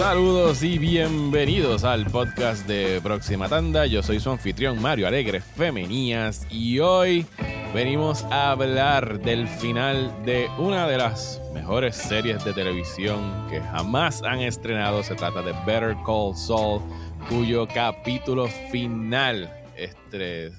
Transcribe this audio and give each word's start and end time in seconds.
Saludos 0.00 0.62
y 0.62 0.78
bienvenidos 0.78 1.84
al 1.84 2.06
podcast 2.06 2.66
de 2.66 3.02
Próxima 3.02 3.50
Tanda. 3.50 3.84
Yo 3.84 4.02
soy 4.02 4.18
su 4.18 4.30
anfitrión 4.30 4.80
Mario 4.80 5.06
Alegre 5.06 5.42
Femenías 5.42 6.46
y 6.48 6.78
hoy 6.78 7.26
venimos 7.74 8.24
a 8.30 8.52
hablar 8.52 9.20
del 9.20 9.46
final 9.46 10.10
de 10.24 10.48
una 10.56 10.88
de 10.88 10.96
las 10.96 11.42
mejores 11.52 11.96
series 11.96 12.42
de 12.46 12.54
televisión 12.54 13.46
que 13.50 13.60
jamás 13.60 14.22
han 14.22 14.40
estrenado. 14.40 15.02
Se 15.02 15.14
trata 15.16 15.42
de 15.42 15.52
Better 15.66 15.94
Call 16.06 16.34
Saul, 16.34 16.80
cuyo 17.28 17.68
capítulo 17.68 18.48
final 18.72 19.52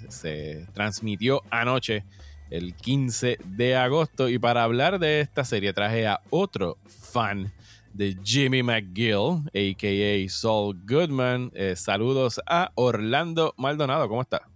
se 0.09 0.67
transmitió 0.71 1.41
anoche, 1.49 2.03
el 2.51 2.75
15 2.75 3.39
de 3.43 3.75
agosto. 3.75 4.29
Y 4.29 4.37
para 4.37 4.63
hablar 4.63 4.99
de 4.99 5.19
esta 5.19 5.43
serie 5.43 5.73
traje 5.73 6.05
a 6.05 6.21
otro 6.29 6.77
fan 6.85 7.51
de 7.93 8.17
Jimmy 8.23 8.63
McGill, 8.63 9.43
a.k.a. 9.47 10.29
Saul 10.29 10.79
Goodman. 10.85 11.51
Eh, 11.53 11.75
saludos 11.75 12.41
a 12.47 12.71
Orlando 12.75 13.53
Maldonado. 13.57 14.07
¿Cómo 14.07 14.21
está? 14.21 14.47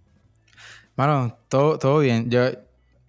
Bueno, 0.96 1.36
todo, 1.48 1.78
todo 1.78 1.98
bien. 1.98 2.30
Yo, 2.30 2.48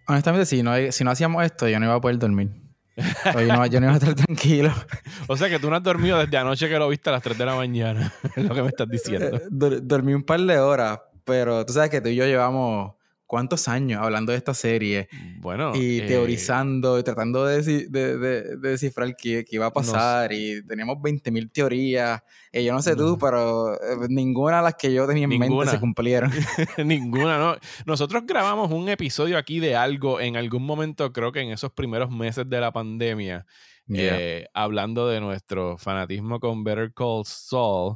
honestamente, 0.07 0.45
si 0.45 0.63
no, 0.63 0.73
si 0.91 1.03
no 1.03 1.11
hacíamos 1.11 1.43
esto, 1.45 1.67
yo 1.67 1.79
no 1.79 1.85
iba 1.85 1.95
a 1.95 2.01
poder 2.01 2.19
dormir. 2.19 2.49
yo, 2.95 3.45
no, 3.47 3.65
yo 3.65 3.79
no 3.79 3.87
iba 3.87 3.93
a 3.93 3.97
estar 3.97 4.15
tranquilo. 4.15 4.73
o 5.27 5.37
sea 5.37 5.49
que 5.49 5.59
tú 5.59 5.69
no 5.69 5.75
has 5.75 5.83
dormido 5.83 6.17
desde 6.17 6.37
anoche 6.37 6.67
que 6.67 6.77
lo 6.77 6.89
viste 6.89 7.09
a 7.09 7.13
las 7.13 7.21
3 7.21 7.37
de 7.37 7.45
la 7.45 7.55
mañana. 7.55 8.11
es 8.35 8.43
lo 8.43 8.53
que 8.53 8.61
me 8.61 8.67
estás 8.69 8.89
diciendo. 8.89 9.39
dormí 9.49 10.13
un 10.13 10.23
par 10.23 10.41
de 10.41 10.59
horas, 10.59 10.99
pero 11.23 11.65
tú 11.65 11.73
sabes 11.73 11.89
que 11.89 12.01
tú 12.01 12.09
y 12.09 12.15
yo 12.15 12.25
llevamos 12.25 12.93
cuántos 13.27 13.67
años 13.67 14.01
hablando 14.01 14.31
de 14.31 14.37
esta 14.37 14.53
serie. 14.53 15.09
Bueno. 15.39 15.75
Y 15.75 15.99
eh, 15.99 16.07
teorizando 16.07 16.97
y 16.97 17.03
tratando 17.03 17.45
de, 17.45 17.61
de, 17.61 18.57
descifrar 18.57 19.15
qué, 19.15 19.45
qué, 19.47 19.57
iba 19.57 19.67
a 19.67 19.71
pasar. 19.71 20.31
Y 20.33 20.65
teníamos 20.65 20.97
20.000 20.97 21.51
teorías. 21.51 22.21
Y 22.51 22.63
yo 22.63 22.73
no 22.73 22.81
sé 22.81 22.95
tú, 22.95 23.17
pero 23.19 23.75
eh, 23.75 24.07
ninguna 24.09 24.57
de 24.57 24.63
las 24.63 24.75
que 24.75 24.91
yo 24.91 25.05
tenía 25.05 25.25
en 25.25 25.37
mente 25.37 25.67
se 25.69 25.79
cumplieron. 25.79 26.31
ninguna, 26.83 27.37
¿no? 27.37 27.57
Nosotros 27.85 28.23
grabamos 28.25 28.71
un 28.71 28.89
episodio 28.89 29.37
aquí 29.37 29.59
de 29.59 29.75
algo 29.75 30.19
en 30.19 30.37
algún 30.37 30.63
momento, 30.63 31.11
creo 31.11 31.31
que 31.31 31.41
en 31.41 31.51
esos 31.51 31.71
primeros 31.71 32.09
meses 32.09 32.49
de 32.49 32.59
la 32.59 32.71
pandemia. 32.71 33.45
Eh, 33.89 34.47
hablando 34.53 35.07
de 35.07 35.21
nuestro 35.21 35.77
fanatismo 35.77 36.39
con 36.39 36.63
Better 36.63 36.93
Call 36.93 37.23
Saul. 37.25 37.95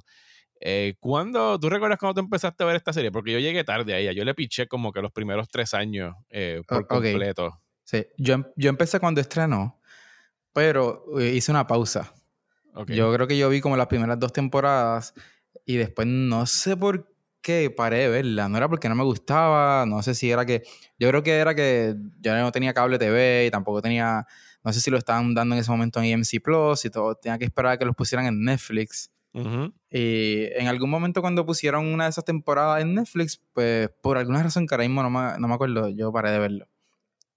Eh, 0.64 0.94
¿cuándo, 1.00 1.60
¿Tú 1.60 1.70
recuerdas 1.72 1.98
cuando 1.98 2.14
tú 2.14 2.20
empezaste 2.20 2.64
a 2.64 2.68
ver 2.68 2.76
esta 2.76 2.94
serie? 2.94 3.12
Porque 3.12 3.32
yo 3.32 3.40
llegué 3.40 3.64
tarde 3.64 3.96
a 3.96 3.98
ella. 3.98 4.12
Yo 4.12 4.24
le 4.24 4.36
piché 4.36 4.68
como 4.68 4.92
que 4.92 5.02
los 5.02 5.12
primeros 5.12 5.50
tres 5.50 5.74
años 5.74 6.16
eh, 6.30 6.62
por 6.68 6.86
completo. 6.86 7.60
Sí, 7.84 8.06
yo, 8.18 8.36
em, 8.36 8.46
yo 8.56 8.70
empecé 8.70 9.00
cuando 9.00 9.22
estrenó, 9.22 9.82
pero 10.54 11.04
eh, 11.20 11.34
hice 11.34 11.52
una 11.52 11.66
pausa. 11.66 12.14
Yo 12.88 13.12
creo 13.14 13.28
que 13.28 13.38
yo 13.38 13.50
vi 13.50 13.60
como 13.60 13.76
las 13.76 13.88
primeras 13.88 14.20
dos 14.20 14.32
temporadas 14.32 15.14
y 15.66 15.76
después 15.76 16.08
no 16.08 16.46
sé 16.46 16.78
por 16.78 17.12
qué 17.42 17.70
paré 17.76 17.98
de 17.98 18.10
verla. 18.10 18.48
No 18.48 18.58
era 18.58 18.70
porque 18.70 18.88
no 18.88 18.96
me 18.96 19.04
gustaba, 19.04 19.86
no 19.88 20.02
sé 20.04 20.14
si 20.14 20.30
era 20.30 20.46
que... 20.46 20.64
Yo 20.98 21.10
creo 21.10 21.24
que 21.24 21.38
era 21.38 21.56
que 21.56 21.96
yo 22.22 22.36
no 22.38 22.52
tenía 22.52 22.74
cable 22.74 23.00
TV 23.00 23.48
y 23.48 23.52
tampoco 23.52 23.82
tenía... 23.82 24.26
No 24.64 24.72
sé 24.72 24.80
si 24.80 24.92
lo 24.92 24.98
estaban 25.00 25.34
dando 25.34 25.56
en 25.56 25.62
ese 25.62 25.72
momento 25.72 26.00
en 26.00 26.06
EMC 26.06 26.42
Plus 26.42 26.86
y 26.86 26.92
todo. 26.92 27.16
Tenía 27.16 27.40
que 27.40 27.46
esperar 27.46 27.74
a 27.74 27.78
que 27.78 27.86
los 27.86 27.96
pusieran 27.96 28.28
en 28.28 28.44
Netflix. 28.44 29.10
Y 29.34 30.46
en 30.54 30.68
algún 30.68 30.90
momento 30.90 31.22
cuando 31.22 31.46
pusieron 31.46 31.88
una 31.88 32.06
de 32.06 32.10
esas 32.10 32.26
temporadas 32.26 32.82
en 32.82 32.96
Netflix, 32.96 33.42
pues 33.54 33.90
por 34.02 34.18
alguna 34.18 34.44
razón 34.44 34.68
que 34.68 34.76
ahora 34.76 34.84
mismo 34.84 35.04
no 35.04 35.10
me, 35.10 35.40
no 35.40 35.48
me 35.48 35.54
acuerdo, 35.54 35.90
yo 35.90 36.12
paré 36.12 36.32
de 36.32 36.40
verlo. 36.40 36.68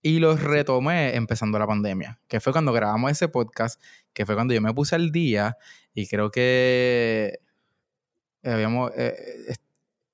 Y 0.02 0.18
los 0.18 0.42
retomé 0.42 1.16
empezando 1.16 1.58
la 1.58 1.66
pandemia, 1.66 2.20
que 2.28 2.40
fue 2.40 2.52
cuando 2.52 2.72
grabamos 2.72 3.10
ese 3.10 3.28
podcast, 3.28 3.80
que 4.12 4.26
fue 4.26 4.34
cuando 4.34 4.52
yo 4.52 4.60
me 4.60 4.74
puse 4.74 4.94
al 4.94 5.10
día 5.12 5.56
y 5.94 6.06
creo 6.08 6.30
que 6.30 7.38
habíamos, 8.42 8.90
eh, 8.96 9.54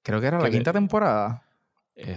creo 0.03 0.21
que 0.21 0.27
era 0.27 0.39
la 0.39 0.51
quinta 0.51 0.73
temporada. 0.73 1.45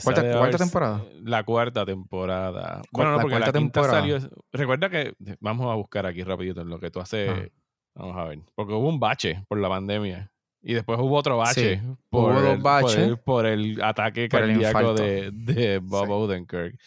Cuarta, 0.03 0.57
temporada. 0.57 1.03
La 1.23 1.43
cuarta 1.43 1.85
temporada. 1.85 2.81
Bueno, 2.91 3.13
no, 3.13 3.19
porque 3.19 3.39
la, 3.39 3.45
quinta 3.45 3.59
temporada. 3.59 3.99
salió. 3.99 4.19
Recuerda 4.51 4.89
que 4.89 5.13
vamos 5.41 5.69
a 5.69 5.75
buscar 5.75 6.05
aquí 6.05 6.23
rapidito 6.23 6.61
en 6.61 6.69
lo 6.69 6.79
que 6.79 6.89
tú 6.89 7.01
haces. 7.01 7.51
Vamos 7.95 8.17
a 8.17 8.23
ver. 8.25 8.39
Porque 8.55 8.73
hubo 8.73 8.89
un 8.89 8.99
bache 8.99 9.43
por 9.47 9.59
la 9.59 9.69
pandemia. 9.69 10.31
Y 10.61 10.73
después 10.73 10.97
hubo 10.99 11.17
otro 11.17 11.37
bache. 11.37 11.81
por, 12.09 12.33
el, 12.45 13.17
por, 13.19 13.45
el, 13.45 13.81
ataque 13.81 14.29
cardíaco 14.29 14.93
de, 14.93 15.29
de, 15.31 15.79
Bob 15.79 16.09
Odenkirk. 16.09 16.79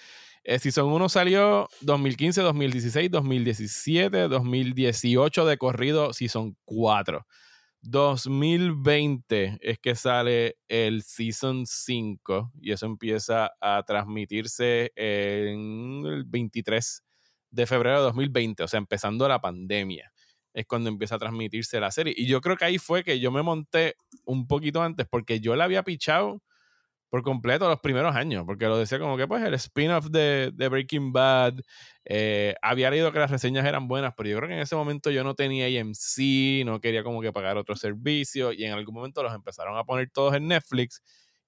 Eh, 0.44 0.58
Season 0.58 0.86
1 0.90 1.08
salió 1.08 1.68
2015, 1.82 2.40
2016, 2.40 3.10
2017, 3.10 4.28
2018 4.28 5.44
de 5.44 5.58
corrido 5.58 6.12
Season 6.12 6.56
4. 6.64 7.26
2020 7.82 9.58
es 9.60 9.78
que 9.78 9.94
sale 9.94 10.56
el 10.68 11.02
Season 11.02 11.66
5 11.66 12.52
y 12.60 12.72
eso 12.72 12.86
empieza 12.86 13.52
a 13.60 13.82
transmitirse 13.86 14.92
en 14.96 16.04
el 16.06 16.24
23 16.24 17.02
de 17.50 17.66
febrero 17.66 17.98
de 17.98 18.04
2020, 18.04 18.62
o 18.62 18.68
sea, 18.68 18.78
empezando 18.78 19.28
la 19.28 19.40
pandemia 19.40 20.10
es 20.56 20.66
cuando 20.66 20.88
empieza 20.88 21.16
a 21.16 21.18
transmitirse 21.18 21.78
la 21.78 21.90
serie. 21.90 22.14
Y 22.16 22.26
yo 22.26 22.40
creo 22.40 22.56
que 22.56 22.64
ahí 22.64 22.78
fue 22.78 23.04
que 23.04 23.20
yo 23.20 23.30
me 23.30 23.42
monté 23.42 23.94
un 24.24 24.46
poquito 24.48 24.82
antes 24.82 25.06
porque 25.08 25.38
yo 25.38 25.54
la 25.54 25.64
había 25.64 25.82
pichado 25.82 26.42
por 27.10 27.22
completo 27.22 27.68
los 27.68 27.80
primeros 27.80 28.16
años, 28.16 28.44
porque 28.46 28.66
lo 28.66 28.78
decía 28.78 28.98
como 28.98 29.18
que 29.18 29.28
pues 29.28 29.44
el 29.44 29.52
spin-off 29.54 30.06
de, 30.06 30.50
Breaking 30.56 31.12
Bad, 31.12 31.60
eh, 32.06 32.54
había 32.62 32.90
leído 32.90 33.12
que 33.12 33.18
las 33.18 33.30
reseñas 33.30 33.66
eran 33.66 33.86
buenas, 33.86 34.14
pero 34.16 34.30
yo 34.30 34.38
creo 34.38 34.48
que 34.48 34.54
en 34.54 34.62
ese 34.62 34.76
momento 34.76 35.10
yo 35.10 35.22
no 35.24 35.34
tenía 35.34 35.66
AMC, 35.66 36.64
no 36.64 36.80
quería 36.80 37.04
como 37.04 37.20
que 37.20 37.32
pagar 37.32 37.58
otro 37.58 37.76
servicio 37.76 38.52
y 38.52 38.64
en 38.64 38.72
algún 38.72 38.94
momento 38.94 39.22
los 39.22 39.34
empezaron 39.34 39.76
a 39.76 39.84
poner 39.84 40.10
todos 40.10 40.34
en 40.34 40.48
Netflix 40.48 41.02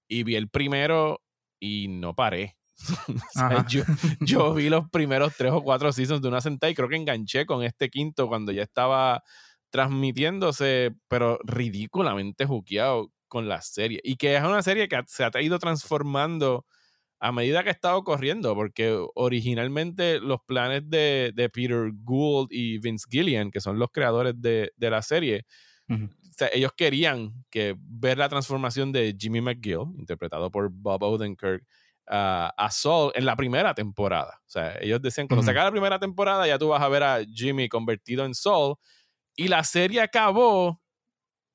y 0.06 0.22
vi 0.22 0.36
el 0.36 0.50
primero 0.50 1.22
y 1.58 1.88
no 1.88 2.14
paré. 2.14 2.57
yo, 4.21 4.55
vi 4.55 4.69
los 4.69 4.89
primeros 4.91 5.34
tres 5.37 5.53
o 5.53 5.62
cuatro 5.62 5.93
seasons 5.93 6.22
de 6.22 6.28
una 6.28 6.41
sentada 6.41 6.71
y 6.71 6.75
creo 6.75 6.89
que 6.89 6.97
enganché 6.97 7.47
con 7.47 7.62
este 7.62 7.91
quinto 7.91 8.28
cuando 8.28 8.53
ya 8.53 8.62
estaba 8.62 9.22
transmitiéndose, 9.71 10.94
pero 11.09 11.39
ridículamente 11.44 12.47
juqueado 12.47 13.12
con 13.27 13.49
la 13.49 13.61
serie. 13.61 14.00
Y 14.03 14.16
que 14.16 14.37
es 14.37 14.43
una 14.43 14.62
serie 14.62 14.89
que 14.89 15.00
se 15.06 15.25
ha 15.25 15.43
ido 15.43 15.59
transformando 15.59 16.65
a 17.21 17.33
medida 17.33 17.62
que 17.62 17.71
ha 17.71 17.72
estado 17.72 18.03
corriendo, 18.05 18.55
porque 18.55 18.97
originalmente 19.15 20.21
los 20.21 20.41
planes 20.47 20.89
de, 20.89 21.33
Peter 21.53 21.91
Gould 21.93 22.49
y 22.50 22.78
Vince 22.78 23.06
Gillian, 23.10 23.50
que 23.50 23.60
son 23.60 23.78
los 23.78 23.91
creadores 23.91 24.34
de, 24.37 24.71
la 24.78 25.03
serie, 25.03 25.45
ellos 26.53 26.72
querían 26.77 27.45
que 27.50 27.75
ver 27.78 28.19
la 28.19 28.28
transformación 28.28 28.93
de 28.93 29.16
Jimmy 29.19 29.41
McGill, 29.41 29.99
interpretado 29.99 30.50
por 30.50 30.71
Bob 30.71 31.03
Odenkirk, 31.03 31.65
a 32.10 32.69
Saul 32.70 33.12
en 33.14 33.24
la 33.24 33.36
primera 33.36 33.74
temporada. 33.74 34.41
O 34.46 34.50
sea, 34.50 34.76
ellos 34.80 35.00
decían, 35.02 35.26
cuando 35.28 35.44
se 35.44 35.50
acabe 35.50 35.66
la 35.66 35.72
primera 35.72 35.98
temporada, 35.98 36.46
ya 36.46 36.58
tú 36.58 36.69
vas 36.69 36.82
a 36.82 36.88
ver 36.88 37.02
a 37.02 37.20
Jimmy 37.24 37.69
convertido 37.69 38.24
en 38.24 38.34
Saul. 38.34 38.76
Y 39.36 39.48
la 39.48 39.62
serie 39.62 40.00
acabó 40.00 40.80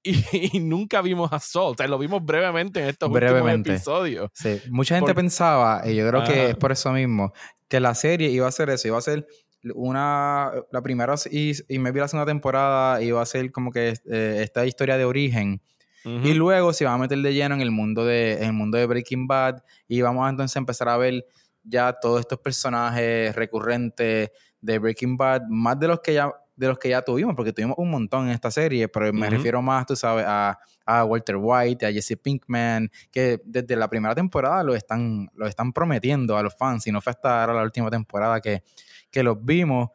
y, 0.03 0.13
nunca 0.59 1.01
vimos 1.01 1.31
a 1.31 1.39
Saul. 1.39 1.71
O 1.71 1.75
sea, 1.75 1.87
lo 1.87 1.97
vimos 1.97 2.23
brevemente 2.23 2.81
en 2.81 2.89
estos 2.89 3.09
últimos 3.09 3.51
episodios. 3.51 4.29
Sí, 4.33 4.61
mucha 4.69 4.95
gente 4.95 5.15
pensaba, 5.15 5.81
y 5.85 5.95
yo 5.95 6.07
creo 6.07 6.23
que 6.23 6.49
es 6.51 6.55
por 6.55 6.71
eso 6.71 6.91
mismo, 6.91 7.33
que 7.67 7.79
la 7.79 7.95
serie 7.95 8.29
iba 8.29 8.47
a 8.47 8.51
ser 8.51 8.69
eso, 8.69 8.87
iba 8.87 8.97
a 8.97 9.01
ser 9.01 9.25
una, 9.73 10.51
la 10.71 10.81
primera 10.81 11.15
y, 11.31 11.51
y 11.73 11.77
vi 11.77 11.99
la 11.99 12.07
segunda 12.09 12.25
temporada 12.25 13.01
iba 13.01 13.21
a 13.21 13.25
ser 13.25 13.49
como 13.53 13.71
que 13.71 13.93
eh, 14.11 14.41
esta 14.43 14.65
historia 14.65 14.97
de 14.97 15.05
origen 15.05 15.61
y 16.05 16.33
luego 16.33 16.73
se 16.73 16.85
va 16.85 16.93
a 16.93 16.97
meter 16.97 17.17
de 17.19 17.33
lleno 17.33 17.55
en 17.55 17.61
el 17.61 17.71
mundo 17.71 18.05
de, 18.05 18.33
en 18.33 18.43
el 18.43 18.53
mundo 18.53 18.77
de 18.77 18.85
Breaking 18.85 19.27
Bad 19.27 19.63
y 19.87 20.01
vamos 20.01 20.25
a 20.25 20.29
entonces 20.29 20.55
empezar 20.55 20.89
a 20.89 20.97
ver 20.97 21.25
ya 21.63 21.93
todos 21.93 22.19
estos 22.19 22.39
personajes 22.39 23.33
recurrentes 23.35 24.31
de 24.59 24.79
Breaking 24.79 25.17
Bad, 25.17 25.43
más 25.49 25.79
de 25.79 25.87
los 25.87 25.99
que 26.01 26.13
ya 26.13 26.31
de 26.55 26.67
los 26.67 26.77
que 26.77 26.89
ya 26.89 27.01
tuvimos, 27.01 27.35
porque 27.35 27.51
tuvimos 27.51 27.77
un 27.77 27.89
montón 27.89 28.27
en 28.27 28.33
esta 28.33 28.51
serie, 28.51 28.87
pero 28.87 29.11
me 29.11 29.29
refiero 29.29 29.61
más, 29.61 29.85
tú 29.85 29.95
sabes, 29.95 30.23
a, 30.27 30.59
a, 30.85 31.03
Walter 31.03 31.37
White, 31.37 31.85
a 31.85 31.91
Jesse 31.91 32.15
Pinkman, 32.21 32.91
que 33.11 33.41
desde 33.43 33.75
la 33.75 33.87
primera 33.87 34.13
temporada 34.13 34.63
lo 34.63 34.75
están, 34.75 35.29
lo 35.33 35.47
están 35.47 35.73
prometiendo 35.73 36.37
a 36.37 36.43
los 36.43 36.55
fans, 36.55 36.85
y 36.85 36.91
no 36.91 37.01
fue 37.01 37.11
hasta 37.11 37.41
ahora 37.41 37.55
la 37.55 37.63
última 37.63 37.89
temporada 37.89 38.39
que, 38.39 38.63
que 39.09 39.23
los 39.23 39.43
vimos. 39.43 39.89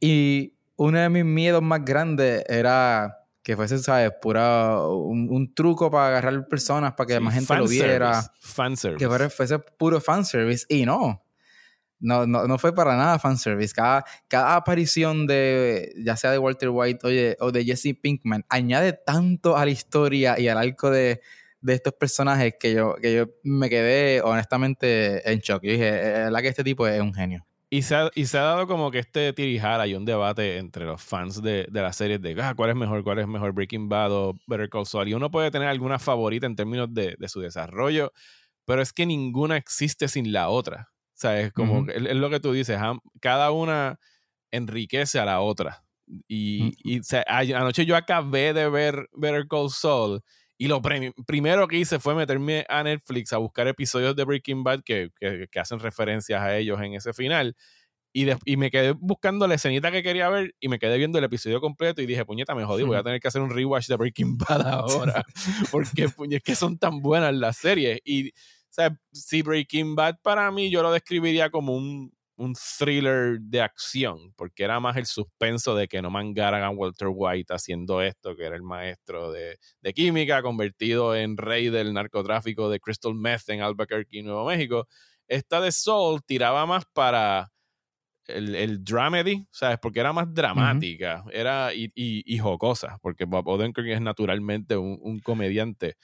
Y 0.00 0.54
uno 0.76 0.98
de 0.98 1.08
mis 1.10 1.24
miedos 1.24 1.62
más 1.62 1.84
grandes 1.84 2.44
era 2.48 3.23
que 3.44 3.56
fuese, 3.56 3.78
¿sabes? 3.78 4.10
Pura, 4.22 4.80
un, 4.88 5.52
truco 5.54 5.90
para 5.90 6.08
agarrar 6.08 6.48
personas 6.48 6.94
para 6.94 7.06
que 7.06 7.20
más 7.20 7.34
gente 7.34 7.54
lo 7.54 7.68
viera. 7.68 8.24
Fanservice. 8.40 9.06
Que 9.06 9.28
fuese 9.28 9.58
puro 9.58 10.00
fanservice. 10.00 10.64
Y 10.70 10.86
no. 10.86 11.22
No, 12.00 12.26
no, 12.26 12.46
no 12.48 12.58
fue 12.58 12.74
para 12.74 12.96
nada 12.96 13.18
fanservice. 13.18 13.74
Cada, 13.74 14.04
cada 14.28 14.56
aparición 14.56 15.26
de, 15.26 15.92
ya 15.98 16.16
sea 16.16 16.30
de 16.30 16.38
Walter 16.38 16.70
White 16.70 17.06
oye, 17.06 17.36
o 17.38 17.52
de 17.52 17.64
Jesse 17.64 17.94
Pinkman, 18.00 18.46
añade 18.48 18.94
tanto 18.94 19.58
a 19.58 19.64
la 19.66 19.70
historia 19.70 20.40
y 20.40 20.48
al 20.48 20.56
arco 20.56 20.90
de, 20.90 21.20
de 21.60 21.74
estos 21.74 21.92
personajes 21.92 22.54
que 22.58 22.72
yo, 22.72 22.94
que 22.94 23.14
yo 23.14 23.26
me 23.42 23.68
quedé 23.68 24.22
honestamente 24.22 25.30
en 25.30 25.40
shock. 25.40 25.62
Yo 25.64 25.72
dije, 25.72 25.88
eh, 26.26 26.30
la 26.30 26.40
que 26.40 26.48
este 26.48 26.64
tipo 26.64 26.86
es 26.86 27.00
un 27.00 27.12
genio. 27.12 27.46
Y 27.74 27.82
se, 27.82 27.96
ha, 27.96 28.08
y 28.14 28.26
se 28.26 28.38
ha 28.38 28.42
dado 28.42 28.68
como 28.68 28.92
que 28.92 29.00
este 29.00 29.32
tirijara 29.32 29.88
y 29.88 29.96
un 29.96 30.04
debate 30.04 30.58
entre 30.58 30.84
los 30.84 31.02
fans 31.02 31.42
de, 31.42 31.66
de 31.68 31.82
las 31.82 31.96
series 31.96 32.22
de 32.22 32.40
ah, 32.40 32.54
cuál 32.54 32.70
es 32.70 32.76
mejor, 32.76 33.02
cuál 33.02 33.18
es 33.18 33.26
mejor, 33.26 33.50
Breaking 33.50 33.88
Bad 33.88 34.12
o 34.12 34.38
Better 34.46 34.68
Call 34.68 34.86
Saul. 34.86 35.08
Y 35.08 35.14
uno 35.14 35.28
puede 35.28 35.50
tener 35.50 35.66
alguna 35.66 35.98
favorita 35.98 36.46
en 36.46 36.54
términos 36.54 36.94
de, 36.94 37.16
de 37.18 37.28
su 37.28 37.40
desarrollo, 37.40 38.12
pero 38.64 38.80
es 38.80 38.92
que 38.92 39.06
ninguna 39.06 39.56
existe 39.56 40.06
sin 40.06 40.32
la 40.32 40.50
otra. 40.50 40.90
O 40.92 41.16
sea, 41.16 41.40
es 41.40 41.52
como, 41.52 41.90
es, 41.90 42.14
lo 42.14 42.30
que 42.30 42.38
tú 42.38 42.52
dices, 42.52 42.78
cada 43.20 43.50
una 43.50 43.98
enriquece 44.52 45.18
a 45.18 45.24
la 45.24 45.40
otra. 45.40 45.82
Y, 46.28 46.76
y 46.84 47.00
anoche 47.54 47.86
yo 47.86 47.96
acabé 47.96 48.52
de 48.52 48.68
ver 48.68 49.08
Better 49.14 49.48
Call 49.48 49.70
Saul 49.70 50.22
y 50.64 50.66
lo 50.66 50.80
primero 50.80 51.68
que 51.68 51.76
hice 51.76 51.98
fue 51.98 52.14
meterme 52.14 52.64
a 52.70 52.82
Netflix 52.82 53.34
a 53.34 53.36
buscar 53.36 53.68
episodios 53.68 54.16
de 54.16 54.24
Breaking 54.24 54.64
Bad 54.64 54.80
que, 54.82 55.10
que, 55.20 55.60
hacen 55.60 55.78
referencias 55.78 56.40
a 56.40 56.56
ellos 56.56 56.80
en 56.80 56.94
ese 56.94 57.12
final. 57.12 57.54
Y, 58.14 58.26
y, 58.46 58.56
me 58.56 58.70
quedé 58.70 58.92
buscando 58.92 59.46
la 59.46 59.56
escenita 59.56 59.92
que 59.92 60.02
quería 60.02 60.30
ver 60.30 60.54
y 60.58 60.68
me 60.68 60.78
quedé 60.78 60.96
viendo 60.96 61.18
el 61.18 61.24
episodio 61.24 61.60
completo 61.60 62.00
y 62.00 62.06
dije, 62.06 62.24
puñeta, 62.24 62.54
me 62.54 62.64
jodí, 62.64 62.82
voy 62.82 62.96
a 62.96 63.02
tener 63.02 63.20
que 63.20 63.28
hacer 63.28 63.42
un 63.42 63.50
rewatch 63.50 63.88
de 63.88 63.96
Breaking 63.96 64.38
Bad 64.48 64.66
ahora. 64.66 65.22
porque 65.70 66.08
es 66.30 66.42
que 66.42 66.54
son 66.54 66.78
tan 66.78 67.02
buenas 67.02 67.34
las 67.34 67.58
series. 67.58 68.00
Y, 68.02 68.30
o 68.30 68.32
sea, 68.70 68.98
si 69.12 69.42
Breaking 69.42 69.94
Bad 69.94 70.20
para 70.22 70.50
mí 70.50 70.70
yo 70.70 70.82
lo 70.82 70.92
describiría 70.92 71.50
como 71.50 71.76
un, 71.76 72.10
un 72.36 72.54
thriller 72.54 73.38
de 73.40 73.60
acción, 73.60 74.32
porque 74.36 74.64
era 74.64 74.80
más 74.80 74.96
el 74.96 75.06
suspenso 75.06 75.74
de 75.74 75.88
que 75.88 76.02
no 76.02 76.10
mangaran 76.10 76.62
a 76.62 76.70
Walter 76.70 77.08
White 77.10 77.54
haciendo 77.54 78.02
esto, 78.02 78.36
que 78.36 78.44
era 78.44 78.56
el 78.56 78.62
maestro 78.62 79.30
de, 79.32 79.58
química, 79.94 80.42
convertido 80.42 81.14
en 81.14 81.36
rey 81.36 81.70
del 81.70 81.92
narcotráfico 81.92 82.68
de 82.68 82.80
Crystal 82.80 83.14
Meth 83.14 83.48
en 83.48 83.62
Albuquerque, 83.62 84.22
Nuevo 84.22 84.46
México. 84.46 84.88
Esta 85.28 85.60
de 85.60 85.72
Soul 85.72 86.22
tiraba 86.24 86.66
más 86.66 86.84
para 86.92 87.50
el, 88.26 88.54
el 88.54 88.82
dramedy, 88.84 89.46
¿sabes? 89.50 89.78
Porque 89.80 90.00
era 90.00 90.12
más 90.12 90.32
dramática 90.32 91.24
era, 91.32 91.74
y, 91.74 91.90
y, 91.94 92.38
jocosa, 92.38 92.98
porque 93.02 93.24
Bob 93.24 93.46
Odenkirk 93.48 93.88
es 93.88 94.00
naturalmente 94.00 94.76
un, 94.76 94.98
un 95.00 95.20
comediante. 95.20 95.96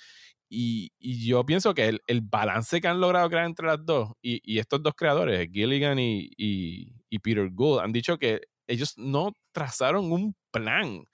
Y, 0.53 0.91
yo 1.01 1.47
pienso 1.47 1.75
que 1.75 2.01
el, 2.07 2.21
balance 2.23 2.81
que 2.81 2.89
han 2.89 3.01
logrado 3.01 3.31
crear 3.31 3.47
entre 3.47 3.67
las 3.69 3.85
dos 3.87 4.11
y, 4.21 4.59
estos 4.59 4.83
dos 4.83 4.95
creadores, 4.97 5.49
Gilligan 5.53 5.99
y, 6.01 6.93
Peter 7.23 7.49
Gould, 7.51 7.81
han 7.81 7.93
dicho 7.93 8.19
que 8.19 8.41
ellos 8.67 8.95
no 8.99 9.33
trazaron 9.53 10.11
un 10.13 10.35
plan 10.51 11.05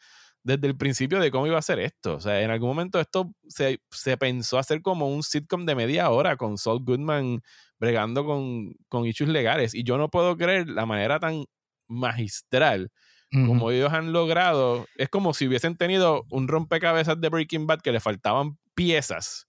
desde 0.42 0.68
el 0.68 0.76
principio 0.76 1.20
de 1.20 1.30
cómo 1.30 1.46
iba 1.46 1.58
a 1.58 1.62
ser 1.62 1.80
esto. 1.80 2.14
O 2.14 2.20
sea, 2.20 2.40
en 2.42 2.50
algún 2.50 2.70
momento 2.70 2.98
esto 3.00 3.32
se, 3.48 3.78
pensó 4.18 4.58
hacer 4.58 4.80
como 4.80 5.08
un 5.08 5.22
sitcom 5.22 5.66
de 5.66 5.74
media 5.74 6.10
hora 6.10 6.36
con 6.36 6.56
Saul 6.56 6.84
Goodman 6.84 7.42
bregando 7.78 8.24
con, 8.24 8.74
con 8.88 9.06
issues 9.06 9.28
legales. 9.28 9.74
Y 9.74 9.82
yo 9.84 9.98
no 9.98 10.08
puedo 10.08 10.36
creer 10.36 10.68
la 10.68 10.86
manera 10.86 11.20
tan 11.20 11.44
magistral 11.88 12.90
como 13.30 13.70
ellos 13.70 13.92
han 13.92 14.12
logrado. 14.12 14.86
Es 14.96 15.08
como 15.08 15.34
si 15.34 15.46
hubiesen 15.46 15.76
tenido 15.76 16.24
un 16.30 16.48
rompecabezas 16.48 17.20
de 17.20 17.28
Breaking 17.28 17.66
Bad 17.66 17.80
que 17.80 17.92
le 17.92 18.00
faltaban 18.00 18.58
piezas 18.74 19.46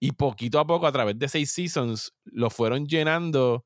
y 0.00 0.12
poquito 0.12 0.58
a 0.58 0.66
poco 0.66 0.86
a 0.86 0.92
través 0.92 1.18
de 1.18 1.28
seis 1.28 1.52
seasons 1.52 2.12
lo 2.24 2.50
fueron 2.50 2.86
llenando 2.86 3.64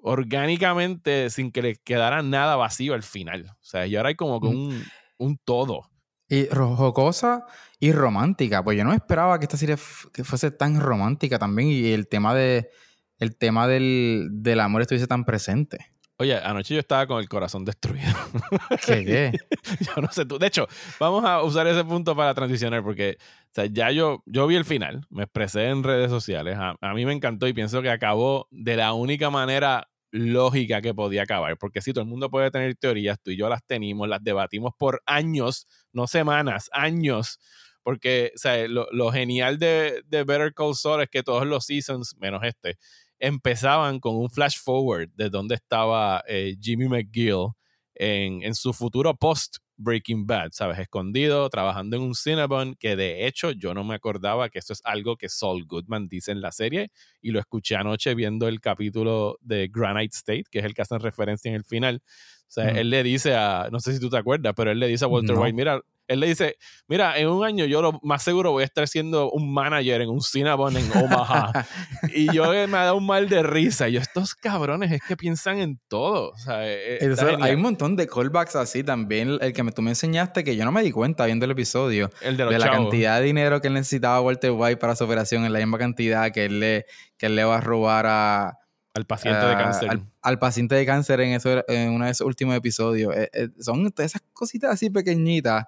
orgánicamente 0.00 1.28
sin 1.30 1.52
que 1.52 1.62
le 1.62 1.76
quedara 1.76 2.22
nada 2.22 2.56
vacío 2.56 2.94
al 2.94 3.02
final. 3.02 3.50
O 3.60 3.64
sea, 3.64 3.86
y 3.86 3.96
ahora 3.96 4.08
hay 4.08 4.14
como 4.14 4.40
que 4.40 4.46
un, 4.46 4.84
un 5.18 5.38
todo. 5.44 5.82
Y 6.28 6.46
rojosa 6.48 7.44
y 7.78 7.92
romántica. 7.92 8.64
Pues 8.64 8.78
yo 8.78 8.84
no 8.84 8.92
esperaba 8.92 9.38
que 9.38 9.44
esta 9.44 9.56
serie 9.56 9.76
que 10.12 10.24
fuese 10.24 10.50
tan 10.50 10.80
romántica 10.80 11.38
también 11.38 11.68
y 11.68 11.88
el 11.88 12.08
tema 12.08 12.34
de 12.34 12.70
el 13.18 13.36
tema 13.36 13.66
del, 13.66 14.28
del 14.30 14.60
amor 14.60 14.82
estuviese 14.82 15.06
tan 15.06 15.24
presente. 15.24 15.92
Oye, 16.18 16.34
anoche 16.36 16.74
yo 16.74 16.80
estaba 16.80 17.06
con 17.06 17.20
el 17.20 17.28
corazón 17.28 17.64
destruido. 17.64 18.12
¿Qué? 18.86 19.04
qué? 19.04 19.32
yo 19.80 20.00
no 20.00 20.08
sé 20.10 20.24
tú. 20.24 20.38
De 20.38 20.46
hecho, 20.46 20.66
vamos 20.98 21.24
a 21.24 21.42
usar 21.42 21.66
ese 21.66 21.84
punto 21.84 22.16
para 22.16 22.32
transicionar 22.34 22.82
porque 22.82 23.18
o 23.20 23.48
sea, 23.52 23.66
ya 23.66 23.90
yo, 23.90 24.22
yo 24.26 24.46
vi 24.46 24.56
el 24.56 24.64
final, 24.64 25.06
me 25.10 25.24
expresé 25.24 25.68
en 25.68 25.82
redes 25.82 26.10
sociales. 26.10 26.56
A, 26.58 26.76
a, 26.80 26.94
mí 26.94 27.04
me 27.04 27.12
encantó 27.12 27.46
y 27.46 27.52
pienso 27.52 27.82
que 27.82 27.90
acabó 27.90 28.48
de 28.50 28.76
la 28.76 28.94
única 28.94 29.28
manera 29.30 29.88
lógica 30.10 30.80
que 30.80 30.94
podía 30.94 31.22
acabar. 31.22 31.56
Porque 31.58 31.82
si 31.82 31.92
todo 31.92 32.02
el 32.02 32.08
mundo 32.08 32.30
puede 32.30 32.50
tener 32.50 32.74
teorías, 32.76 33.20
tú 33.22 33.30
y 33.30 33.36
yo 33.36 33.48
las 33.48 33.64
tenemos, 33.64 34.08
las 34.08 34.22
debatimos 34.22 34.72
por 34.78 35.02
años, 35.06 35.66
no 35.92 36.06
semanas, 36.06 36.70
años. 36.72 37.38
Porque 37.82 38.32
o 38.34 38.38
sea, 38.38 38.66
lo, 38.68 38.88
lo, 38.90 39.12
genial 39.12 39.58
de, 39.58 40.02
de 40.06 40.24
Better 40.24 40.52
Call 40.54 40.74
Saul 40.74 41.02
es 41.02 41.08
que 41.08 41.22
todos 41.22 41.46
los 41.46 41.66
seasons, 41.66 42.16
menos 42.18 42.42
este, 42.42 42.78
empezaban 43.18 44.00
con 44.00 44.16
un 44.16 44.30
flash 44.30 44.58
forward 44.58 45.10
de 45.14 45.30
dónde 45.30 45.54
estaba 45.54 46.22
eh, 46.28 46.56
Jimmy 46.60 46.88
McGill 46.88 47.48
en, 47.94 48.42
en, 48.42 48.54
su 48.54 48.72
futuro 48.72 49.14
post 49.16 49.56
Breaking 49.76 50.26
Bad, 50.26 50.50
¿sabes? 50.52 50.78
Escondido, 50.78 51.48
trabajando 51.50 51.96
en 51.96 52.02
un 52.02 52.14
Cinnabon, 52.14 52.74
que 52.74 52.96
de 52.96 53.26
hecho 53.26 53.50
yo 53.50 53.74
no 53.74 53.84
me 53.84 53.94
acordaba 53.94 54.48
que 54.48 54.58
esto 54.58 54.72
es 54.72 54.80
algo 54.84 55.16
que 55.16 55.28
Saul 55.28 55.66
Goodman 55.66 56.08
dice 56.08 56.32
en 56.32 56.40
la 56.40 56.52
serie 56.52 56.90
y 57.20 57.30
lo 57.30 57.40
escuché 57.40 57.76
anoche 57.76 58.14
viendo 58.14 58.48
el 58.48 58.60
capítulo 58.60 59.38
de 59.40 59.68
Granite 59.68 60.16
State, 60.16 60.44
que 60.50 60.60
es 60.60 60.64
el 60.64 60.74
que 60.74 60.82
hace 60.82 60.98
referencia 60.98 61.48
en 61.48 61.54
el 61.54 61.64
final. 61.64 62.02
O 62.48 62.48
sea, 62.48 62.70
él 62.70 62.90
le 62.90 63.02
dice 63.02 63.34
a, 63.34 63.68
no 63.72 63.80
sé 63.80 63.92
si 63.92 64.00
tú 64.00 64.08
te 64.08 64.16
acuerdas, 64.16 64.54
pero 64.56 64.70
él 64.70 64.78
le 64.78 64.86
dice 64.86 65.04
a 65.04 65.08
Walter 65.08 65.36
White, 65.36 65.52
mira, 65.52 65.82
él 66.08 66.20
le 66.20 66.28
dice, 66.28 66.56
mira, 66.86 67.18
en 67.18 67.28
un 67.28 67.44
año 67.44 67.64
yo 67.64 67.82
lo 67.82 67.98
más 68.02 68.22
seguro 68.22 68.52
voy 68.52 68.62
a 68.62 68.66
estar 68.66 68.86
siendo 68.86 69.30
un 69.30 69.52
manager 69.52 70.00
en 70.00 70.08
un 70.08 70.22
Cinnabon 70.22 70.76
en 70.76 70.90
Omaha. 70.96 71.66
y 72.14 72.32
yo 72.32 72.44
me 72.68 72.76
ha 72.76 72.84
dado 72.84 72.96
un 72.96 73.06
mal 73.06 73.28
de 73.28 73.42
risa. 73.42 73.88
Y 73.88 73.92
yo, 73.92 74.00
estos 74.00 74.34
cabrones 74.34 74.92
es 74.92 75.00
que 75.02 75.16
piensan 75.16 75.58
en 75.58 75.80
todo. 75.88 76.30
O 76.30 76.38
sea, 76.38 76.60
eh, 76.62 76.98
hay 77.40 77.54
un 77.54 77.62
montón 77.62 77.96
de 77.96 78.06
callbacks 78.06 78.56
así 78.56 78.84
también. 78.84 79.38
El 79.40 79.52
que 79.52 79.64
tú 79.72 79.82
me 79.82 79.90
enseñaste, 79.90 80.44
que 80.44 80.56
yo 80.56 80.64
no 80.64 80.72
me 80.72 80.82
di 80.82 80.92
cuenta 80.92 81.26
viendo 81.26 81.44
el 81.44 81.50
episodio. 81.50 82.10
El 82.20 82.36
de, 82.36 82.44
los 82.44 82.52
de 82.52 82.58
la 82.60 82.70
cantidad 82.70 83.18
de 83.18 83.26
dinero 83.26 83.60
que 83.60 83.68
él 83.68 83.74
necesitaba 83.74 84.20
Walter 84.20 84.52
White 84.52 84.76
para 84.76 84.94
su 84.94 85.04
operación, 85.04 85.44
en 85.44 85.52
la 85.52 85.58
misma 85.58 85.78
cantidad 85.78 86.30
que 86.30 86.44
él 86.44 86.60
le, 86.60 86.86
que 87.16 87.26
él 87.26 87.36
le 87.36 87.44
va 87.44 87.58
a 87.58 87.60
robar 87.60 88.06
a... 88.06 88.58
Al 88.94 89.04
paciente 89.04 89.44
de 89.44 89.54
cáncer. 89.54 90.00
Al, 90.22 90.38
paciente 90.38 90.74
de 90.74 90.86
cáncer 90.86 91.20
en, 91.20 91.32
eso, 91.34 91.62
en 91.68 91.90
uno 91.90 92.06
de 92.06 92.12
esos 92.12 92.26
últimos 92.26 92.56
episodios. 92.56 93.14
Eh, 93.14 93.28
eh, 93.34 93.48
son 93.60 93.92
esas 93.98 94.22
cositas 94.32 94.72
así 94.72 94.88
pequeñitas 94.88 95.66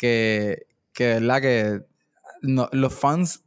que, 0.00 0.66
que 0.94 1.06
¿verdad? 1.20 1.42
Que 1.42 1.80
los 2.40 2.94
fans 2.94 3.44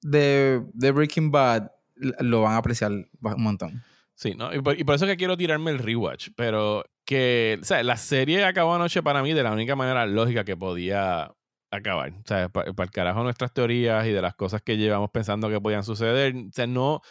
de, 0.00 0.62
Breaking 0.72 1.30
Bad 1.30 1.70
lo 1.94 2.40
van 2.40 2.54
a 2.54 2.56
apreciar 2.56 2.90
un 2.90 3.08
montón. 3.20 3.84
Sí, 4.14 4.34
¿no? 4.34 4.52
Y 4.54 4.62
por, 4.62 4.94
eso 4.94 5.06
que 5.06 5.18
quiero 5.18 5.36
tirarme 5.36 5.70
el 5.70 5.78
rewatch, 5.78 6.30
pero 6.36 6.84
que, 7.04 7.58
o 7.60 7.64
sea, 7.64 7.82
la 7.82 7.98
serie 7.98 8.44
acabó 8.44 8.74
anoche 8.74 9.02
para 9.02 9.22
mí 9.22 9.34
de 9.34 9.42
la 9.42 9.52
única 9.52 9.76
manera 9.76 10.06
lógica 10.06 10.44
que 10.44 10.56
podía 10.56 11.34
acabar. 11.70 12.12
O 12.12 12.22
sea, 12.26 12.48
para, 12.48 12.72
para 12.72 12.84
el 12.86 12.90
carajo 12.90 13.22
nuestras 13.22 13.52
teorías 13.52 14.06
y 14.06 14.10
de 14.10 14.22
las 14.22 14.34
cosas 14.34 14.62
que 14.62 14.78
llevamos 14.78 15.10
pensando 15.10 15.50
que 15.50 15.60
podían 15.60 15.84
suceder. 15.84 16.34
O 16.34 16.52
sea, 16.52 16.66
no, 16.66 17.02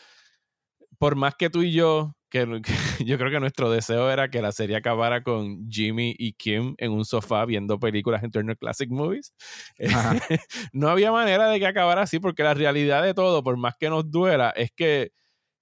por 0.97 1.15
más 1.15 1.35
que 1.35 1.51
tú 1.51 1.61
y 1.61 1.71
yo 1.71 2.15
que, 2.63 2.63
yo 3.05 3.17
creo 3.17 3.31
que 3.31 3.39
nuestro 3.39 3.69
deseo 3.71 4.09
era 4.11 4.29
que 4.29 4.41
la 4.41 4.51
serie 4.51 4.77
acabara 4.77 5.23
con 5.23 5.69
Jimmy 5.69 6.15
y 6.17 6.33
Kim 6.33 6.75
en 6.77 6.91
un 6.91 7.05
sofá 7.05 7.45
viendo 7.45 7.79
películas 7.79 8.23
en 8.23 8.31
Turner 8.31 8.57
Classic 8.57 8.89
Movies. 8.89 9.33
no 10.73 10.89
había 10.89 11.11
manera 11.11 11.49
de 11.49 11.59
que 11.59 11.67
acabara 11.67 12.03
así 12.03 12.19
porque 12.19 12.43
la 12.43 12.53
realidad 12.53 13.03
de 13.03 13.13
todo, 13.13 13.43
por 13.43 13.57
más 13.57 13.75
que 13.79 13.89
nos 13.89 14.09
duela, 14.09 14.51
es 14.55 14.71
que 14.71 15.11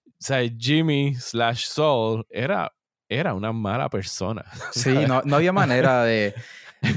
o 0.07 0.19
sea, 0.19 0.39
Jimmy 0.57 1.13
slash 1.15 1.67
Soul 1.67 2.25
era, 2.29 2.73
era 3.07 3.33
una 3.33 3.51
mala 3.51 3.89
persona. 3.89 4.43
Sí, 4.73 4.93
no, 5.07 5.21
no 5.23 5.35
había 5.35 5.53
manera 5.53 6.03
de... 6.03 6.33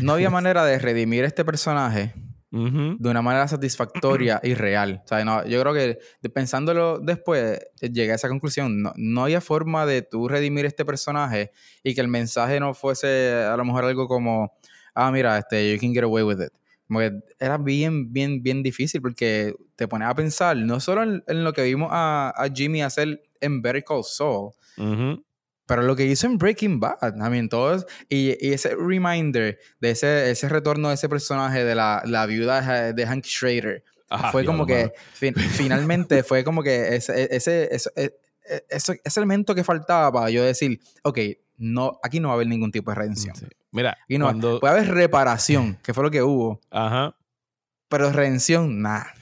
No 0.03 0.13
había 0.13 0.29
manera 0.29 0.65
de 0.65 0.79
redimir 0.79 1.25
este 1.25 1.45
personaje 1.45 2.13
de 2.51 3.09
una 3.09 3.23
manera 3.23 3.47
satisfactoria 3.47 4.41
y 4.43 4.55
real. 4.55 5.03
O 5.05 5.09
sea, 5.09 5.25
no, 5.25 5.47
yo 5.47 5.61
creo 5.61 5.73
que 5.75 5.99
pensándolo 6.31 6.99
después, 6.99 7.61
llegué 7.81 8.13
a 8.13 8.17
esa 8.17 8.29
conclusión. 8.29 8.83
No, 8.83 8.93
no 8.97 9.25
había 9.25 9.41
forma 9.41 9.87
de 9.87 10.03
tú 10.03 10.29
redimir 10.29 10.67
este 10.67 10.85
personaje 10.85 11.53
y 11.85 11.95
que 11.95 12.01
el 12.01 12.09
mensaje 12.09 12.59
no 12.59 12.75
fuese 12.75 13.35
a 13.35 13.57
lo 13.57 13.65
mejor 13.65 13.85
algo 13.85 14.09
como, 14.09 14.53
ah, 14.95 15.13
mira, 15.13 15.39
este, 15.39 15.73
you 15.73 15.81
can 15.81 15.95
get 15.95 16.03
away 16.03 16.25
with 16.25 16.41
it. 16.41 16.53
Como 16.89 17.01
era 17.01 17.57
bien, 17.57 18.13
bien, 18.13 18.43
bien 18.43 18.65
difícil 18.65 19.01
porque 19.01 19.55
te 19.77 19.87
pones 19.87 20.09
a 20.09 20.15
pensar 20.15 20.57
no 20.57 20.81
solo 20.81 21.05
en, 21.05 21.45
lo 21.45 21.53
que 21.53 21.63
vimos 21.63 21.89
a, 21.93 22.33
a, 22.37 22.49
Jimmy 22.53 22.83
hacer 22.83 23.23
en 23.41 23.63
Better 23.63 23.85
Call 23.85 24.03
Saul, 24.03 24.55
pero 25.71 25.83
lo 25.83 25.95
que 25.95 26.05
hizo 26.05 26.27
en 26.27 26.37
Breaking 26.37 26.81
Bad, 26.81 26.99
también 26.99 27.49
todos, 27.49 27.87
y, 28.09 28.31
y, 28.45 28.55
ese 28.55 28.75
reminder 28.75 29.57
de 29.79 29.91
ese, 29.93 30.33
ese 30.33 30.49
retorno 30.49 30.89
de 30.89 30.95
ese 30.95 31.09
personaje 31.09 31.63
de 31.65 31.77
la, 31.77 32.03
la 32.07 32.27
viuda 32.27 32.93
de 32.93 33.07
Hank 33.07 33.25
Schrader, 33.25 33.85
fue 34.33 34.45
como 34.45 34.67
que 34.67 34.93
finalmente 35.15 36.25
fue 36.25 36.43
como 36.43 36.65
que 36.65 36.97
ese, 36.97 37.37
ese, 37.37 37.73
ese, 37.73 37.89
e, 37.95 38.11
ese, 38.69 39.01
ese, 39.05 39.21
elemento 39.21 39.55
que 39.55 39.63
faltaba 39.63 40.11
para 40.11 40.31
yo 40.31 40.43
decir, 40.43 40.81
ok, 41.05 41.19
no, 41.59 42.01
aquí 42.03 42.19
no 42.19 42.27
va 42.27 42.33
a 42.33 42.35
haber 42.35 42.49
ningún 42.49 42.73
tipo 42.73 42.91
de 42.91 42.97
redención. 42.97 43.37
Mira, 43.71 43.97
y 44.09 44.19
no, 44.19 44.59
puede 44.59 44.75
haber 44.75 44.93
reparación, 44.93 45.79
que 45.85 45.95
fue 45.95 46.03
lo 46.03 46.11
que 46.11 46.25
hubo. 46.25 46.61
Ajá. 46.73 47.15
Pero 47.89 48.11
redención, 48.11 48.83
nada. 48.83 49.15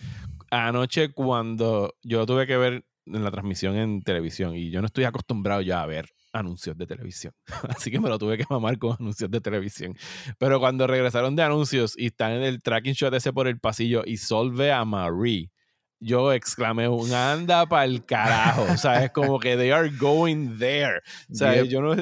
Anoche 0.51 1.13
cuando 1.13 1.95
yo 2.03 2.25
tuve 2.25 2.47
que 2.47 2.57
ver 2.57 2.87
en 3.05 3.23
la 3.23 3.31
transmisión 3.31 3.77
en 3.77 4.01
televisión 4.01 4.57
y 4.57 4.71
yo 4.71 4.81
no 4.81 4.87
estoy 4.87 5.05
acostumbrado 5.05 5.61
ya 5.61 5.83
a 5.83 5.87
ver 5.87 6.09
anuncios 6.33 6.77
de 6.77 6.87
televisión. 6.87 7.35
Así 7.69 7.91
que 7.91 8.01
me 8.01 8.09
lo 8.09 8.19
tuve 8.19 8.39
que 8.39 8.45
mamar 8.49 8.79
con 8.79 8.97
anuncios 9.01 9.31
de 9.31 9.41
televisión. 9.41 9.97
Pero 10.39 10.61
cuando 10.61 10.87
regresaron 10.87 11.37
de 11.37 11.43
anuncios 11.43 11.95
y 11.97 12.07
están 12.07 12.33
en 12.33 12.43
el 12.43 12.63
tracking 12.63 12.95
shot 12.95 13.15
ese 13.15 13.33
por 13.33 13.49
el 13.49 13.59
pasillo 13.59 14.03
y 14.05 14.17
Sol 14.17 14.53
ve 14.53 14.73
a 14.73 14.85
Marie, 14.85 15.51
yo 16.01 16.33
exclamé 16.33 16.89
un 16.89 17.13
anda 17.13 17.67
para 17.67 17.85
el 17.85 18.05
carajo. 18.05 18.67
O 18.73 18.77
sea, 18.77 19.05
es 19.05 19.11
como 19.11 19.41
que 19.41 19.57
they 19.57 19.71
are 19.71 19.91
going 19.99 20.59
there. 20.59 21.01
O 21.31 21.35
sea, 21.35 21.63
yo 21.65 21.81
no, 21.81 21.97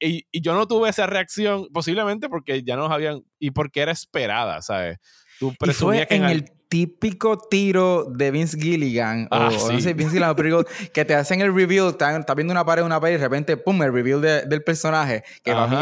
y, 0.00 0.40
yo 0.40 0.54
no 0.54 0.66
tuve 0.66 0.88
esa 0.88 1.06
reacción, 1.06 1.68
posiblemente 1.72 2.28
porque 2.28 2.62
ya 2.62 2.76
nos 2.76 2.90
habían, 2.90 3.22
y 3.38 3.50
porque 3.52 3.80
era 3.80 3.92
esperada, 3.92 4.60
¿sabes? 4.62 4.98
Tú 5.38 5.54
presumías 5.56 6.08
que 6.08 6.16
en, 6.16 6.24
el 6.24 6.50
típico 6.68 7.38
tiro 7.38 8.04
de 8.04 8.30
Vince 8.30 8.58
Gilligan, 8.58 9.26
ah, 9.30 9.48
o 9.48 9.72
no 9.72 9.80
sé, 9.80 9.94
Vince 9.94 10.10
Gilligan, 10.10 10.36
pero 10.36 10.64
que 10.92 11.04
te 11.04 11.14
hacen 11.14 11.40
el 11.40 11.54
reveal, 11.54 11.88
estás 11.88 12.36
viendo 12.36 12.52
una 12.52 12.64
pared, 12.64 12.82
una 12.82 13.00
pared, 13.00 13.14
y 13.14 13.16
de 13.18 13.24
repente, 13.24 13.56
pum, 13.56 13.82
el 13.82 13.92
reveal 13.92 14.20
del 14.20 14.62
personaje, 14.62 15.24
que 15.42 15.52
para 15.52 15.66
mí 15.66 15.76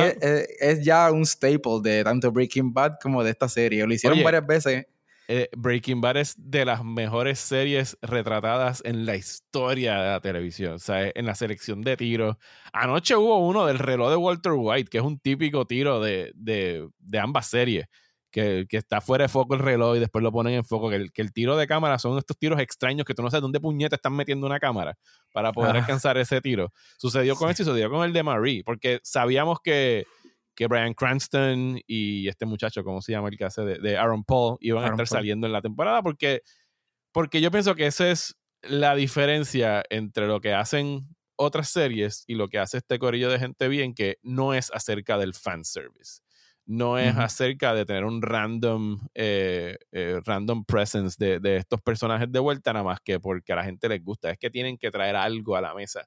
es, 0.61 0.85
ya 0.85 1.11
un 1.11 1.27
staple 1.27 1.81
de 1.83 2.05
tanto 2.05 2.31
Breaking 2.31 2.73
Bad 2.73 2.99
como 3.03 3.23
de 3.25 3.31
esta 3.31 3.49
serie. 3.49 3.87
Lo 3.87 3.93
hicieron 3.93 4.23
varias 4.23 4.47
veces. 4.47 4.87
Eh, 5.29 5.49
Breaking 5.57 6.01
Bad 6.01 6.19
es 6.19 6.37
de 6.39 6.65
las 6.65 6.85
mejores 6.85 7.41
series 7.41 7.99
retratadas 8.01 8.81
en 8.85 9.07
la 9.07 9.17
historia 9.17 9.99
de 9.99 10.09
la 10.11 10.21
televisión, 10.21 10.75
o 10.75 10.79
sea, 10.79 11.11
en 11.13 11.27
la 11.27 11.35
selección 11.35 11.83
de 11.83 11.97
tiros. 11.97 12.37
Anoche 12.73 13.17
hubo 13.17 13.45
uno 13.45 13.67
del 13.67 13.81
reloj 13.81 14.11
de 14.11 14.17
Walter 14.17 14.53
White, 14.53 14.89
que 14.89 14.99
es 14.99 15.05
un 15.05 15.19
típico 15.19 15.67
tiro 15.67 16.01
de, 16.01 16.31
de, 16.37 16.89
de 17.01 17.19
ambas 17.19 17.49
series 17.49 17.87
que, 18.37 18.77
está 18.77 19.01
fuera 19.01 19.25
de 19.25 19.29
foco 19.31 19.55
el 19.55 19.61
reloj 19.61 19.97
y 19.97 20.01
después 20.01 20.23
lo 20.23 20.31
ponen 20.31 20.53
en 20.53 20.65
foco, 20.65 20.91
que 20.91 20.97
el, 20.97 21.13
que 21.13 21.23
el, 21.23 21.33
tiro 21.33 21.57
de 21.57 21.67
cámara 21.67 21.99
son 21.99 22.19
estos 22.19 22.37
tiros 22.37 22.61
extraños 22.61 23.07
que 23.07 23.15
tú 23.15 23.23
no 23.23 23.31
sabes 23.31 23.41
dónde 23.41 23.61
puñeta 23.61 23.97
están 23.97 24.15
metiendo 24.15 24.47
una 24.47 24.61
cámara 24.61 24.99
para 25.33 25.53
poder 25.53 25.75
alcanzar 25.75 26.19
ese 26.19 26.43
tiro. 26.43 26.71
Sucedió 26.99 27.35
con 27.37 27.49
este 27.49 27.63
y 27.63 27.67
sucedió 27.67 27.89
con 27.89 28.05
el 28.05 28.13
de 28.13 28.23
Marie, 28.23 28.63
porque 28.63 29.01
sabíamos 29.03 29.61
que, 29.65 30.05
que 30.55 30.67
Brian 30.67 30.93
Cranston 30.93 31.81
y 31.87 32.29
este 32.29 32.45
muchacho, 32.45 32.85
¿cómo 32.85 33.01
se 33.01 33.13
llama 33.13 33.31
el 33.31 33.39
que 33.39 33.45
hace 33.47 33.63
de, 33.63 33.97
Aaron 33.97 34.23
Paul, 34.23 34.59
iban 34.61 34.85
a 34.85 34.89
estar 34.89 35.07
saliendo 35.07 35.47
en 35.47 35.55
la 35.55 35.63
temporada, 35.63 36.03
porque, 36.03 36.43
porque 37.13 37.41
yo 37.41 37.51
pienso 37.51 37.75
que 37.75 37.87
esa 37.87 38.11
es 38.11 38.37
la 38.61 38.95
diferencia 38.95 39.83
entre 39.89 40.27
lo 40.27 40.43
que 40.43 40.53
hacen 40.53 41.09
otras 41.37 41.71
series 41.71 42.25
y 42.27 42.35
lo 42.35 42.49
que 42.49 42.59
hace 42.59 42.79
este 42.79 42.99
corillo 42.99 43.31
de 43.31 43.39
gente 43.39 43.69
bien, 43.69 43.95
que 43.95 44.19
no 44.23 44.53
es 44.53 44.71
acerca 44.75 45.17
del 45.17 45.33
fanservice 45.33 46.26
no 46.67 46.99
es 46.99 47.17
acerca 47.17 47.75
de 47.75 47.87
tener 47.87 48.05
un 48.05 48.21
random, 48.21 49.01
eh, 49.15 49.79
eh, 49.93 50.21
random 50.25 50.65
presence 50.65 51.17
de, 51.19 51.57
estos 51.57 51.81
personajes 51.81 52.31
de 52.31 52.41
vuelta, 52.41 52.73
nada 52.73 52.85
más 52.85 53.01
que 53.01 53.21
porque 53.21 53.53
a 53.53 53.57
la 53.57 53.65
gente 53.65 53.89
les 53.89 54.03
gusta. 54.03 54.31
Es 54.31 54.39
que 54.39 54.51
tienen 54.51 54.77
que 54.77 54.91
traer 54.91 55.15
algo 55.15 55.57
a 55.57 55.61
la 55.61 55.75
mesa. 55.75 56.07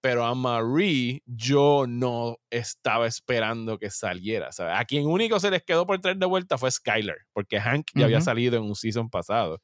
Pero 0.00 0.24
a 0.24 0.34
Marie, 0.34 1.22
yo 1.26 1.84
no 1.86 2.38
estaba 2.48 3.06
esperando 3.06 3.78
que 3.78 3.90
saliera. 3.90 4.48
A 4.74 4.84
quien 4.86 5.06
único 5.06 5.38
se 5.38 5.50
les 5.50 5.62
quedó 5.62 5.86
por 5.86 6.00
traer 6.00 6.16
de 6.16 6.24
vuelta 6.24 6.56
fue 6.56 6.70
Skyler, 6.70 7.18
porque 7.34 7.60
Hank 7.60 7.88
ya 7.94 8.06
había 8.06 8.22
salido 8.22 8.56
en 8.56 8.62
un 8.62 8.74
season 8.74 9.10
pasado. 9.10 9.60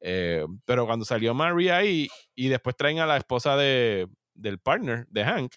Eh, 0.00 0.46
pero 0.64 0.86
cuando 0.86 1.04
salió 1.04 1.34
Marie 1.34 1.72
ahí 1.72 2.08
y 2.36 2.48
después 2.48 2.76
traen 2.76 3.00
a 3.00 3.06
la 3.06 3.16
esposa 3.16 3.56
de, 3.56 4.06
del 4.34 4.60
partner 4.60 5.06
de 5.08 5.24
Hank, 5.24 5.52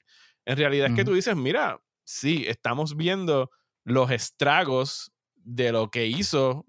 en 0.45 0.57
realidad 0.57 0.89
es 0.89 0.95
que 0.95 1.05
tú 1.05 1.13
dices, 1.13 1.35
mira, 1.35 1.79
sí, 2.03 2.45
estamos 2.47 2.95
viendo 2.95 3.51
los 3.85 4.11
estragos 4.11 5.13
de 5.35 5.71
lo 5.71 5.89
que 5.89 6.07
hizo 6.07 6.65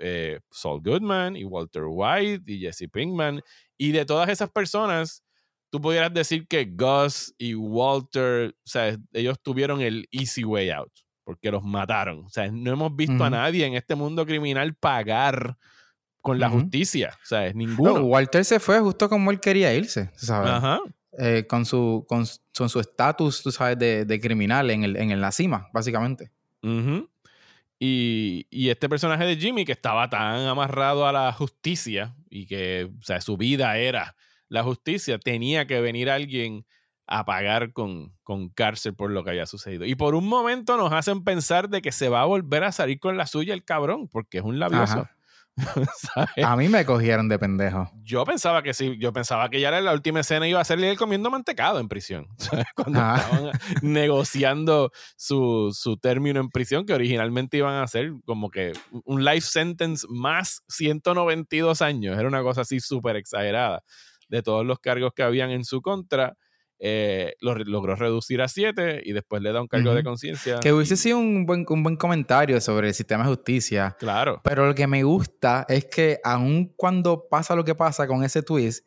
eh, 0.00 0.40
Saul 0.50 0.82
Goodman 0.82 1.36
y 1.36 1.44
Walter 1.44 1.84
White 1.86 2.42
y 2.52 2.58
Jesse 2.58 2.88
Pinkman 2.92 3.40
y 3.78 3.92
de 3.92 4.04
todas 4.04 4.28
esas 4.28 4.50
personas, 4.50 5.22
tú 5.70 5.80
pudieras 5.80 6.12
decir 6.12 6.46
que 6.46 6.64
Gus 6.64 7.34
y 7.38 7.54
Walter, 7.54 8.50
o 8.50 8.68
sea, 8.68 8.96
ellos 9.12 9.40
tuvieron 9.42 9.80
el 9.80 10.06
easy 10.10 10.44
way 10.44 10.70
out 10.70 10.92
porque 11.24 11.50
los 11.50 11.62
mataron. 11.62 12.24
O 12.24 12.30
sea, 12.30 12.50
no 12.50 12.72
hemos 12.72 12.94
visto 12.94 13.22
a 13.24 13.30
nadie 13.30 13.64
en 13.64 13.74
este 13.74 13.94
mundo 13.94 14.24
criminal 14.26 14.74
pagar 14.74 15.56
con 16.20 16.38
la 16.38 16.48
justicia. 16.48 17.16
O 17.22 17.26
sea, 17.26 17.52
ninguno. 17.52 18.00
Walter 18.04 18.44
se 18.44 18.60
fue 18.60 18.80
justo 18.80 19.08
como 19.08 19.30
él 19.30 19.40
quería 19.40 19.72
irse, 19.74 20.10
¿sabes? 20.14 20.50
Ajá. 20.50 20.80
Eh, 21.18 21.46
con 21.48 21.64
su 21.64 22.04
con, 22.06 22.26
su 22.26 22.80
estatus, 22.80 23.42
tú 23.42 23.50
sabes, 23.50 23.78
de, 23.78 24.04
de 24.04 24.20
criminal 24.20 24.70
en, 24.70 24.84
el, 24.84 24.96
en 24.96 25.20
la 25.20 25.32
cima, 25.32 25.68
básicamente 25.72 26.30
y, 27.78 28.68
este 28.68 28.88
personaje 28.88 29.24
de 29.24 29.36
Jimmy, 29.36 29.64
que 29.64 29.72
estaba 29.72 30.08
tan 30.08 30.46
amarrado 30.46 31.06
a 31.06 31.12
la 31.12 31.32
justicia 31.32 32.14
y 32.30 32.46
que 32.46 32.90
o 32.98 33.02
sea, 33.02 33.20
su 33.20 33.36
vida 33.36 33.76
era 33.78 34.16
la 34.48 34.62
justicia, 34.62 35.18
tenía 35.18 35.66
que 35.66 35.80
venir 35.80 36.10
alguien 36.10 36.64
a 37.06 37.24
pagar 37.24 37.72
con, 37.72 38.14
con 38.22 38.48
cárcel 38.48 38.94
por 38.94 39.10
lo 39.10 39.22
que 39.22 39.30
había 39.30 39.46
sucedido. 39.46 39.84
Y 39.84 39.94
por 39.94 40.14
un 40.14 40.28
momento 40.28 40.76
nos 40.76 40.92
hacen 40.92 41.22
pensar 41.22 41.68
de 41.68 41.82
que 41.82 41.92
se 41.92 42.08
va 42.08 42.22
a 42.22 42.24
volver 42.24 42.64
a 42.64 42.72
salir 42.72 42.98
con 42.98 43.16
la 43.16 43.26
suya 43.26 43.54
el 43.54 43.64
cabrón, 43.64 44.08
porque 44.08 44.38
es 44.38 44.44
un 44.44 44.58
labioso. 44.58 45.08
a 46.44 46.56
mí 46.56 46.68
me 46.68 46.84
cogieron 46.84 47.28
de 47.28 47.38
pendejo. 47.38 47.90
Yo 48.02 48.24
pensaba 48.24 48.62
que 48.62 48.74
sí, 48.74 48.96
yo 48.98 49.12
pensaba 49.12 49.48
que 49.48 49.60
ya 49.60 49.68
era 49.68 49.80
la 49.80 49.92
última 49.92 50.20
escena 50.20 50.46
iba 50.46 50.60
a 50.60 50.64
ser 50.64 50.82
él 50.82 50.98
comiendo 50.98 51.30
mantecado 51.30 51.80
en 51.80 51.88
prisión. 51.88 52.26
Cuando 52.76 53.00
ah. 53.00 53.16
estaban 53.16 53.50
negociando 53.82 54.90
su, 55.16 55.72
su, 55.74 55.96
término 55.96 56.40
en 56.40 56.50
prisión, 56.50 56.84
que 56.84 56.94
originalmente 56.94 57.56
iban 57.56 57.82
a 57.82 57.86
ser 57.86 58.12
como 58.24 58.50
que 58.50 58.72
un 59.04 59.24
life 59.24 59.46
sentence 59.46 60.06
más 60.10 60.62
192 60.68 61.80
años. 61.82 62.18
Era 62.18 62.28
una 62.28 62.42
cosa 62.42 62.60
así 62.62 62.80
súper 62.80 63.16
exagerada 63.16 63.82
de 64.28 64.42
todos 64.42 64.66
los 64.66 64.78
cargos 64.80 65.12
que 65.14 65.22
habían 65.22 65.50
en 65.50 65.64
su 65.64 65.80
contra. 65.80 66.36
Eh, 66.78 67.36
lo 67.40 67.54
logró 67.54 67.96
reducir 67.96 68.42
a 68.42 68.48
7 68.48 69.02
y 69.04 69.12
después 69.12 69.42
le 69.42 69.52
da 69.52 69.62
un 69.62 69.68
cargo 69.68 69.94
de 69.94 70.04
conciencia. 70.04 70.60
Que 70.60 70.72
hubiese 70.72 70.96
sido 70.96 71.18
un 71.18 71.46
buen, 71.46 71.64
un 71.68 71.82
buen 71.82 71.96
comentario 71.96 72.60
sobre 72.60 72.88
el 72.88 72.94
sistema 72.94 73.24
de 73.24 73.30
justicia. 73.30 73.96
Claro. 73.98 74.40
Pero 74.44 74.66
lo 74.66 74.74
que 74.74 74.86
me 74.86 75.02
gusta 75.02 75.64
es 75.68 75.86
que 75.86 76.18
aun 76.22 76.72
cuando 76.76 77.28
pasa 77.28 77.54
lo 77.54 77.64
que 77.64 77.74
pasa 77.74 78.06
con 78.06 78.24
ese 78.24 78.42
twist, 78.42 78.86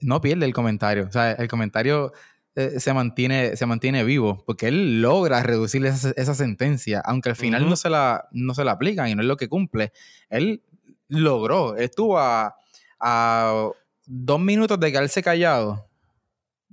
no 0.00 0.20
pierde 0.20 0.46
el 0.46 0.52
comentario. 0.52 1.06
O 1.08 1.12
sea, 1.12 1.32
el 1.32 1.48
comentario 1.48 2.12
eh, 2.54 2.78
se, 2.78 2.92
mantiene, 2.94 3.56
se 3.56 3.66
mantiene 3.66 4.04
vivo 4.04 4.44
porque 4.46 4.68
él 4.68 5.02
logra 5.02 5.42
reducir 5.42 5.84
esa, 5.86 6.34
sentencia, 6.34 7.02
aunque 7.04 7.30
al 7.30 7.36
final 7.36 7.68
no, 7.68 7.74
se 7.74 7.90
la, 7.90 8.28
no 8.30 8.54
se 8.54 8.64
la 8.64 8.72
aplican 8.72 9.08
y 9.08 9.14
no 9.16 9.22
es 9.22 9.28
lo 9.28 9.36
que 9.36 9.48
cumple. 9.48 9.92
Él 10.28 10.62
logró, 11.08 11.76
estuvo 11.76 12.18
a, 12.18 12.54
a 13.00 13.70
dos 14.06 14.40
minutos 14.40 14.78
de 14.78 14.92
quedarse 14.92 15.22
callado 15.22 15.88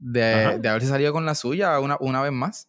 de, 0.02 0.58
de, 0.60 0.70
haberse 0.70 0.90
salido 0.90 1.14
con 1.14 1.26
la 1.26 1.36
suya 1.36 1.80
una, 1.80 1.96
una 2.00 2.22
vez 2.22 2.32
más. 2.32 2.68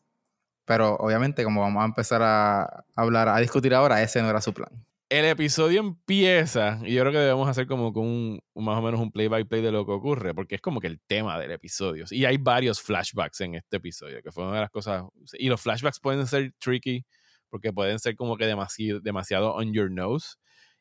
Pero 0.64 0.94
obviamente, 0.96 1.42
como 1.42 1.62
vamos 1.62 1.82
a 1.82 1.86
empezar 1.86 2.22
a 2.22 2.84
hablar, 2.94 3.28
a 3.28 3.38
discutir 3.38 3.74
ahora, 3.74 4.00
ese 4.02 4.22
no 4.22 4.30
era 4.30 4.40
su 4.40 4.54
plan. 4.54 4.68
El 5.08 5.26
episodio 5.26 5.80
empieza, 5.80 6.78
y 6.84 6.94
yo 6.94 7.02
creo 7.02 7.12
que 7.12 7.18
debemos 7.18 7.46
hacer 7.48 7.66
como 7.66 7.92
con 7.92 8.04
un, 8.04 8.40
más 8.54 8.78
o 8.78 8.82
menos 8.82 8.98
un 9.00 9.10
play 9.10 9.28
by 9.28 9.44
play 9.44 9.60
de 9.60 9.72
lo 9.72 9.84
que 9.84 9.92
ocurre, 9.92 10.34
porque 10.34 10.54
es 10.54 10.60
como 10.62 10.80
que 10.80 10.86
el 10.86 11.00
tema 11.00 11.38
del 11.38 11.50
episodio. 11.50 12.06
Y 12.10 12.24
hay 12.24 12.38
varios 12.38 12.80
flashbacks 12.80 13.42
en 13.42 13.56
este 13.56 13.76
episodio, 13.76 14.22
que 14.22 14.32
fue 14.32 14.44
una 14.44 14.54
de 14.54 14.60
las 14.60 14.70
cosas. 14.70 15.04
Y 15.34 15.48
los 15.48 15.60
flashbacks 15.60 16.00
pueden 16.00 16.26
ser 16.26 16.54
tricky, 16.58 17.04
porque 17.50 17.72
pueden 17.72 17.98
ser 17.98 18.16
como 18.16 18.36
que 18.38 18.46
demasiado, 18.46 19.00
demasiado 19.00 19.54
on 19.54 19.74
your 19.74 19.90
nose. 19.90 20.36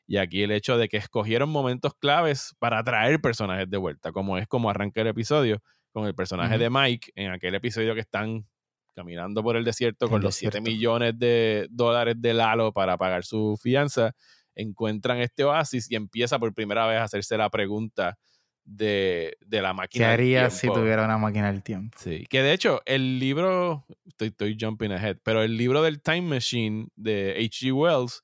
Y 0.06 0.16
aquí 0.16 0.42
el 0.42 0.52
hecho 0.52 0.78
de 0.78 0.88
que 0.88 0.96
escogieron 0.96 1.50
momentos 1.50 1.92
claves 1.94 2.54
para 2.58 2.82
traer 2.82 3.20
personajes 3.20 3.68
de 3.68 3.76
vuelta, 3.76 4.12
como 4.12 4.38
es 4.38 4.46
como 4.48 4.70
arranca 4.70 5.02
el 5.02 5.08
episodio, 5.08 5.62
con 5.92 6.06
el 6.06 6.14
personaje 6.14 6.58
de 6.58 6.70
Mike 6.70 7.12
en 7.14 7.30
aquel 7.30 7.54
episodio 7.54 7.94
que 7.94 8.00
están 8.00 8.46
caminando 8.94 9.42
por 9.42 9.56
el 9.56 9.64
desierto 9.64 10.08
con 10.08 10.22
los 10.22 10.34
7 10.34 10.60
millones 10.60 11.18
de 11.18 11.66
dólares 11.70 12.16
de 12.18 12.34
Lalo 12.34 12.72
para 12.72 12.96
pagar 12.98 13.24
su 13.24 13.58
fianza, 13.60 14.12
encuentran 14.54 15.18
este 15.18 15.44
oasis 15.44 15.90
y 15.90 15.96
empieza 15.96 16.38
por 16.38 16.52
primera 16.54 16.86
vez 16.86 16.98
a 16.98 17.04
hacerse 17.04 17.36
la 17.36 17.48
pregunta 17.50 18.18
de, 18.64 19.36
la 19.48 19.72
máquina. 19.72 20.06
¿Qué 20.06 20.12
haría 20.12 20.50
si 20.50 20.68
tuviera 20.68 21.04
una 21.04 21.18
máquina 21.18 21.50
del 21.50 21.62
tiempo? 21.62 21.96
Sí, 21.98 22.26
que 22.28 22.42
de 22.42 22.52
hecho 22.52 22.80
el 22.86 23.18
libro, 23.18 23.86
estoy, 24.06 24.28
estoy 24.28 24.56
jumping 24.58 24.92
ahead, 24.92 25.18
pero 25.22 25.42
el 25.42 25.56
libro 25.56 25.82
del 25.82 26.00
Time 26.00 26.22
Machine 26.22 26.88
de 26.96 27.32
H.G. 27.38 27.72
Wells 27.72 28.22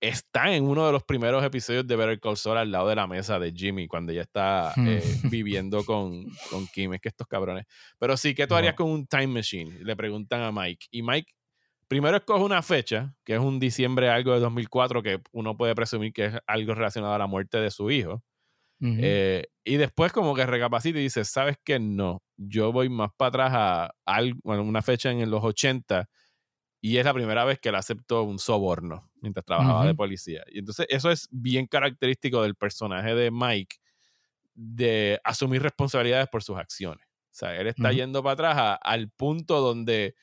está 0.00 0.54
en 0.54 0.64
uno 0.64 0.86
de 0.86 0.92
los 0.92 1.02
primeros 1.02 1.44
episodios 1.44 1.86
de 1.86 1.96
Better 1.96 2.20
Call 2.20 2.36
Saul 2.36 2.58
al 2.58 2.70
lado 2.70 2.88
de 2.88 2.96
la 2.96 3.06
mesa 3.06 3.38
de 3.38 3.52
Jimmy 3.52 3.88
cuando 3.88 4.12
ella 4.12 4.22
está 4.22 4.72
eh, 4.76 5.02
viviendo 5.24 5.84
con, 5.84 6.26
con, 6.50 6.66
Kim. 6.68 6.94
Es 6.94 7.00
que 7.00 7.08
estos 7.08 7.26
cabrones. 7.26 7.66
Pero 7.98 8.16
sí, 8.16 8.34
¿qué 8.34 8.46
tú 8.46 8.54
harías 8.54 8.74
con 8.74 8.90
un 8.90 9.06
time 9.06 9.28
machine? 9.28 9.82
Le 9.82 9.96
preguntan 9.96 10.42
a 10.42 10.52
Mike. 10.52 10.86
Y 10.90 11.02
Mike 11.02 11.32
primero 11.88 12.16
escoge 12.16 12.44
una 12.44 12.62
fecha, 12.62 13.14
que 13.24 13.34
es 13.34 13.40
un 13.40 13.58
diciembre 13.58 14.08
algo 14.10 14.32
de 14.34 14.40
2004, 14.40 15.02
que 15.02 15.20
uno 15.32 15.56
puede 15.56 15.74
presumir 15.74 16.12
que 16.12 16.26
es 16.26 16.34
algo 16.46 16.74
relacionado 16.74 17.14
a 17.14 17.18
la 17.18 17.26
muerte 17.26 17.58
de 17.58 17.70
su 17.70 17.90
hijo. 17.90 18.22
Eh, 18.80 19.44
y 19.64 19.76
después 19.76 20.12
como 20.12 20.36
que 20.36 20.46
recapacita 20.46 21.00
y 21.00 21.02
dice, 21.02 21.24
¿sabes 21.24 21.56
qué? 21.64 21.80
No, 21.80 22.22
yo 22.36 22.70
voy 22.70 22.88
más 22.88 23.10
para 23.16 23.28
atrás 23.28 23.50
a, 23.52 23.94
algo, 24.06 24.38
una 24.44 24.82
fecha 24.82 25.10
en 25.10 25.28
los 25.28 25.42
80 25.42 26.08
y 26.80 26.98
es 26.98 27.04
la 27.04 27.12
primera 27.12 27.44
vez 27.44 27.58
que 27.58 27.70
él 27.70 27.74
aceptó 27.74 28.22
un 28.22 28.38
soborno 28.38 29.07
mientras 29.20 29.44
trabajaba 29.44 29.86
de 29.86 29.94
policía. 29.94 30.42
Y 30.50 30.60
entonces 30.60 30.86
eso 30.88 31.10
es 31.10 31.28
bien 31.30 31.66
característico 31.66 32.42
del 32.42 32.54
personaje 32.54 33.14
de 33.14 33.30
Mike, 33.30 33.76
de 34.54 35.20
asumir 35.24 35.62
responsabilidades 35.62 36.28
por 36.28 36.42
sus 36.42 36.56
acciones. 36.56 37.06
O 37.06 37.38
sea, 37.38 37.54
él 37.56 37.68
está 37.68 37.92
yendo 37.92 38.22
para 38.22 38.32
atrás 38.32 38.78
al 38.82 39.10
punto 39.10 39.60
donde 39.60 40.14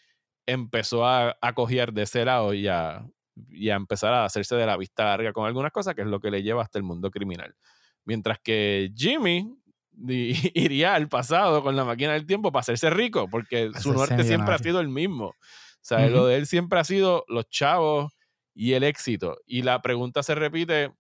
empezó 0.46 1.06
a, 1.06 1.38
a 1.42 1.54
coger 1.54 1.94
de 1.94 2.04
ese 2.04 2.26
lado 2.26 2.54
y 2.54 2.68
a, 2.68 3.06
y 3.50 3.70
a 3.70 3.76
empezar 3.76 4.14
a 4.14 4.26
hacerse 4.26 4.56
de 4.56 4.66
la 4.66 4.78
vista 4.78 5.06
larga 5.06 5.34
con 5.34 5.46
algunas 5.46 5.72
cosas, 5.72 5.96
que 5.96 6.02
es 6.02 6.08
lo 6.08 6.20
que 6.20 6.32
le 6.32 6.44
lleva 6.44 6.64
hasta 6.64 6.78
el 6.78 6.84
mundo 6.84 7.12
criminal. 7.12 7.56
Mientras 8.04 8.40
que 8.40 8.92
Jimmy 8.96 9.50
iría 10.08 10.96
al 10.96 11.08
pasado 11.08 11.64
con 11.64 11.76
la 11.76 11.86
máquina 11.86 12.14
del 12.14 12.26
tiempo 12.26 12.52
para 12.52 12.62
hacerse 12.62 12.90
rico, 12.90 13.28
porque 13.30 13.72
su 13.80 13.94
norte 13.94 14.24
siempre 14.24 14.54
ha 14.54 14.60
sido 14.60 14.80
el 14.80 14.90
mismo. 14.90 15.28
O 15.28 15.88
sea, 15.88 16.08
lo 16.08 16.26
de 16.26 16.38
él 16.38 16.48
siempre 16.48 16.80
ha 16.80 16.84
sido 16.84 17.26
los 17.28 17.48
chavos 17.50 18.12
y 18.56 18.74
el 18.74 18.84
éxito. 18.84 19.38
Y 19.46 19.62
la 19.62 19.82
pregunta 19.82 20.24
se 20.24 20.34
repite 20.34 20.92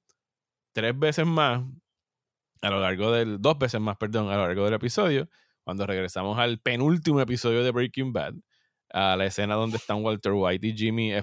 tres 0.74 0.97
veces 1.00 1.25
más 1.25 1.63
a 2.62 2.69
lo 2.69 2.79
largo 2.79 3.12
del, 3.12 3.41
dos 3.41 3.57
veces 3.57 3.79
más, 3.79 3.97
perdón, 3.97 4.29
a 4.29 4.35
lo 4.35 4.47
largo 4.47 4.65
del 4.65 4.74
episodio, 4.74 5.29
cuando 5.63 5.85
regresamos 5.85 6.38
al 6.39 6.59
penúltimo 6.59 7.21
episodio 7.21 7.63
de 7.63 7.71
Breaking 7.71 8.12
Bad, 8.12 8.33
a 8.91 9.15
la 9.15 9.25
escena 9.25 9.55
donde 9.55 9.77
están 9.77 10.03
Walter 10.03 10.33
White 10.33 10.67
y 10.67 10.77
Jimmy 10.77 11.13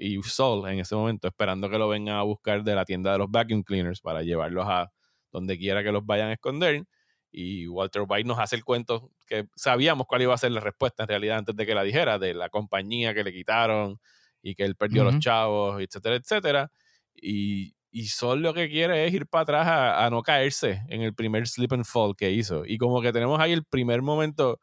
y 0.00 0.22
Sol 0.22 0.68
en 0.68 0.80
ese 0.80 0.94
momento, 0.94 1.28
esperando 1.28 1.70
que 1.70 1.78
lo 1.78 1.88
vengan 1.88 2.16
a 2.16 2.22
buscar 2.22 2.62
de 2.62 2.74
la 2.74 2.84
tienda 2.84 3.12
de 3.12 3.18
los 3.18 3.30
vacuum 3.30 3.62
cleaners 3.62 4.00
para 4.00 4.22
llevarlos 4.22 4.66
a 4.68 4.92
donde 5.30 5.58
quiera 5.58 5.82
que 5.82 5.92
los 5.92 6.04
vayan 6.04 6.28
a 6.28 6.34
esconder. 6.34 6.84
Y 7.30 7.66
Walter 7.66 8.04
White 8.06 8.28
nos 8.28 8.38
hace 8.38 8.56
el 8.56 8.64
cuento 8.64 9.10
que 9.26 9.46
sabíamos 9.56 10.06
cuál 10.06 10.22
iba 10.22 10.34
a 10.34 10.38
ser 10.38 10.52
la 10.52 10.60
respuesta 10.60 11.04
en 11.04 11.08
realidad 11.08 11.38
antes 11.38 11.56
de 11.56 11.64
que 11.64 11.74
la 11.74 11.82
dijera, 11.82 12.18
de 12.18 12.34
la 12.34 12.50
compañía 12.50 13.14
que 13.14 13.24
le 13.24 13.32
quitaron 13.32 13.98
y 14.42 14.54
que 14.54 14.64
él 14.64 14.76
perdió 14.76 15.04
los 15.04 15.18
chavos, 15.18 15.80
etcétera, 15.80 16.16
etcétera. 16.16 16.70
Y, 17.14 17.74
y 17.90 18.06
Sol 18.06 18.40
lo 18.40 18.54
que 18.54 18.68
quiere 18.68 19.06
es 19.06 19.12
ir 19.12 19.26
para 19.26 19.42
atrás 19.42 19.66
a, 19.68 20.10
no 20.10 20.22
caerse 20.22 20.82
en 20.88 21.02
el 21.02 21.14
primer 21.14 21.46
slip 21.46 21.72
and 21.72 21.84
fall 21.84 22.16
que 22.16 22.30
hizo. 22.30 22.64
Y 22.66 22.78
como 22.78 23.00
que 23.02 23.12
tenemos 23.12 23.38
ahí 23.38 23.52
el 23.52 23.64
primer 23.64 24.02
momento 24.02 24.58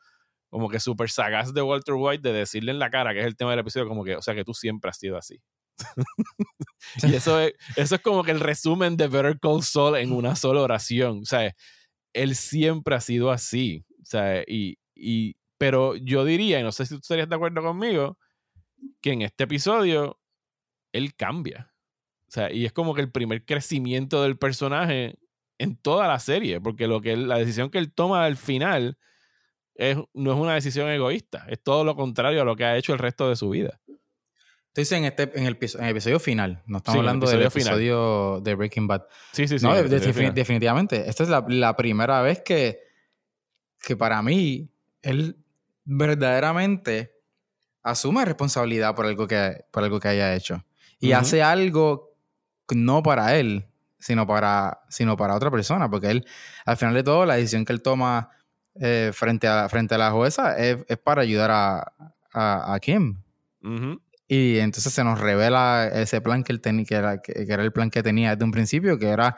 como 0.49 0.67
que 0.67 0.79
súper 0.79 1.11
sagaz 1.11 1.53
de 1.53 1.61
Walter 1.61 1.93
White 1.93 2.27
de 2.27 2.33
decirle 2.33 2.71
en 2.71 2.79
la 2.79 2.89
cara, 2.89 3.13
que 3.13 3.19
es 3.19 3.25
el 3.25 3.35
tema 3.35 3.51
del 3.51 3.59
episodio, 3.59 3.87
como 3.87 4.03
que, 4.03 4.15
o 4.15 4.21
sea, 4.21 4.33
que 4.33 4.43
tú 4.43 4.55
siempre 4.55 4.89
has 4.89 4.97
sido 4.97 5.15
así. 5.15 5.39
y 7.03 7.13
eso 7.13 7.39
es, 7.39 7.53
eso 7.75 7.95
es 7.95 8.01
como 8.01 8.23
que 8.23 8.31
el 8.31 8.39
resumen 8.39 8.97
de 8.97 9.07
Better 9.07 9.39
Call 9.39 9.61
Saul 9.61 9.95
en 9.97 10.11
una 10.11 10.35
sola 10.35 10.61
oración. 10.61 11.19
O 11.21 11.25
sea, 11.25 11.53
él 12.13 12.35
siempre 12.35 12.95
ha 12.95 12.99
sido 12.99 13.29
así. 13.29 13.85
O 14.01 14.05
sea, 14.05 14.41
y, 14.47 14.79
y, 14.95 15.35
pero 15.59 15.95
yo 15.97 16.25
diría, 16.25 16.59
y 16.59 16.63
no 16.63 16.71
sé 16.71 16.87
si 16.87 16.95
tú 16.95 17.01
estarías 17.01 17.29
de 17.29 17.35
acuerdo 17.35 17.61
conmigo, 17.61 18.17
que 19.01 19.11
en 19.11 19.21
este 19.21 19.45
episodio 19.45 20.19
él 20.91 21.15
cambia. 21.15 21.73
O 22.27 22.31
sea, 22.31 22.51
y 22.51 22.65
es 22.65 22.71
como 22.71 22.93
que 22.93 23.01
el 23.01 23.11
primer 23.11 23.45
crecimiento 23.45 24.21
del 24.21 24.37
personaje 24.37 25.17
en 25.57 25.75
toda 25.75 26.07
la 26.07 26.19
serie, 26.19 26.61
porque 26.61 26.87
lo 26.87 27.01
que 27.01 27.17
la 27.17 27.37
decisión 27.37 27.69
que 27.69 27.79
él 27.79 27.91
toma 27.91 28.25
al 28.25 28.37
final 28.37 28.97
no 30.13 30.33
es 30.33 30.37
una 30.37 30.53
decisión 30.53 30.89
egoísta, 30.89 31.45
es 31.49 31.61
todo 31.61 31.83
lo 31.83 31.95
contrario 31.95 32.41
a 32.41 32.45
lo 32.45 32.55
que 32.55 32.65
ha 32.65 32.77
hecho 32.77 32.93
el 32.93 32.99
resto 32.99 33.29
de 33.29 33.35
su 33.35 33.49
vida. 33.49 33.79
Tú 34.73 34.81
dices 34.81 34.97
en, 34.97 35.05
este, 35.05 35.23
en, 35.33 35.45
el, 35.45 35.57
episodio 35.57 36.19
final, 36.19 36.61
no 36.67 36.77
estamos 36.77 36.99
hablando 36.99 37.27
del 37.27 37.41
episodio 37.41 38.39
de 38.41 38.55
Breaking 38.55 38.87
Bad. 38.87 39.03
Sí, 39.31 39.47
sí, 39.47 39.57
sí. 39.57 39.65
No, 39.65 39.73
definitivamente. 39.73 41.09
Esta 41.09 41.23
es 41.23 41.29
la, 41.29 41.75
primera 41.75 42.21
vez 42.21 42.41
que, 42.41 42.79
que 43.81 43.95
para 43.97 44.21
mí 44.21 44.69
él 45.01 45.37
verdaderamente 45.85 47.18
asume 47.83 48.25
responsabilidad 48.25 48.95
por 48.95 49.05
algo 49.05 49.27
que, 49.27 49.65
por 49.71 49.83
algo 49.83 49.99
que 49.99 50.07
haya 50.09 50.35
hecho. 50.35 50.63
Y 50.99 51.13
hace 51.13 51.41
algo 51.41 52.09
no 52.75 53.01
para 53.01 53.37
él, 53.37 53.65
sino 53.99 54.27
para, 54.27 54.81
sino 54.89 55.17
para 55.17 55.35
otra 55.35 55.51
persona. 55.51 55.89
Porque 55.89 56.11
él, 56.11 56.25
al 56.65 56.77
final 56.77 56.93
de 56.93 57.03
todo, 57.03 57.25
la 57.25 57.35
decisión 57.35 57.65
que 57.65 57.73
él 57.73 57.81
toma 57.81 58.29
eh, 58.75 59.11
frente, 59.13 59.47
a, 59.47 59.67
frente 59.69 59.95
a 59.95 59.97
la 59.97 60.11
jueza 60.11 60.57
es, 60.57 60.77
para 61.03 61.21
ayudar 61.21 61.51
a, 61.51 61.93
a, 62.33 62.79
Kim. 62.79 63.21
Y 64.27 64.59
entonces 64.59 64.93
se 64.93 65.03
nos 65.03 65.19
revela 65.19 65.89
ese 65.91 66.21
plan 66.21 66.43
que 66.43 66.51
él 66.51 66.61
tenía, 66.61 66.85
que 66.85 66.95
era, 66.95 67.21
que, 67.21 67.45
era 67.47 67.63
el 67.63 67.71
plan 67.71 67.89
que 67.89 68.03
tenía 68.03 68.35
desde 68.35 68.45
un 68.45 68.51
principio, 68.51 68.99
que 68.99 69.07
era 69.07 69.35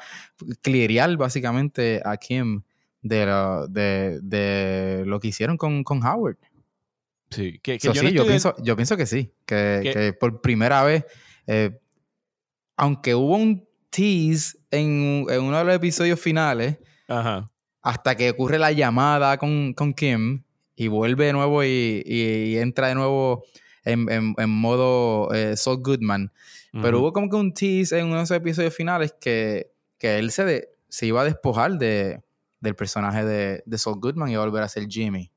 cliriar 0.62 1.16
básicamente 1.16 2.02
a 2.04 2.18
Kim 2.18 2.64
de 3.02 3.26
lo, 3.26 3.68
de, 3.68 4.20
de 4.22 5.04
lo 5.06 5.20
que 5.20 5.30
hicieron 5.30 5.58
con, 5.58 5.84
con 5.84 6.06
Howard. 6.06 6.38
Sí, 7.32 7.60
que, 7.60 7.80
yo, 7.80 7.94
pienso, 7.94 8.56
yo 8.62 8.76
pienso 8.76 8.98
que 8.98 9.06
sí, 9.06 9.34
que, 9.46 10.16
por 10.20 10.42
primera 10.42 10.84
vez, 10.84 11.06
eh, 11.48 11.80
aunque 12.76 13.16
hubo 13.16 13.38
un 13.38 13.68
tease 13.90 14.58
en, 14.70 15.26
en, 15.30 15.42
uno 15.42 15.58
de 15.58 15.64
los 15.64 15.76
episodios 15.76 16.20
finales, 16.20 16.78
Ajá 17.08 17.48
hasta 17.82 18.16
que 18.16 18.30
ocurre 18.30 18.60
la 18.60 18.72
llamada 18.72 19.38
con, 19.38 19.74
Kim 19.96 20.44
y 20.76 20.88
vuelve 20.88 21.26
de 21.28 21.34
nuevo 21.34 21.64
y, 21.64 22.58
entra 22.58 22.88
de 22.88 22.96
nuevo 22.96 23.44
en, 23.84 24.34
modo 24.50 25.34
eh, 25.34 25.56
Saul 25.58 25.82
Goodman. 25.82 26.32
Pero 26.74 27.00
hubo 27.02 27.12
como 27.12 27.30
que 27.30 27.36
un 27.36 27.54
tease 27.54 28.00
en 28.00 28.06
uno 28.06 28.18
de 28.18 28.24
esos 28.24 28.38
episodios 28.38 28.74
finales 28.74 29.14
que, 29.20 29.72
él 30.00 30.32
se, 30.32 30.70
se 30.88 31.06
iba 31.06 31.22
a 31.22 31.26
despojar 31.26 31.78
de, 31.78 32.22
del 32.60 32.76
personaje 32.76 33.26
de, 33.26 33.64
de 33.66 33.78
Saul 33.78 34.00
Goodman 34.00 34.30
y 34.30 34.34
iba 34.34 34.42
a 34.42 34.46
volver 34.46 34.64
a 34.64 34.70
ser 34.70 34.88
Jimmy. 34.88 35.32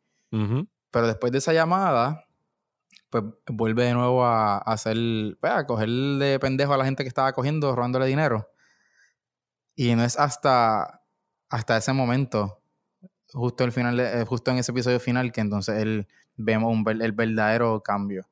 Pero 0.94 1.08
después 1.08 1.32
de 1.32 1.38
esa 1.38 1.52
llamada, 1.52 2.24
pues 3.10 3.24
vuelve 3.48 3.84
de 3.84 3.94
nuevo 3.94 4.24
a, 4.24 4.58
hacer, 4.58 4.96
pues, 5.40 5.52
a 5.52 5.66
coger 5.66 5.88
de 5.88 6.38
pendejo 6.38 6.72
a 6.72 6.78
la 6.78 6.84
gente 6.84 7.02
que 7.02 7.08
estaba 7.08 7.32
cogiendo, 7.32 7.74
robándole 7.74 8.06
dinero. 8.06 8.48
Y 9.74 9.94
no 9.96 10.04
es 10.04 10.18
hasta 10.18 11.02
hasta 11.54 11.76
ese 11.76 11.92
momento, 11.92 12.60
justo, 13.32 13.64
el 13.64 13.72
final, 13.72 14.00
eh, 14.00 14.24
justo 14.24 14.50
en 14.50 14.58
ese 14.58 14.72
episodio 14.72 14.98
final, 14.98 15.30
que 15.32 15.40
entonces 15.40 15.80
él, 15.80 16.06
vemos 16.36 16.72
un, 16.72 16.84
el 17.00 17.12
verdadero 17.12 17.80
cambio. 17.80 18.26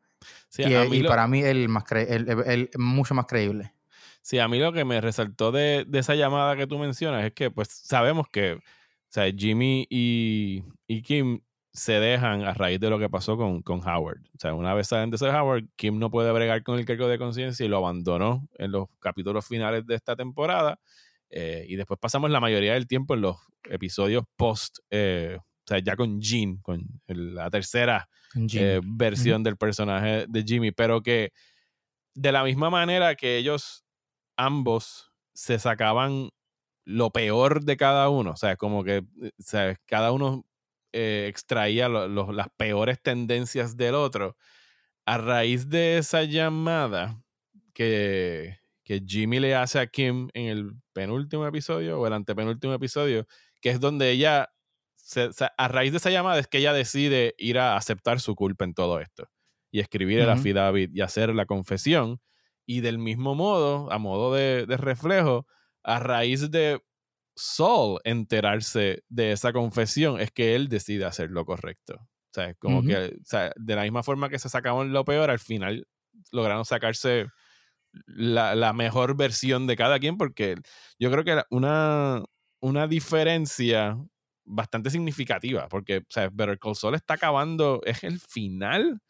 y, 0.56 1.02
para 1.04 1.26
mí 1.26 1.42
el, 1.42 1.68
más 1.68 1.84
el, 1.92 2.70
mucho 2.78 3.14
más 3.14 3.26
creíble. 3.26 3.74
Sí, 4.22 4.38
a 4.38 4.48
mí 4.48 4.58
lo 4.58 4.72
que 4.72 4.84
me 4.84 5.00
resaltó 5.00 5.50
de, 5.50 5.86
esa 5.92 6.14
llamada 6.14 6.56
que 6.56 6.66
tú 6.66 6.78
mencionas 6.78 7.24
es 7.24 7.32
que 7.32 7.50
pues 7.50 7.68
sabemos 7.68 8.28
que 8.28 8.60
sea, 9.08 9.30
Jimmy 9.36 9.86
y, 9.90 10.62
Kim 11.02 11.42
se 11.72 11.92
dejan 11.94 12.42
a 12.42 12.52
raíz 12.52 12.78
de 12.80 12.90
lo 12.90 12.98
que 12.98 13.08
pasó 13.08 13.36
con, 13.36 13.62
con, 13.62 13.80
Howard. 13.86 14.20
O 14.34 14.38
sea, 14.38 14.54
una 14.54 14.74
vez 14.74 14.88
salen 14.88 15.10
de 15.10 15.16
ese 15.16 15.28
Howard, 15.28 15.64
Kim 15.76 15.98
no 15.98 16.10
puede 16.10 16.30
bregar 16.30 16.62
con 16.62 16.78
el 16.78 16.84
cargo 16.84 17.08
de 17.08 17.18
conciencia 17.18 17.64
y 17.64 17.68
lo 17.68 17.78
abandonó 17.78 18.46
en 18.58 18.72
los 18.72 18.88
capítulos 19.00 19.46
finales 19.46 19.86
de 19.86 19.94
esta 19.94 20.14
temporada. 20.14 20.78
Eh, 21.30 21.64
y 21.66 21.76
después 21.76 21.98
pasamos 21.98 22.30
la 22.30 22.40
mayoría 22.40 22.74
del 22.74 22.86
tiempo 22.86 23.14
en 23.14 23.22
los 23.22 23.36
episodios 23.64 24.24
post, 24.36 24.80
eh, 24.90 25.38
o 25.40 25.64
sea, 25.66 25.78
ya 25.78 25.96
con 25.96 26.20
Jean, 26.20 26.58
con 26.58 26.84
la 27.06 27.48
tercera 27.48 28.06
eh, 28.52 28.80
versión 28.84 29.42
del 29.42 29.56
personaje 29.56 30.26
de 30.28 30.42
Jimmy, 30.42 30.72
pero 30.72 31.00
que 31.00 31.32
de 32.14 32.32
la 32.32 32.44
misma 32.44 32.68
manera 32.68 33.14
que 33.14 33.38
ellos 33.38 33.86
ambos 34.36 35.10
se 35.32 35.58
sacaban 35.58 36.28
lo 36.84 37.10
peor 37.10 37.64
de 37.64 37.78
cada 37.78 38.10
uno, 38.10 38.32
o 38.32 38.36
sea, 38.36 38.56
como 38.56 38.84
que 38.84 39.02
cada 39.86 40.12
uno 40.12 40.44
extraía 40.92 41.88
las 41.88 42.48
peores 42.56 43.00
tendencias 43.02 43.76
del 43.76 43.94
otro, 43.94 44.36
a 45.06 45.18
raíz 45.18 45.68
de 45.68 45.98
esa 45.98 46.24
llamada 46.24 47.22
que 47.74 48.62
que 48.84 49.02
Jimmy 49.06 49.40
le 49.40 49.54
hace 49.54 49.78
a 49.78 49.86
Kim 49.86 50.28
en 50.34 50.46
el 50.46 50.72
penúltimo 50.92 51.46
episodio 51.46 52.00
o 52.00 52.06
el 52.06 52.12
antepenúltimo 52.12 52.74
episodio, 52.74 53.26
que 53.60 53.70
es 53.70 53.80
donde 53.80 54.10
ella, 54.10 54.50
a 55.56 55.68
raíz 55.68 55.92
de 55.92 55.98
esa 55.98 56.10
llamada 56.10 56.38
es 56.38 56.48
que 56.48 56.58
ella 56.58 56.72
decide 56.72 57.34
ir 57.38 57.58
a 57.58 57.76
aceptar 57.76 58.20
su 58.20 58.34
culpa 58.34 58.64
en 58.64 58.74
todo 58.74 59.00
esto 59.00 59.28
y 59.70 59.80
escribir 59.80 60.20
el 60.20 60.30
affidavit 60.30 60.90
y 60.94 61.00
hacer 61.00 61.34
la 61.34 61.46
confesión. 61.46 62.20
Y 62.64 62.80
del 62.80 62.98
mismo 62.98 63.34
modo, 63.34 63.90
a 63.90 63.98
modo 63.98 64.32
de, 64.34 64.66
reflejo, 64.68 65.46
a 65.82 65.98
raíz 65.98 66.50
de 66.50 66.80
Saul 67.34 68.00
enterarse 68.04 69.02
de 69.08 69.32
esa 69.32 69.52
confesión, 69.52 70.20
es 70.20 70.30
que 70.30 70.54
él 70.54 70.68
decide 70.68 71.04
hacer 71.04 71.30
lo 71.30 71.44
correcto. 71.44 71.94
O 71.94 72.34
sea, 72.34 72.54
como 72.54 72.82
que, 72.82 72.96
o 72.96 73.24
sea, 73.24 73.52
de 73.56 73.76
la 73.76 73.82
misma 73.82 74.02
forma 74.02 74.30
que 74.30 74.38
se 74.38 74.48
sacaban 74.48 74.92
lo 74.92 75.04
peor, 75.04 75.30
al 75.30 75.38
final 75.38 75.86
lograron 76.30 76.64
sacarse 76.64 77.26
la, 78.06 78.72
mejor 78.72 79.16
versión 79.16 79.66
de 79.66 79.76
cada 79.76 79.98
quien, 79.98 80.16
porque 80.16 80.56
yo 80.98 81.10
creo 81.10 81.24
que 81.24 81.42
una, 81.50 82.22
una 82.60 82.86
diferencia 82.86 83.98
bastante 84.44 84.90
significativa, 84.90 85.68
porque 85.68 85.98
o 85.98 86.04
sea, 86.08 86.30
Better 86.32 86.58
Call 86.58 86.76
Saul 86.76 86.94
está 86.94 87.14
acabando, 87.14 87.80
es 87.84 88.02
el 88.04 88.18
final 88.18 89.00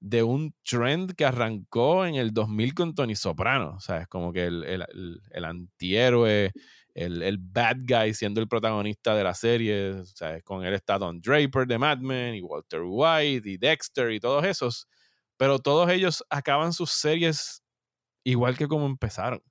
de 0.00 0.22
un 0.22 0.54
trend 0.62 1.14
que 1.14 1.24
arrancó 1.24 2.06
en 2.06 2.16
el 2.16 2.32
2000 2.32 2.74
con 2.74 2.94
Tony 2.94 3.16
Soprano, 3.16 3.74
o 3.76 3.80
sea, 3.80 4.02
es 4.02 4.08
como 4.08 4.32
que 4.32 4.44
el, 4.44 4.64
el, 4.64 5.20
el, 5.30 5.44
antihéroe, 5.44 6.52
el, 6.94 7.22
el, 7.22 7.38
bad 7.38 7.78
guy 7.86 8.14
siendo 8.14 8.40
el 8.40 8.48
protagonista 8.48 9.14
de 9.14 9.24
la 9.24 9.34
serie, 9.34 9.90
o 9.90 10.06
sea, 10.06 10.40
con 10.42 10.64
él 10.64 10.74
está 10.74 10.98
Don 10.98 11.20
Draper 11.20 11.66
de 11.66 11.78
Mad 11.78 11.98
Men 11.98 12.34
y 12.36 12.42
Walter 12.42 12.82
White 12.84 13.48
y 13.48 13.56
Dexter 13.56 14.12
y 14.12 14.20
todos 14.20 14.44
esos, 14.44 14.88
pero 15.36 15.58
todos 15.58 15.90
ellos 15.90 16.24
acaban 16.30 16.72
sus 16.72 16.90
series 16.90 17.64
igual 18.24 18.56
que 18.56 18.68
como 18.68 18.86
empezaron. 18.86 19.42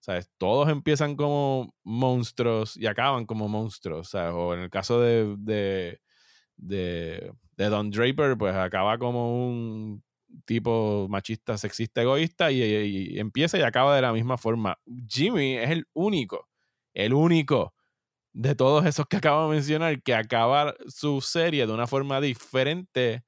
¿Sabes? 0.00 0.30
Todos 0.38 0.68
empiezan 0.68 1.16
como 1.16 1.74
monstruos 1.82 2.76
y 2.76 2.86
acaban 2.86 3.26
como 3.26 3.48
monstruos. 3.48 4.10
¿sabes? 4.10 4.34
O 4.36 4.54
en 4.54 4.60
el 4.60 4.70
caso 4.70 5.00
de, 5.00 5.34
de, 5.38 6.00
de, 6.56 7.32
Don 7.56 7.90
Draper, 7.90 8.36
pues 8.38 8.54
acaba 8.54 8.98
como 8.98 9.48
un 9.48 10.04
tipo 10.44 11.06
machista, 11.08 11.58
sexista, 11.58 12.02
egoísta 12.02 12.52
y, 12.52 13.18
empieza 13.18 13.58
y 13.58 13.62
acaba 13.62 13.96
de 13.96 14.02
la 14.02 14.12
misma 14.12 14.36
forma. 14.38 14.78
Jimmy 15.08 15.56
es 15.56 15.70
el 15.70 15.86
único, 15.92 16.48
el 16.96 17.12
único 17.12 17.74
de 18.32 18.54
todos 18.54 18.84
esos 18.86 19.06
que 19.06 19.18
acabo 19.18 19.48
de 19.48 19.56
mencionar 19.56 20.02
que 20.02 20.14
acaba 20.14 20.74
su 20.88 21.20
serie 21.20 21.66
de 21.66 21.72
una 21.72 21.86
forma 21.86 22.20
diferente 22.20 23.22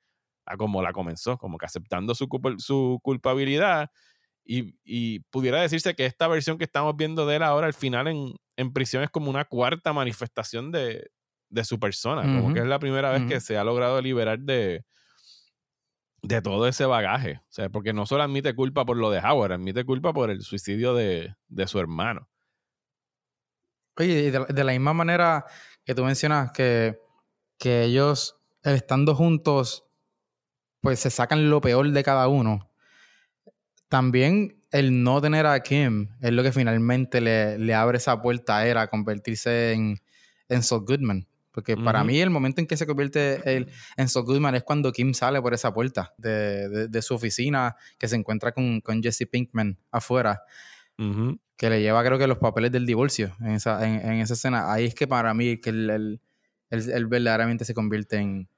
a 0.46 0.56
como 0.56 0.82
la 0.82 0.92
comenzó, 0.92 1.36
como 1.36 1.58
que 1.58 1.66
aceptando 1.66 2.14
su, 2.14 2.28
su 2.58 2.98
culpabilidad 3.02 3.90
y, 4.44 5.20
pudiera 5.30 5.60
decirse 5.60 5.94
que 5.94 6.06
esta 6.06 6.26
versión 6.26 6.56
que 6.56 6.64
estamos 6.64 6.96
viendo 6.96 7.26
de 7.26 7.36
él 7.36 7.42
ahora 7.42 7.66
al 7.66 7.74
final 7.74 8.08
en, 8.08 8.34
en 8.56 8.72
prisión 8.72 9.02
es 9.02 9.10
como 9.10 9.28
una 9.28 9.44
cuarta 9.44 9.92
manifestación 9.92 10.72
de, 10.72 11.10
de 11.50 11.64
su 11.64 11.78
persona, 11.78 12.22
como 12.22 12.54
que 12.54 12.60
es 12.60 12.66
la 12.66 12.78
primera 12.78 13.10
vez 13.10 13.26
que 13.26 13.40
se 13.40 13.58
ha 13.58 13.64
logrado 13.64 14.00
liberar 14.00 14.38
de, 14.38 14.86
de 16.22 16.40
todo 16.40 16.66
ese 16.66 16.86
bagaje. 16.86 17.40
O 17.42 17.50
sea, 17.50 17.68
porque 17.68 17.92
no 17.92 18.06
solo 18.06 18.22
admite 18.22 18.54
culpa 18.54 18.86
por 18.86 18.96
lo 18.96 19.10
de 19.10 19.18
Howard, 19.18 19.52
admite 19.52 19.84
culpa 19.84 20.14
por 20.14 20.30
el 20.30 20.40
suicidio 20.40 20.94
de, 20.94 21.34
de 21.48 21.66
su 21.66 21.78
hermano. 21.78 22.30
Oye, 23.98 24.30
de, 24.30 24.44
de, 24.48 24.64
la 24.64 24.72
misma 24.72 24.92
manera 24.92 25.44
que 25.84 25.94
tú 25.94 26.04
mencionas 26.04 26.52
que, 26.52 26.98
que 27.58 27.84
ellos, 27.84 28.36
estando 28.62 29.14
juntos, 29.14 29.84
pues 30.80 31.00
se 31.00 31.10
sacan 31.10 31.50
lo 31.50 31.60
peor 31.60 31.90
de 31.90 32.04
cada 32.04 32.28
uno 32.28 32.68
también 33.88 34.62
el 34.70 35.02
no 35.02 35.20
tener 35.20 35.46
a 35.46 35.60
Kim 35.60 36.10
es 36.20 36.32
lo 36.32 36.42
que 36.42 36.52
finalmente 36.52 37.20
le, 37.20 37.74
abre 37.74 37.98
esa 37.98 38.20
puerta 38.20 38.58
a 38.58 38.68
él 38.68 38.76
a 38.76 38.88
convertirse 38.88 39.72
en, 39.72 40.00
en 40.48 40.62
Saul 40.62 40.84
Goodman. 40.84 41.26
Porque 41.50 41.76
para 41.76 42.04
mí 42.04 42.20
el 42.20 42.30
momento 42.30 42.60
en 42.60 42.68
que 42.68 42.76
se 42.76 42.86
convierte 42.86 43.66
en 43.96 44.08
Saul 44.08 44.26
Goodman 44.26 44.54
es 44.54 44.62
cuando 44.62 44.92
Kim 44.92 45.12
sale 45.12 45.42
por 45.42 45.54
esa 45.54 45.74
puerta 45.74 46.14
de, 46.16 47.02
su 47.02 47.14
oficina, 47.14 47.74
que 47.98 48.06
se 48.06 48.14
encuentra 48.14 48.52
con, 48.52 48.80
Jesse 49.02 49.26
Pinkman 49.28 49.76
afuera, 49.90 50.42
que 51.58 51.68
le 51.68 51.82
lleva 51.82 52.02
creo 52.04 52.18
que 52.18 52.26
los 52.26 52.38
papeles 52.38 52.72
del 52.72 52.86
divorcio 52.86 53.36
en 53.40 53.50
esa, 53.50 53.86
en, 53.86 54.20
esa 54.20 54.32
escena. 54.32 54.72
Ahí 54.72 54.86
es 54.86 54.94
que 54.94 55.06
para 55.06 55.34
mí 55.34 55.58
que 55.58 55.70
él 55.70 56.20
verdaderamente 56.70 57.66
se 57.66 57.74
convierte 57.74 58.16
en, 58.16 58.48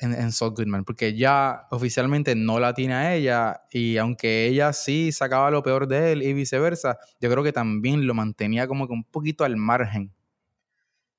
en, 0.00 0.14
en 0.14 0.32
Saul 0.32 0.54
Goodman, 0.54 0.84
porque 0.84 1.14
ya 1.14 1.66
oficialmente 1.70 2.34
no 2.34 2.58
la 2.58 2.72
tiene 2.72 2.94
a 2.94 3.14
ella 3.14 3.62
y 3.70 3.96
aunque 3.98 4.46
ella 4.46 4.72
sí 4.72 5.12
sacaba 5.12 5.50
lo 5.50 5.62
peor 5.62 5.86
de 5.86 6.12
él 6.12 6.22
y 6.22 6.32
viceversa, 6.32 6.98
yo 7.20 7.30
creo 7.30 7.44
que 7.44 7.52
también 7.52 8.06
lo 8.06 8.14
mantenía 8.14 8.66
como 8.66 8.86
que 8.86 8.92
un 8.92 9.04
poquito 9.04 9.44
al 9.44 9.56
margen. 9.56 10.12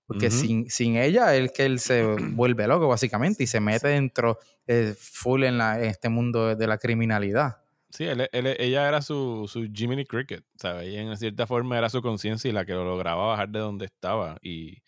Porque 0.07 0.29
sin, 0.29 0.69
sin, 0.69 0.97
ella, 0.97 1.33
él 1.35 1.53
que 1.53 1.63
él 1.65 1.79
se 1.79 2.03
vuelve 2.33 2.67
loco 2.67 2.87
básicamente 2.87 3.43
y 3.43 3.47
se 3.47 3.61
mete 3.61 3.87
dentro 3.87 4.39
eh, 4.67 4.93
full 4.97 5.43
en, 5.43 5.57
la, 5.57 5.79
este 5.81 6.09
mundo 6.09 6.55
de 6.55 6.67
la 6.67 6.77
criminalidad. 6.77 7.60
Sí, 7.91 8.05
él, 8.05 8.29
ella 8.31 8.87
era 8.87 9.01
su, 9.01 9.47
su 9.51 9.67
Jiminy 9.71 10.05
Cricket, 10.05 10.45
¿sabes? 10.55 10.89
Y 10.89 10.97
en 10.97 11.15
cierta 11.17 11.45
forma 11.45 11.77
era 11.77 11.89
su 11.89 12.01
conciencia 12.01 12.49
y 12.49 12.53
la 12.53 12.65
que 12.65 12.73
lo 12.73 12.85
lograba 12.85 13.27
bajar 13.27 13.49
de 13.49 13.59
donde 13.59 13.85
estaba. 13.85 14.37
Y, 14.41 14.81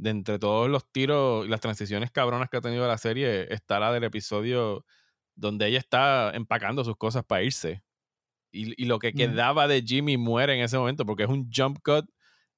de 0.00 0.10
entre 0.10 0.38
todos 0.38 0.68
los 0.68 0.90
tiros 0.90 1.46
y 1.46 1.48
las 1.48 1.60
transiciones 1.60 2.10
cabronas 2.10 2.48
que 2.48 2.56
ha 2.56 2.60
tenido 2.60 2.86
la 2.88 2.98
serie, 2.98 3.52
está 3.52 3.78
la 3.78 3.92
del 3.92 4.04
episodio 4.04 4.84
donde 5.34 5.66
ella 5.68 5.78
está 5.78 6.32
empacando 6.34 6.84
sus 6.84 6.96
cosas 6.96 7.24
para 7.24 7.42
irse. 7.42 7.82
Y, 8.52 8.84
lo 8.86 8.98
que 8.98 9.12
quedaba 9.12 9.68
de 9.68 9.82
Jimmy 9.82 10.16
muere 10.16 10.54
en 10.54 10.64
ese 10.64 10.76
momento, 10.76 11.06
porque 11.06 11.22
es 11.22 11.28
un 11.28 11.50
jump 11.54 11.78
cut 11.84 12.06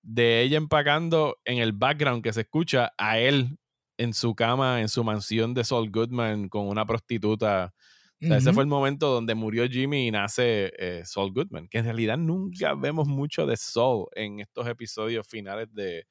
de 0.03 0.41
ella 0.41 0.57
empacando 0.57 1.39
en 1.45 1.59
el 1.59 1.73
background 1.73 2.23
que 2.23 2.33
se 2.33 2.43
escucha 2.43 2.93
a 2.97 3.19
él 3.19 3.59
en 3.99 4.15
su 4.15 4.35
cama, 4.35 4.81
en 4.81 4.89
su 4.89 5.05
mansión 5.05 5.53
de 5.53 5.65
Saul 5.65 5.91
Goodman 5.91 6.49
con 6.49 6.67
una 6.67 6.87
prostituta. 6.87 7.75
Ese 8.23 8.53
fue 8.53 8.63
el 8.63 8.69
momento 8.69 9.09
donde 9.09 9.35
murió 9.35 9.67
Jimmy 9.69 10.07
y 10.07 10.11
nace 10.13 10.73
eh, 10.79 11.03
Saul 11.05 11.33
Goodman, 11.33 11.67
que 11.69 11.79
en 11.79 11.87
realidad 11.87 12.17
nunca 12.17 12.75
vemos 12.75 13.09
mucho 13.09 13.47
de 13.47 13.57
Saul 13.57 14.07
en 14.15 14.39
estos 14.39 14.67
episodios 14.69 15.27
finales 15.27 15.69
de, 15.73 16.07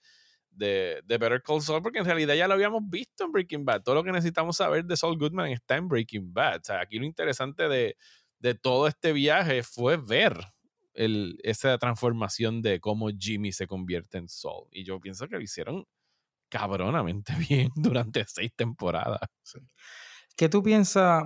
de, 0.52 1.02
Better 1.08 1.42
Call 1.42 1.62
Saul, 1.62 1.82
porque 1.82 2.00
en 2.00 2.06
realidad 2.06 2.36
ya 2.36 2.48
lo 2.48 2.54
habíamos 2.54 2.82
visto 2.90 3.24
en 3.24 3.32
Breaking 3.32 3.66
Bad. 3.66 3.84
Todo 3.84 3.96
lo 3.96 4.04
que 4.04 4.12
necesitamos 4.12 4.58
saber 4.58 4.86
de 4.86 4.98
Saul 4.98 5.18
Goodman 5.18 5.52
está 5.52 5.78
en 5.78 5.88
Breaking 5.88 6.34
Bad. 6.34 6.62
O 6.62 6.64
sea, 6.64 6.82
aquí 6.82 7.00
lo 7.00 7.06
interesante 7.06 7.68
de, 7.70 7.96
todo 8.62 8.88
este 8.88 9.14
viaje 9.14 9.64
fue 9.64 9.98
ver 9.98 10.36
esa 10.94 11.78
transformación 11.78 12.62
de 12.62 12.80
cómo 12.82 13.10
Jimmy 13.18 13.54
se 13.54 13.68
convierte 13.68 14.18
en 14.18 14.28
Saul. 14.28 14.68
Y 14.72 14.84
yo 14.84 15.00
pienso 15.00 15.28
que 15.28 15.36
lo 15.36 15.42
hicieron 15.42 15.86
cabronamente 16.50 17.34
bien 17.50 17.70
durante 17.76 18.26
seis 18.28 18.52
temporadas. 18.56 19.22
¿Qué 20.36 20.50
tú 20.50 20.62
piensas? 20.62 21.24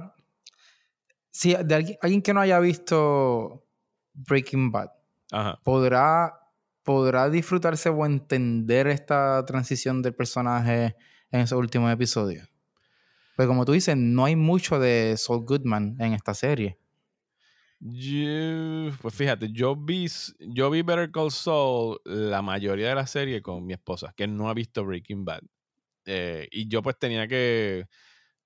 Si 1.36 1.54
de 1.54 1.76
alguien, 1.76 1.98
alguien, 2.02 2.21
que 2.21 2.34
no 2.34 2.39
haya 2.39 2.60
visto 2.60 3.65
Breaking 4.13 4.71
Bad, 4.71 4.91
¿podrá 5.63 6.45
podrá 6.86 7.30
disfrutarse 7.32 7.89
o 7.89 8.06
entender 8.06 8.88
esta 8.88 9.43
transición 9.45 10.04
del 10.04 10.13
personaje 10.13 10.95
en 11.32 11.41
esos 11.41 11.58
últimos 11.58 11.91
episodios. 11.91 12.48
Pues 13.36 13.48
como 13.48 13.65
tú 13.65 13.71
dices, 13.71 13.98
no 13.98 14.24
hay 14.24 14.36
mucho 14.36 14.80
de 14.80 15.15
Saul 15.17 15.45
Goodman 15.45 15.98
en 16.00 16.13
esta 16.13 16.36
serie. 16.36 16.78
pues 19.02 19.15
fíjate, 19.15 19.52
yo 19.52 19.76
vi, 19.76 20.08
yo 20.39 20.69
vi 20.69 20.84
Better 20.84 21.12
Call 21.12 21.32
Saul 21.32 22.00
la 22.06 22.43
mayoría 22.43 22.89
de 22.89 22.95
la 22.95 23.08
serie 23.08 23.41
con 23.41 23.65
mi 23.65 23.74
esposa, 23.74 24.13
que 24.15 24.28
no 24.28 24.48
ha 24.48 24.54
visto 24.54 24.86
Breaking 24.86 25.26
Bad. 25.26 25.41
Eh, 26.06 26.48
y 26.52 26.67
yo 26.67 26.84
pues 26.84 27.00
tenía 27.00 27.28
que 27.28 27.88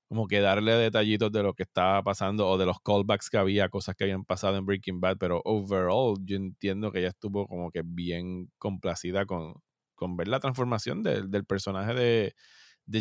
como 0.09 0.27
que 0.27 0.41
darle 0.41 0.73
detallitos 0.73 1.31
de 1.31 1.43
lo 1.43 1.53
que 1.53 1.61
estaba 1.61 2.01
pasando 2.01 2.49
o 2.49 2.57
de 2.57 2.65
los 2.65 2.81
callbacks 2.81 3.29
que 3.29 3.37
había, 3.37 3.69
cosas 3.69 3.95
que 3.95 4.05
habían 4.05 4.25
pasado 4.25 4.57
en 4.57 4.65
Breaking 4.65 4.99
Bad, 4.99 5.17
pero 5.19 5.39
overall 5.45 6.17
yo 6.25 6.35
entiendo 6.35 6.91
que 6.91 6.99
ella 6.99 7.09
estuvo 7.09 7.47
como 7.47 7.69
que 7.69 7.83
bien 7.85 8.51
complacida 8.57 9.27
con, 9.27 9.53
con 9.93 10.17
ver 10.17 10.27
la 10.27 10.39
transformación 10.39 11.03
del 11.03 11.45
personaje 11.45 11.93
de, 11.93 12.33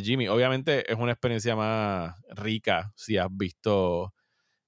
Jimmy. 0.02 0.28
Obviamente 0.28 0.92
es 0.92 0.98
una 0.98 1.12
experiencia 1.12 1.56
más 1.56 2.14
rica 2.28 2.92
si 2.94 3.16
has 3.16 3.28
visto 3.30 4.12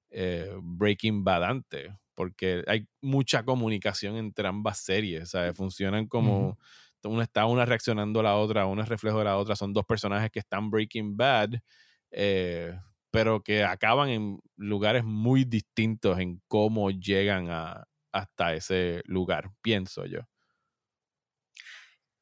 eh, 0.09 0.50
Breaking 0.62 1.22
Bad 1.22 1.44
antes, 1.44 1.92
porque 2.14 2.64
hay 2.66 2.88
mucha 3.03 3.44
comunicación 3.44 4.16
entre 4.16 4.48
ambas 4.48 4.79
series, 4.79 5.31
¿sabes? 5.31 5.55
Funcionan 5.55 6.07
como... 6.07 6.59
Una 7.03 7.22
está 7.22 7.46
una 7.46 7.64
reaccionando 7.64 8.20
a 8.20 8.22
la 8.22 8.37
otra, 8.37 8.66
una 8.66 8.83
es 8.83 8.88
reflejo 8.90 9.20
de 9.20 9.24
la 9.24 9.38
otra, 9.38 9.57
son 9.57 9.72
dos 9.72 9.87
personajes 9.87 10.31
que 10.31 10.38
están 10.38 10.68
Breaking 10.68 11.16
Bad 11.16 11.53
eh, 12.11 12.79
pero 13.11 13.42
que 13.42 13.64
acaban 13.64 14.09
en 14.09 14.40
lugares 14.57 15.05
muy 15.05 15.44
distintos 15.44 16.18
en 16.18 16.40
cómo 16.46 16.90
llegan 16.90 17.51
a, 17.51 17.87
hasta 18.12 18.55
ese 18.55 19.03
lugar, 19.05 19.51
pienso 19.62 20.07
yo. 20.07 20.20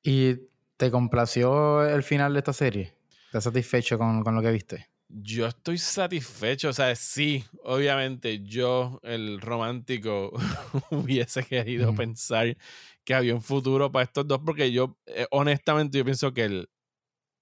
¿Y 0.03 0.37
te 0.77 0.91
complació 0.91 1.87
el 1.87 2.03
final 2.03 2.33
de 2.33 2.39
esta 2.39 2.53
serie? 2.53 2.95
¿Estás 3.27 3.45
satisfecho 3.45 3.99
con, 3.99 4.23
lo 4.25 4.43
que 4.43 4.51
viste? 4.51 4.87
Yo 5.09 5.47
estoy 5.47 5.79
satisfecho, 5.79 6.69
o 6.69 6.73
sea, 6.73 6.95
sí, 6.95 7.45
obviamente 7.65 8.41
yo, 8.43 9.01
el 9.03 9.41
romántico, 9.41 10.33
hubiese 10.91 11.45
querido 11.45 11.95
pensar 11.95 12.57
que 13.05 13.15
había 13.15 13.35
un 13.35 13.43
futuro 13.43 13.91
para 13.91 14.05
estos 14.05 14.27
dos, 14.27 14.41
porque 14.45 14.71
yo, 14.71 14.99
eh, 15.07 15.27
honestamente, 15.31 15.99
yo 15.99 16.05
pienso 16.05 16.33
que 16.33 16.45
el, 16.45 16.71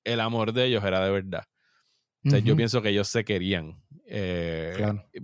el 0.05 0.21
amor 0.21 0.53
de 0.53 0.67
ellos 0.67 0.85
era 0.85 1.05
de 1.05 1.11
verdad. 1.11 1.45
Yo 2.43 2.57
pienso 2.57 2.83
que 2.83 2.91
ellos 2.91 3.09
se 3.09 3.25
querían. 3.25 3.83
Eh, 4.09 4.73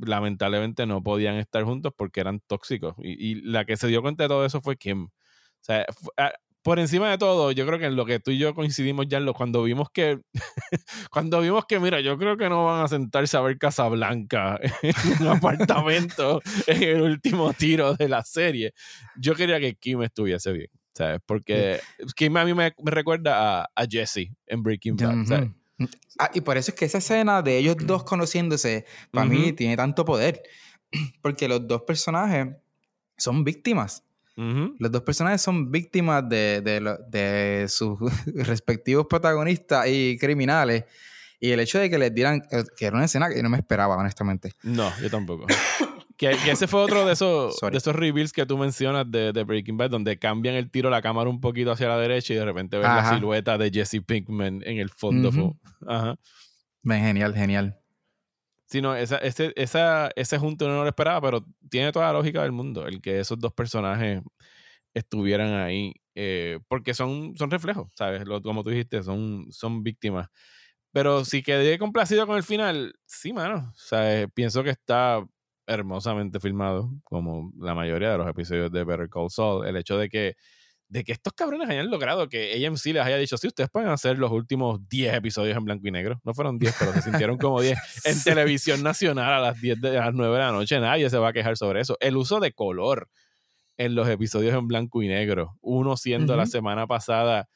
lamentablemente 0.00 0.86
no 0.86 1.02
podían 1.02 1.36
estar 1.36 1.62
juntos 1.64 1.92
porque 1.96 2.20
eran 2.20 2.40
tóxicos. 2.46 2.94
Y, 2.98 3.36
la 3.42 3.64
que 3.64 3.76
se 3.76 3.88
dio 3.88 4.02
cuenta 4.02 4.24
de 4.24 4.28
todo 4.28 4.44
eso 4.44 4.60
fue 4.60 4.76
Kim. 4.76 5.04
O 5.04 5.64
sea, 5.64 5.86
ah, 6.16 6.32
por 6.62 6.78
encima 6.78 7.10
de 7.10 7.18
todo, 7.18 7.50
yo 7.52 7.66
creo 7.66 7.78
que 7.78 7.86
en 7.86 7.96
lo 7.96 8.06
que 8.06 8.20
tú 8.20 8.30
y 8.30 8.38
yo 8.38 8.54
coincidimos 8.54 9.06
ya 9.08 9.20
cuando 9.32 9.64
vimos 9.64 9.88
que, 9.90 10.20
cuando 11.10 11.40
vimos 11.40 11.64
que, 11.66 11.80
mira, 11.80 12.00
yo 12.00 12.16
creo 12.18 12.36
que 12.36 12.48
no 12.48 12.64
van 12.66 12.84
a 12.84 12.88
sentarse 12.88 13.36
a 13.36 13.40
ver 13.40 13.58
Casablanca 13.58 14.58
en 14.82 14.94
un 15.20 15.28
apartamento 15.28 16.40
en 16.66 16.82
el 16.82 17.02
último 17.02 17.52
tiro 17.52 17.94
de 17.94 18.08
la 18.08 18.22
serie. 18.22 18.72
Yo 19.16 19.34
quería 19.34 19.58
que 19.60 19.74
Kim 19.74 20.02
estuviese 20.02 20.52
bien, 20.52 20.70
¿sabes? 20.94 21.20
Porque 21.26 21.80
Kim 22.14 22.36
a 22.36 22.44
mí 22.44 22.54
me, 22.54 22.72
recuerda 22.84 23.62
a, 23.64 23.86
Jesse 23.90 24.30
en 24.46 24.62
Breaking 24.62 24.96
Bad, 24.96 25.50
Ah, 26.18 26.30
y 26.34 26.40
por 26.40 26.56
eso 26.56 26.70
es 26.70 26.76
que 26.76 26.84
esa 26.84 26.98
escena 26.98 27.42
de 27.42 27.58
ellos 27.58 27.76
dos 27.80 28.04
conociéndose, 28.04 28.84
para 29.10 29.26
mí, 29.26 29.52
tiene 29.52 29.76
tanto 29.76 30.04
poder. 30.04 30.42
Porque 31.22 31.48
los 31.48 31.66
dos 31.66 31.82
personajes 31.82 32.48
son 33.16 33.44
víctimas. 33.44 34.04
Los 34.34 34.90
dos 34.90 35.02
personajes 35.02 35.42
son 35.42 35.70
víctimas 35.70 36.26
de, 36.28 36.62
de, 36.62 37.66
sus 37.68 37.98
respectivos 38.34 39.06
protagonistas 39.06 39.86
y 39.88 40.16
criminales. 40.18 40.84
Y 41.38 41.50
el 41.50 41.60
hecho 41.60 41.78
de 41.78 41.90
que 41.90 41.98
les 41.98 42.14
dieran, 42.14 42.42
eh, 42.50 42.64
que 42.76 42.86
era 42.86 42.96
una 42.96 43.04
escena 43.04 43.28
que 43.28 43.36
yo 43.36 43.42
no 43.42 43.50
me 43.50 43.58
esperaba, 43.58 43.96
honestamente. 43.96 44.52
No, 44.62 44.90
yo 45.00 45.10
tampoco. 45.10 45.46
Que, 46.16 46.30
ese 46.30 46.66
fue 46.66 46.80
otro 46.80 47.06
de 47.06 47.12
esos, 47.12 47.58
de 47.70 47.76
esos 47.76 47.94
reveals 47.94 48.32
que 48.32 48.46
tú 48.46 48.58
mencionas 48.58 49.10
de, 49.10 49.32
Breaking 49.44 49.76
Bad, 49.76 49.90
donde 49.90 50.18
cambian 50.18 50.54
el 50.54 50.70
tiro 50.70 50.90
la 50.90 51.02
cámara 51.02 51.30
un 51.30 51.40
poquito 51.40 51.72
hacia 51.72 51.88
la 51.88 51.98
derecha 51.98 52.32
y 52.32 52.36
de 52.36 52.44
repente 52.44 52.76
ves 52.78 52.86
la 52.86 53.14
silueta 53.14 53.58
de 53.58 53.70
Jesse 53.70 54.02
Pinkman 54.04 54.62
en 54.64 54.78
el 54.78 54.90
fondo. 54.90 55.56
Ajá. 55.86 56.16
Genial, 56.84 57.34
genial. 57.34 57.78
Sí, 58.66 58.80
no, 58.80 58.96
esa, 58.96 59.18
ese, 59.18 59.52
esa, 59.54 60.10
ese 60.16 60.38
junto 60.38 60.66
no 60.66 60.82
lo 60.82 60.88
esperaba, 60.88 61.20
pero 61.20 61.44
tiene 61.68 61.92
toda 61.92 62.06
la 62.06 62.14
lógica 62.14 62.42
del 62.42 62.52
mundo, 62.52 62.86
el 62.86 63.02
que 63.02 63.20
esos 63.20 63.38
dos 63.38 63.52
personajes 63.52 64.22
estuvieran 64.94 65.52
ahí, 65.52 65.92
eh, 66.14 66.58
porque 66.68 66.94
son, 66.94 67.36
son 67.36 67.50
reflejos, 67.50 67.88
¿sabes? 67.94 68.24
como 68.42 68.64
tú 68.64 68.70
dijiste, 68.70 69.02
son, 69.02 69.46
son 69.50 69.82
víctimas. 69.82 70.28
Pero 70.92 71.24
si 71.24 71.42
quedé 71.42 71.78
complacido 71.78 72.26
con 72.26 72.36
el 72.36 72.42
final, 72.42 72.94
sí, 73.06 73.32
mano. 73.32 73.70
O 73.74 73.78
sea, 73.78 74.26
pienso 74.28 74.62
que 74.62 74.70
está 74.70 75.22
hermosamente 75.72 76.40
filmado, 76.40 76.90
como 77.04 77.52
la 77.58 77.74
mayoría 77.74 78.10
de 78.10 78.18
los 78.18 78.28
episodios 78.28 78.70
de 78.70 78.84
Better 78.84 79.08
Call 79.08 79.30
Saul. 79.30 79.66
El 79.66 79.76
hecho 79.76 79.98
de 79.98 80.08
que, 80.08 80.36
de 80.88 81.04
que 81.04 81.12
estos 81.12 81.32
cabrones 81.32 81.68
hayan 81.68 81.90
logrado 81.90 82.28
que 82.28 82.64
AMC 82.66 82.86
les 82.86 83.04
haya 83.04 83.16
dicho, 83.16 83.36
sí, 83.36 83.46
ustedes 83.46 83.70
pueden 83.70 83.88
hacer 83.88 84.18
los 84.18 84.30
últimos 84.30 84.86
10 84.88 85.14
episodios 85.14 85.56
en 85.56 85.64
blanco 85.64 85.88
y 85.88 85.90
negro. 85.90 86.20
No 86.24 86.34
fueron 86.34 86.58
10, 86.58 86.76
pero 86.78 86.92
se 86.92 87.02
sintieron 87.02 87.38
como 87.38 87.60
10 87.60 87.78
en 88.04 88.22
televisión 88.22 88.82
nacional 88.82 89.32
a 89.32 89.40
las 89.40 89.60
10 89.60 89.80
de 89.80 89.92
las 89.92 90.12
9 90.12 90.34
de 90.34 90.40
la 90.40 90.52
noche. 90.52 90.80
Nadie 90.80 91.08
se 91.10 91.18
va 91.18 91.28
a 91.28 91.32
quejar 91.32 91.56
sobre 91.56 91.80
eso. 91.80 91.96
El 92.00 92.16
uso 92.16 92.40
de 92.40 92.52
color 92.52 93.08
en 93.76 93.94
los 93.94 94.08
episodios 94.08 94.54
en 94.54 94.68
blanco 94.68 95.02
y 95.02 95.08
negro. 95.08 95.56
Uno 95.60 95.96
siendo 95.96 96.36
la 96.36 96.46
semana 96.46 96.86
pasada 96.86 97.48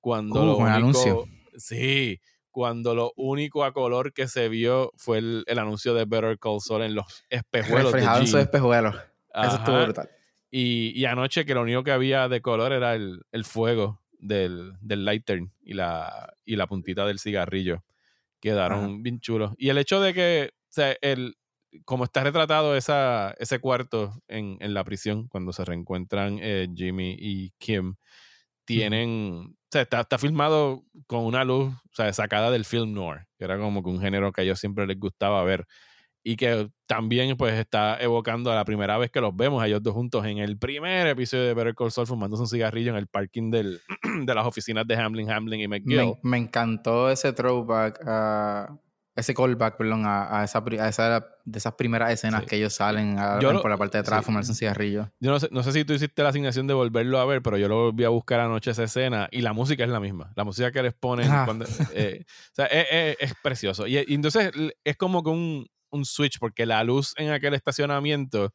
cuando 0.00 0.42
uh, 0.42 0.46
lo 0.46 0.56
único, 0.56 0.70
anuncio. 0.70 1.24
Sí, 1.56 2.20
cuando 2.54 2.94
lo 2.94 3.12
único 3.16 3.64
a 3.64 3.72
color 3.72 4.12
que 4.12 4.28
se 4.28 4.48
vio 4.48 4.92
fue 4.94 5.18
el, 5.18 5.58
anuncio 5.58 5.92
de 5.92 6.04
Better 6.04 6.38
Call 6.38 6.60
Saul 6.60 6.82
en 6.82 6.94
los 6.94 7.24
espejuelos. 7.28 7.90
Reflejado 7.90 8.20
en 8.20 8.26
sus 8.28 8.40
espejuelos. 8.40 8.94
Eso 9.34 9.56
estuvo 9.56 9.82
brutal. 9.82 10.08
Y, 10.52 11.04
anoche 11.06 11.44
que 11.44 11.52
lo 11.52 11.62
único 11.62 11.82
que 11.82 11.90
había 11.90 12.28
de 12.28 12.40
color 12.40 12.72
era 12.72 12.94
el, 12.94 13.24
fuego 13.42 14.02
del, 14.20 14.74
del 14.80 15.04
lighter 15.04 15.40
y 15.62 15.74
la, 15.74 16.32
y 16.44 16.54
la 16.54 16.68
puntita 16.68 17.04
del 17.06 17.18
cigarrillo. 17.18 17.82
Quedaron 18.38 19.02
bien 19.02 19.18
chulos. 19.18 19.54
Y 19.58 19.70
el 19.70 19.78
hecho 19.78 20.00
de 20.00 20.14
que, 20.14 20.50
o 20.52 20.72
sea, 20.72 20.96
el, 21.00 21.34
como 21.84 22.04
está 22.04 22.22
retratado 22.22 22.76
esa, 22.76 23.34
ese 23.38 23.58
cuarto 23.58 24.22
en, 24.28 24.58
en 24.60 24.74
la 24.74 24.84
prisión, 24.84 25.26
cuando 25.26 25.52
se 25.52 25.64
reencuentran 25.64 26.38
eh, 26.40 26.68
Jimmy 26.72 27.16
y 27.18 27.50
Kim, 27.58 27.96
tienen 28.64 29.56
sea, 29.74 29.82
está, 29.82 30.00
está, 30.00 30.18
filmado 30.18 30.84
con 31.06 31.24
una 31.24 31.44
luz 31.44 31.74
o 31.74 31.94
sea, 31.94 32.12
sacada 32.12 32.50
del 32.50 32.64
film 32.64 32.92
noir, 32.92 33.26
que 33.38 33.44
era 33.44 33.58
como 33.58 33.82
que 33.82 33.90
un 33.90 34.00
género 34.00 34.32
que 34.32 34.40
a 34.40 34.44
ellos 34.44 34.58
siempre 34.58 34.86
les 34.86 34.98
gustaba 34.98 35.42
ver. 35.44 35.66
Y 36.26 36.36
que 36.36 36.70
también 36.86 37.36
pues 37.36 37.52
está 37.52 37.98
evocando 38.00 38.50
a 38.50 38.54
la 38.54 38.64
primera 38.64 38.96
vez 38.96 39.10
que 39.10 39.20
los 39.20 39.36
vemos 39.36 39.62
a 39.62 39.66
ellos 39.66 39.82
dos 39.82 39.92
juntos 39.92 40.24
en 40.24 40.38
el 40.38 40.56
primer 40.56 41.06
episodio 41.06 41.44
de 41.44 41.52
Better 41.52 41.74
Call 41.74 41.90
Saul 41.90 42.06
fumándose 42.06 42.42
un 42.42 42.48
cigarrillo 42.48 42.92
en 42.92 42.96
el 42.96 43.08
parking 43.08 43.50
del, 43.50 43.82
de 44.24 44.34
las 44.34 44.46
oficinas 44.46 44.86
de 44.86 44.96
Hamlin, 44.96 45.30
Hamlin 45.30 45.60
y 45.60 45.68
McGill. 45.68 45.96
Me, 45.96 46.18
me 46.22 46.38
encantó 46.38 47.10
ese 47.10 47.34
throwback 47.34 48.00
a, 48.06 48.78
ese 49.16 49.32
callback, 49.32 49.76
perdón, 49.76 50.02
a, 50.06 50.42
esa, 50.42 50.58
a 50.58 50.88
esa, 50.88 51.26
de 51.44 51.58
esas 51.58 51.74
primeras 51.74 52.10
escenas 52.10 52.44
que 52.44 52.56
ellos 52.56 52.74
salen 52.74 53.16
por 53.62 53.70
la 53.70 53.76
parte 53.76 53.98
de 53.98 54.00
atrás 54.00 54.20
a 54.20 54.22
fumarse 54.22 54.50
un 54.50 54.56
cigarrillo. 54.56 55.10
Yo 55.20 55.30
no 55.30 55.38
sé, 55.38 55.48
no 55.52 55.62
sé 55.62 55.72
si 55.72 55.84
tú 55.84 55.92
hiciste 55.92 56.22
la 56.22 56.30
asignación 56.30 56.66
de 56.66 56.74
volverlo 56.74 57.20
a 57.20 57.24
ver, 57.24 57.40
pero 57.40 57.56
yo 57.56 57.68
lo 57.68 57.76
volví 57.84 58.04
a 58.04 58.08
buscar 58.08 58.40
anoche 58.40 58.72
esa 58.72 58.82
escena 58.82 59.28
y 59.30 59.42
la 59.42 59.52
música 59.52 59.84
es 59.84 59.90
la 59.90 60.00
misma. 60.00 60.32
La 60.34 60.42
música 60.42 60.72
que 60.72 60.82
les 60.82 60.94
ponen 60.94 61.28
cuando, 61.44 61.64
eh, 61.94 62.24
o 62.26 62.54
sea, 62.54 62.66
es, 62.66 63.34
precioso. 63.42 63.86
Y, 63.86 63.98
entonces 63.98 64.50
es 64.82 64.96
como 64.96 65.22
que 65.22 65.30
un, 65.30 65.66
un 65.90 66.04
switch, 66.04 66.38
porque 66.40 66.66
la 66.66 66.82
luz 66.82 67.14
en 67.16 67.30
aquel 67.30 67.54
estacionamiento 67.54 68.52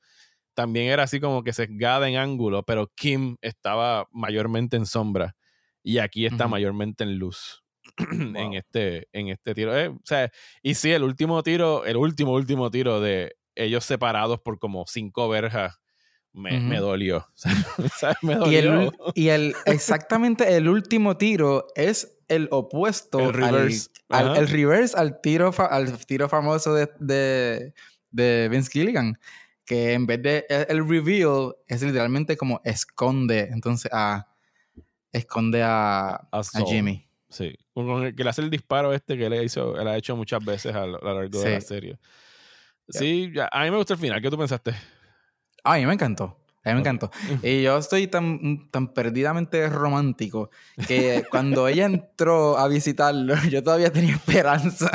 también 0.54 0.88
era 0.88 1.04
así 1.04 1.22
como 1.22 1.42
que 1.42 1.54
sesgada 1.54 2.10
en 2.10 2.18
ángulo, 2.18 2.64
pero 2.64 2.92
Kim 2.96 3.38
estaba 3.42 4.08
mayormente 4.12 4.76
en 4.76 4.86
sombra 4.86 5.38
y 5.84 6.00
aquí 6.00 6.26
está 6.26 6.50
mayormente 6.50 7.06
en 7.06 7.18
luz. 7.18 7.64
en, 8.12 8.54
este, 8.54 9.08
en 9.14 9.30
este 9.30 9.54
tiro. 9.54 9.78
Eh, 9.78 9.90
o 9.90 10.02
sea, 10.04 10.32
y 10.62 10.76
sí, 10.76 10.92
el 10.92 11.04
último 11.04 11.44
tiro, 11.44 11.86
el 11.86 11.98
último, 11.98 12.34
último 12.34 12.72
tiro 12.72 13.00
de 13.02 13.36
ellos 13.56 13.86
separados 13.86 14.40
por 14.40 14.60
como 14.60 14.86
cinco 14.88 15.30
verjas. 15.30 15.80
Me, 16.32 16.60
me 16.60 16.78
dolió. 16.78 17.28
me 18.22 18.36
dolió. 18.36 18.52
Y, 18.52 18.56
el, 18.56 18.92
y 19.16 19.30
el, 19.30 19.56
exactamente 19.66 20.56
el 20.56 20.70
último 20.70 21.18
tiro 21.18 21.68
es 21.76 22.20
el 22.28 22.48
opuesto 22.52 23.20
el 23.20 23.34
reverse. 23.34 23.90
Al, 24.10 24.38
el 24.38 24.48
reverse 24.48 24.96
al 24.96 25.22
tiro, 25.22 25.52
al 25.58 26.06
tiro 26.06 26.30
famoso 26.30 26.76
de, 26.76 26.88
de, 27.00 27.74
de 28.12 28.48
Vince 28.50 28.70
Gilligan 28.72 29.18
que 29.66 29.94
en 29.94 30.08
vez 30.08 30.22
de 30.24 30.46
el 30.68 30.88
reveal 30.88 31.56
es 31.68 31.84
literalmente 31.84 32.36
como 32.38 32.60
esconde 32.64 33.50
entonces 33.52 33.92
a 33.94 34.28
esconde 35.12 35.62
a, 35.62 36.28
a 36.32 36.42
Jimmy 36.66 37.09
Sí, 37.30 37.56
con 37.74 38.06
el 38.06 38.16
que 38.16 38.24
le 38.24 38.30
hace 38.30 38.42
el 38.42 38.50
disparo 38.50 38.94
este 38.94 39.18
que 39.18 39.30
le 39.30 39.44
hizo, 39.44 39.80
él 39.80 39.88
ha 39.88 39.96
hecho 39.96 40.16
muchas 40.16 40.44
veces 40.44 40.76
a 40.76 40.86
lo 40.86 41.00
largo 41.00 41.40
de 41.42 41.52
la 41.52 41.62
serie. 41.62 42.00
Sí, 42.90 43.32
a 43.52 43.64
mí 43.64 43.72
me 43.72 43.78
gustó 43.78 43.94
el 43.94 44.00
final. 44.00 44.22
¿Qué 44.22 44.30
tú 44.30 44.38
pensaste? 44.38 44.74
A 45.64 45.76
mí 45.76 45.86
me 45.86 45.94
encantó. 45.94 46.38
A 46.64 46.70
mí 46.70 46.74
me 46.74 46.80
encantó. 46.82 47.12
Y 47.44 47.62
yo 47.62 47.78
estoy 47.78 48.08
tan, 48.08 48.68
tan 48.70 48.94
perdidamente 48.94 49.70
romántico 49.70 50.50
que 50.88 51.24
cuando 51.30 51.68
ella 51.68 51.86
entró 51.86 52.58
a 52.58 52.68
visitarlo, 52.68 53.36
yo 53.50 53.64
todavía 53.64 53.92
tenía 53.92 54.16
esperanza. 54.16 54.90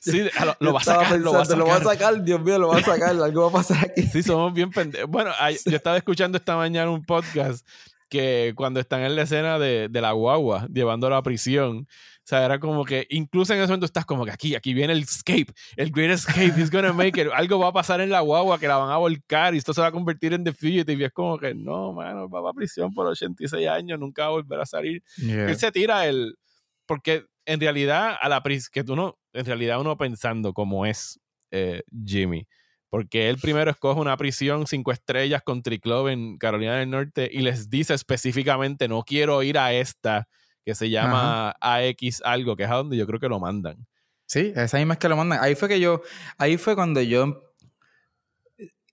Sí, 0.00 0.26
lo, 0.60 0.72
va 0.72 0.80
a 0.80 0.84
sacar, 0.84 1.18
lo 1.18 1.32
va 1.32 1.42
a 1.42 1.44
sacar. 1.44 1.58
Lo 1.58 1.66
va 1.66 1.76
a 1.76 1.82
sacar, 1.82 2.22
Dios 2.22 2.40
mío, 2.40 2.58
lo 2.58 2.68
va 2.68 2.78
a 2.78 2.82
sacar. 2.82 3.10
Algo 3.10 3.42
va 3.42 3.48
a 3.48 3.52
pasar 3.52 3.90
aquí. 3.90 4.02
Sí, 4.02 4.22
somos 4.22 4.52
bien 4.52 4.70
pendejos. 4.70 5.10
Bueno, 5.10 5.32
yo 5.66 5.76
estaba 5.76 5.96
escuchando 5.96 6.38
esta 6.38 6.56
mañana 6.56 6.90
un 6.90 7.04
podcast 7.04 7.66
que 8.08 8.52
cuando 8.56 8.80
están 8.80 9.02
en 9.02 9.16
la 9.16 9.22
escena 9.22 9.58
de, 9.58 9.88
de 9.88 10.00
la 10.00 10.12
guagua 10.12 10.66
llevándolo 10.72 11.16
a 11.16 11.22
prisión, 11.22 11.86
o 12.26 12.28
sea, 12.28 12.44
era 12.44 12.58
como 12.58 12.84
que 12.84 13.06
incluso 13.10 13.54
en 13.54 13.60
ese 13.60 13.68
momento 13.68 13.86
estás 13.86 14.04
como 14.04 14.24
que 14.24 14.32
aquí, 14.32 14.56
aquí 14.56 14.74
viene 14.74 14.92
el 14.92 15.02
escape, 15.02 15.46
el 15.76 15.92
great 15.92 16.10
escape, 16.10 16.60
is 16.60 16.72
gonna 16.72 16.92
make 16.92 17.20
it, 17.20 17.28
algo 17.32 17.60
va 17.60 17.68
a 17.68 17.72
pasar 17.72 18.00
en 18.00 18.10
la 18.10 18.20
guagua 18.20 18.58
que 18.58 18.66
la 18.66 18.76
van 18.78 18.90
a 18.90 18.96
volcar 18.96 19.54
y 19.54 19.58
esto 19.58 19.72
se 19.72 19.80
va 19.80 19.86
a 19.86 19.92
convertir 19.92 20.32
en 20.32 20.42
The 20.42 20.52
Fugitive 20.52 20.94
y 20.94 21.04
es 21.04 21.12
como 21.12 21.38
que 21.38 21.54
no, 21.54 21.92
mano, 21.92 22.28
va 22.28 22.50
a 22.50 22.52
prisión 22.52 22.92
por 22.92 23.06
86 23.06 23.68
años, 23.68 24.00
nunca 24.00 24.22
va 24.22 24.28
a 24.28 24.32
volver 24.32 24.60
a 24.60 24.66
salir. 24.66 25.04
Él 25.18 25.56
se 25.56 25.70
tira 25.70 26.06
el, 26.06 26.36
porque 26.84 27.26
en 27.44 27.60
realidad 27.60 28.16
a 28.20 28.28
la 28.28 28.42
prisión, 28.42 28.70
que 28.72 28.82
tú 28.82 28.96
no, 28.96 29.18
en 29.32 29.46
realidad 29.46 29.80
uno 29.80 29.96
pensando 29.96 30.52
como 30.52 30.84
es 30.84 31.20
eh, 31.52 31.82
Jimmy, 32.04 32.48
porque 32.90 33.28
él 33.28 33.38
primero 33.38 33.70
escoge 33.70 34.00
una 34.00 34.16
prisión 34.16 34.66
cinco 34.66 34.92
estrellas 34.92 35.42
con 35.42 35.62
Triclub 35.62 36.08
en 36.08 36.38
Carolina 36.38 36.76
del 36.76 36.90
Norte 36.90 37.28
y 37.32 37.40
les 37.40 37.68
dice 37.68 37.94
específicamente 37.94 38.88
no 38.88 39.02
quiero 39.02 39.42
ir 39.42 39.58
a 39.58 39.72
esta 39.72 40.28
que 40.64 40.74
se 40.74 40.90
llama 40.90 41.54
AX 41.60 42.22
algo, 42.24 42.56
que 42.56 42.64
es 42.64 42.70
a 42.70 42.74
donde 42.74 42.96
yo 42.96 43.06
creo 43.06 43.20
que 43.20 43.28
lo 43.28 43.38
mandan. 43.38 43.86
Sí, 44.26 44.52
esa 44.56 44.78
misma 44.78 44.94
es 44.94 44.98
que 44.98 45.08
lo 45.08 45.16
mandan. 45.16 45.38
Ahí 45.40 45.54
fue 45.54 45.68
que 45.68 45.78
yo, 45.78 46.02
ahí 46.38 46.56
fue 46.56 46.74
cuando 46.74 47.00
yo, 47.00 47.54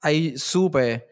ahí 0.02 0.38
supe 0.38 1.08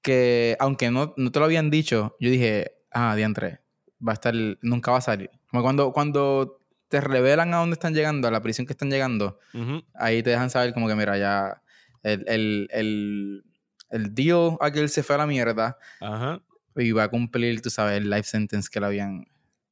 que, 0.00 0.56
aunque 0.60 0.90
no, 0.90 1.12
no 1.18 1.30
te 1.30 1.38
lo 1.38 1.44
habían 1.44 1.70
dicho, 1.70 2.16
yo 2.18 2.30
dije, 2.30 2.72
ah, 2.90 3.14
diantre, 3.14 3.60
va 4.06 4.12
a 4.12 4.14
estar, 4.14 4.34
nunca 4.62 4.92
va 4.92 4.98
a 4.98 5.02
salir. 5.02 5.30
Como 5.50 5.62
cuando, 5.62 5.92
cuando 5.92 6.62
te 6.88 7.02
revelan 7.02 7.52
a 7.52 7.58
dónde 7.58 7.74
están 7.74 7.92
llegando, 7.92 8.28
a 8.28 8.30
la 8.30 8.40
prisión 8.40 8.66
que 8.66 8.72
están 8.72 8.90
llegando, 8.90 9.38
ahí 9.92 10.22
te 10.22 10.30
dejan 10.30 10.48
saber 10.48 10.72
como 10.72 10.88
que, 10.88 10.94
mira, 10.94 11.18
ya 11.18 11.60
el, 12.06 12.24
el, 12.28 12.68
el, 12.70 13.44
el 13.90 14.14
deal 14.14 14.56
aquel 14.60 14.88
se 14.88 15.02
fue 15.02 15.16
a 15.16 15.18
la 15.18 15.26
mierda. 15.26 15.76
Ajá. 16.00 16.40
Y 16.76 16.92
va 16.92 17.04
a 17.04 17.08
cumplir, 17.08 17.60
tú 17.62 17.70
sabes, 17.70 17.98
el 17.98 18.10
life 18.10 18.24
sentence 18.24 18.68
que 18.70 18.80
le 18.80 18.86
habían, 18.86 19.24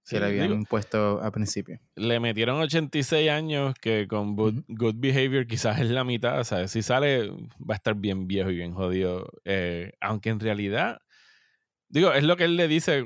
que 0.09 0.18
le 0.18 0.27
habían 0.27 0.53
impuesto 0.53 1.20
al 1.23 1.33
principio. 1.33 1.79
Le 1.97 2.18
metieron 2.18 2.61
86 2.61 3.31
años 3.31 3.75
que 3.81 4.09
con 4.09 4.35
good, 4.35 4.94
Behavior 4.97 5.47
quizás 5.47 5.81
es 5.81 5.90
la 5.90 6.03
mitad. 6.03 6.40
O 6.40 6.44
sea, 6.44 6.66
si 6.66 6.83
sale 6.83 7.29
va 7.29 7.75
a 7.75 7.77
estar 7.77 7.94
bien 7.94 8.27
viejo 8.27 8.51
y 8.51 8.57
bien 8.57 8.73
jodido. 8.73 9.31
Eh, 9.44 9.92
aunque 10.01 10.31
en 10.31 10.40
realidad, 10.40 11.03
digo, 11.88 12.12
es 12.12 12.25
lo 12.25 12.37
que 12.37 12.44
él 12.44 12.57
le 12.57 12.68
dice 12.68 13.05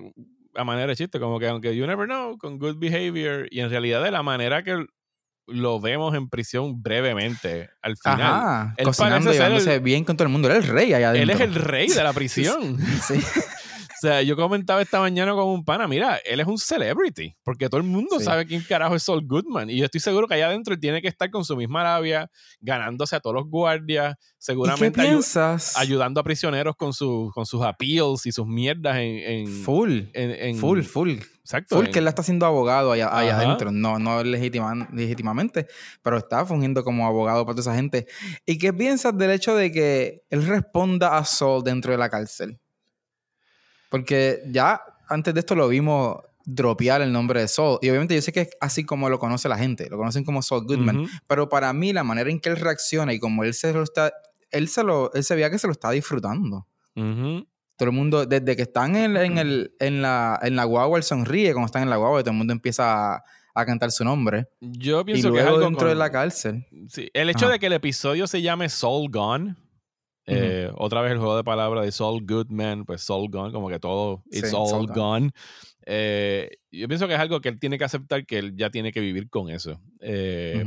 a 0.55 0.65
manera 0.65 0.89
de 0.89 0.97
chiste, 0.97 1.21
como 1.21 1.39
que 1.39 1.49
aunque 1.49 1.77
you 1.77 1.87
never 1.87 2.07
know, 2.07 2.39
con 2.39 2.59
Good 2.59 2.79
Behavior, 2.79 3.47
y 3.51 3.61
en 3.61 3.71
realidad 3.71 4.03
de 4.03 4.11
la 4.11 4.23
manera 4.23 4.63
que 4.63 4.87
lo 5.49 5.81
vemos 5.81 6.15
en 6.15 6.29
prisión 6.29 6.83
brevemente 6.83 7.71
al 7.83 7.97
final. 7.97 8.21
Ajá, 8.21 8.75
él 8.77 8.85
cocinando, 8.85 9.33
llevándose 9.33 9.79
bien 9.79 10.05
con 10.05 10.17
todo 10.17 10.27
el 10.27 10.33
mundo. 10.33 10.51
Él 10.51 10.59
es 10.59 10.65
el 10.65 10.71
rey 10.71 10.95
allá 10.95 11.11
adentro. 11.11 11.35
Él 11.35 11.41
es 11.41 11.41
el 11.41 11.55
rey 11.55 11.89
de 11.89 12.03
la 12.03 12.13
prisión. 12.13 12.79
sí. 13.07 13.15
Sea, 14.01 14.23
yo 14.23 14.37
comentaba 14.37 14.83
esta 14.83 15.01
mañana 15.01 15.33
con 15.33 15.49
un 15.49 15.65
pana, 15.65 15.89
mira, 15.89 16.19
él 16.25 16.41
es 16.41 16.47
un 16.47 16.59
celebrity, 16.59 17.37
porque 17.43 17.69
todo 17.69 17.81
el 17.81 17.87
mundo 17.87 18.21
sabe 18.21 18.47
quién 18.47 18.63
carajo 18.63 18.95
es 18.95 19.03
Saul 19.03 19.27
Goodman. 19.27 19.71
Y 19.71 19.77
yo 19.77 19.85
estoy 19.85 20.01
seguro 20.01 20.27
que 20.27 20.35
allá 20.35 20.47
adentro 20.47 20.75
él 20.75 20.81
tiene 20.81 21.03
que 21.03 21.09
estar 21.09 21.31
con 21.31 21.45
su 21.45 21.57
misma 21.57 21.83
rabia, 21.83 22.31
ganándose 22.61 23.17
a 23.17 23.21
todos 23.21 23.35
los 23.35 23.47
guardias, 23.49 24.17
seguramente 24.39 25.03
ayudando 25.77 26.21
a 26.21 26.25
prisioneros 26.25 26.77
con, 26.77 26.93
con 27.33 27.47
sus 27.47 27.63
appeals 27.63 28.27
y 28.27 28.33
sus 28.33 28.47
mierdas 28.47 28.97
en... 28.99 29.47
full, 29.47 30.03
full, 30.59 30.83
full. 30.83 31.19
Exacto. 31.49 31.77
Full 31.77 31.87
que 31.87 32.01
él 32.01 32.09
está 32.09 32.23
siendo 32.23 32.45
abogado 32.45 32.93
allá, 32.93 33.09
adentro, 33.09 33.73
no, 33.73 33.99
no 33.99 34.23
legítimamente, 34.23 35.67
pero 36.03 36.19
está 36.19 36.45
fungiendo 36.45 36.85
como 36.85 37.07
abogado 37.07 37.47
para 37.47 37.57
toda 37.57 37.73
esa 37.73 37.75
gente. 37.75 38.07
¿Y 38.45 38.59
qué 38.59 38.73
piensas 38.73 39.17
del 39.17 39.31
hecho 39.31 39.57
de 39.57 39.73
que 39.73 40.23
él 40.29 40.47
responda 40.47 41.17
a 41.17 41.25
Saul 41.25 41.65
dentro 41.65 41.93
de 41.93 41.99
la 41.99 42.11
cárcel? 42.11 42.61
Porque 43.89 44.43
ya 44.47 44.81
antes 45.09 45.35
de 45.35 45.41
esto 45.41 45.55
lo 45.55 45.69
vimos 45.69 46.19
dropear 46.45 47.03
el 47.03 47.13
nombre 47.13 47.41
de 47.43 47.49
Saul. 47.49 47.79
Y 47.83 47.91
obviamente 47.91 48.15
yo 48.15 48.23
sé 48.23 48.33
que 48.33 48.41
es 48.41 48.51
así 48.61 48.85
como 48.85 49.11
lo 49.11 49.19
conoce 49.19 49.49
la 49.49 49.59
gente. 49.59 49.89
Lo 49.91 49.99
conocen 49.99 50.25
como 50.25 50.43
Saul 50.43 50.65
Goodman. 50.65 51.07
Pero 51.27 51.49
para 51.49 51.73
mí, 51.73 51.93
la 51.93 52.05
manera 52.05 52.31
en 52.31 52.41
que 52.41 52.49
él 52.49 52.57
reacciona 52.57 53.13
y 53.13 53.19
como 53.19 53.45
él 53.45 53.55
se 53.55 53.73
lo 53.73 53.83
está. 53.83 54.13
Él 54.51 54.69
se 54.69 54.83
lo. 54.83 55.13
Él 55.13 55.25
se 55.25 55.35
veía 55.35 55.51
que 55.51 55.59
se 55.59 55.67
lo 55.67 55.73
está 55.73 55.91
disfrutando. 55.91 56.67
Todo 56.95 57.91
el 57.91 57.93
mundo, 57.93 58.27
desde 58.27 58.57
que 58.57 58.63
están 58.63 58.97
en, 58.97 59.17
el, 59.17 59.73
en, 59.79 60.03
la, 60.03 60.41
en 60.43 60.57
la 60.57 60.65
guagua, 60.65 60.99
él 60.99 61.05
sonríe 61.05 61.53
cuando 61.53 61.67
están 61.67 61.85
en 61.85 61.91
la 61.91 61.97
guagua 61.97 62.21
y 62.21 62.23
todo 62.25 62.33
el 62.33 62.39
mundo 62.39 62.53
empieza 62.53 63.23
a, 63.55 63.65
cantar 63.67 63.93
su 63.93 64.05
nombre. 64.05 64.49
Yo 64.61 65.05
pienso 65.05 65.29
y 65.29 65.31
luego 65.31 65.47
que 65.47 65.53
algo 65.53 65.65
dentro 65.65 65.89
de 65.89 65.95
la 65.95 66.11
cárcel. 66.11 66.67
Sí, 66.89 67.09
el 67.13 67.31
hecho 67.31 67.49
de 67.49 67.61
que 67.61 67.67
el 67.67 67.75
episodio 67.75 68.27
se 68.27 68.43
llame 68.43 68.69
Soul 68.69 69.11
Gone 69.11 69.55
eh, 70.29 70.71
otra 70.77 71.01
vez 71.01 71.13
el 71.13 71.19
juego 71.19 71.37
de 71.37 71.45
palabras 71.45 71.85
de 71.85 71.93
Soul 71.93 72.25
Goodman, 72.27 72.85
pues 72.85 73.03
Soul 73.03 73.31
Gone, 73.31 73.53
como 73.53 73.69
que 73.69 73.79
todo, 73.79 74.23
it's 74.31 74.53
all 74.53 74.87
gone. 74.87 75.31
Eh, 75.87 76.51
yo 76.71 76.87
pienso 76.87 77.09
que 77.09 77.15
es 77.15 77.21
algo 77.21 77.41
que 77.41 77.49
él 77.49 77.59
tiene 77.59 77.79
que 77.79 77.85
aceptar 77.85 78.27
que 78.27 78.39
él 78.39 78.55
ya 78.55 78.71
tiene 78.71 78.93
que 78.93 79.01
vivir 79.01 79.31
con 79.31 79.49
eso. 79.49 79.81
Eh, 80.01 80.65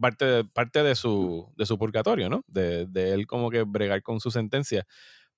parte, 0.00 0.24
de, 0.24 0.44
parte 0.44 0.82
de, 0.82 0.96
su, 0.96 1.52
de 1.56 1.64
su 1.64 1.78
purgatorio, 1.78 2.28
¿no? 2.28 2.44
De, 2.48 2.86
de, 2.86 3.12
él 3.12 3.26
como 3.28 3.50
que 3.50 3.62
bregar 3.62 4.02
con 4.02 4.18
su 4.18 4.32
sentencia. 4.32 4.84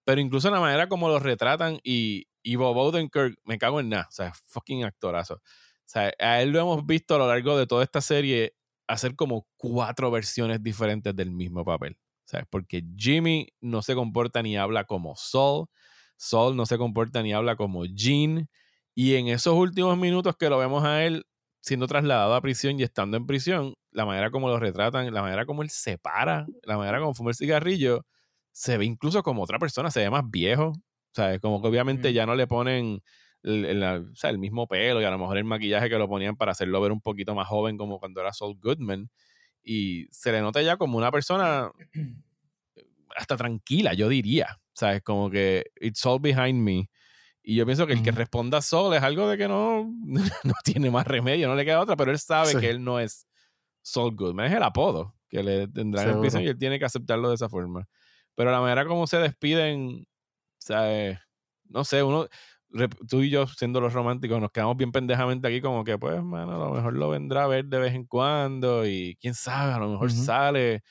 Pero 0.04 0.20
incluso 0.20 0.50
la 0.50 0.60
manera 0.60 0.88
como 0.88 1.08
lo 1.08 1.18
retratan 1.18 1.78
y, 1.84 2.28
y 2.42 2.56
Bob 2.56 2.76
Odenkirk, 2.76 3.38
me 3.44 3.58
cago 3.58 3.80
en 3.80 3.90
nada, 3.90 4.06
o 4.08 4.12
sea, 4.12 4.32
fucking 4.46 4.84
actorazo. 4.84 5.34
O 5.34 5.88
sea, 5.88 6.12
a 6.18 6.40
él 6.40 6.50
lo 6.50 6.60
hemos 6.60 6.86
visto 6.86 7.14
a 7.14 7.18
lo 7.18 7.28
largo 7.28 7.58
de 7.58 7.66
toda 7.66 7.84
esta 7.84 8.00
serie 8.00 8.54
hacer 8.86 9.16
como 9.16 9.46
cuatro 9.56 10.10
versiones 10.10 10.62
diferentes 10.62 11.14
del 11.14 11.30
mismo 11.30 11.64
papel. 11.64 11.98
¿Sabes? 12.26 12.46
Porque 12.50 12.84
Jimmy 12.96 13.48
no 13.60 13.82
se 13.82 13.94
comporta 13.94 14.42
ni 14.42 14.56
habla 14.56 14.84
como 14.84 15.16
Sol, 15.16 15.66
Sol 16.16 16.56
no 16.56 16.66
se 16.66 16.78
comporta 16.78 17.22
ni 17.22 17.32
habla 17.32 17.56
como 17.56 17.86
Jean, 17.86 18.48
y 18.94 19.14
en 19.14 19.28
esos 19.28 19.54
últimos 19.54 19.96
minutos 19.98 20.36
que 20.36 20.50
lo 20.50 20.58
vemos 20.58 20.84
a 20.84 21.04
él 21.04 21.24
siendo 21.60 21.88
trasladado 21.88 22.34
a 22.34 22.40
prisión 22.40 22.78
y 22.78 22.84
estando 22.84 23.16
en 23.16 23.26
prisión, 23.26 23.74
la 23.90 24.06
manera 24.06 24.30
como 24.30 24.48
lo 24.48 24.58
retratan, 24.60 25.12
la 25.12 25.22
manera 25.22 25.46
como 25.46 25.62
él 25.62 25.70
se 25.70 25.98
para, 25.98 26.46
la 26.62 26.78
manera 26.78 27.00
como 27.00 27.12
fuma 27.14 27.30
el 27.30 27.36
cigarrillo, 27.36 28.06
se 28.52 28.78
ve 28.78 28.84
incluso 28.84 29.22
como 29.24 29.42
otra 29.42 29.58
persona, 29.58 29.90
se 29.90 30.00
ve 30.00 30.10
más 30.10 30.22
viejo, 30.30 30.72
¿sabes? 31.12 31.40
Como 31.40 31.60
que 31.60 31.68
obviamente 31.68 32.12
ya 32.12 32.24
no 32.24 32.36
le 32.36 32.46
ponen 32.46 33.02
el, 33.42 33.82
el, 33.82 34.38
mismo 34.38 34.68
pelo 34.68 35.00
y 35.00 35.04
a 35.04 35.10
lo 35.10 35.18
mejor 35.18 35.38
el 35.38 35.44
maquillaje 35.44 35.88
que 35.88 35.98
lo 35.98 36.08
ponían 36.08 36.36
para 36.36 36.52
hacerlo 36.52 36.80
ver 36.80 36.92
un 36.92 37.00
poquito 37.00 37.34
más 37.34 37.48
joven 37.48 37.76
como 37.76 37.98
cuando 37.98 38.20
era 38.20 38.32
Saul 38.32 38.56
Goodman 38.60 39.10
y 39.66 40.06
se 40.12 40.30
le 40.30 40.40
nota 40.40 40.62
ya 40.62 40.76
como 40.76 40.96
una 40.96 41.10
persona 41.10 41.72
hasta 43.16 43.36
tranquila, 43.36 43.92
yo 43.94 44.08
diría. 44.08 44.60
¿Sabes? 44.72 45.02
Como 45.02 45.30
que 45.30 45.64
it's 45.80 46.04
all 46.06 46.20
behind 46.20 46.62
me. 46.62 46.88
Y 47.42 47.56
yo 47.56 47.64
pienso 47.64 47.86
que 47.86 47.94
el 47.94 48.02
que 48.02 48.12
responda 48.12 48.60
Sol 48.60 48.94
es 48.94 49.02
algo 49.02 49.28
de 49.28 49.38
que 49.38 49.48
no, 49.48 49.90
no 50.04 50.54
tiene 50.64 50.90
más 50.90 51.06
remedio, 51.06 51.48
no 51.48 51.54
le 51.54 51.64
queda 51.64 51.80
otra, 51.80 51.96
pero 51.96 52.10
él 52.10 52.18
sabe 52.18 52.58
que 52.58 52.70
él 52.70 52.82
no 52.84 53.00
es 53.00 53.26
Sol 53.82 54.14
Goodman, 54.14 54.46
es 54.46 54.52
el 54.52 54.62
apodo 54.62 55.14
que 55.28 55.42
le 55.42 55.68
tendrán 55.68 56.10
en 56.10 56.20
piso 56.20 56.40
y 56.40 56.46
él 56.46 56.58
tiene 56.58 56.78
que 56.78 56.84
aceptarlo 56.84 57.28
de 57.28 57.36
esa 57.36 57.48
forma. 57.48 57.88
Pero 58.34 58.50
la 58.50 58.60
manera 58.60 58.84
como 58.84 59.06
se 59.06 59.18
despiden, 59.18 60.06
¿sabes? 60.58 61.18
No 61.64 61.84
sé, 61.84 62.02
uno, 62.02 62.28
tú 63.08 63.22
y 63.22 63.30
yo 63.30 63.46
siendo 63.46 63.80
los 63.80 63.92
románticos 63.92 64.40
nos 64.40 64.50
quedamos 64.50 64.76
bien 64.76 64.92
pendejamente 64.92 65.48
aquí 65.48 65.60
como 65.60 65.84
que 65.84 65.98
pues, 65.98 66.22
mano, 66.22 66.54
a 66.54 66.68
lo 66.68 66.74
mejor 66.74 66.94
lo 66.94 67.10
vendrá 67.10 67.44
a 67.44 67.46
ver 67.46 67.64
de 67.66 67.78
vez 67.78 67.94
en 67.94 68.04
cuando 68.04 68.86
y 68.86 69.16
quién 69.20 69.34
sabe, 69.34 69.72
a 69.72 69.78
lo 69.78 69.90
mejor 69.90 70.10
sale. 70.10 70.82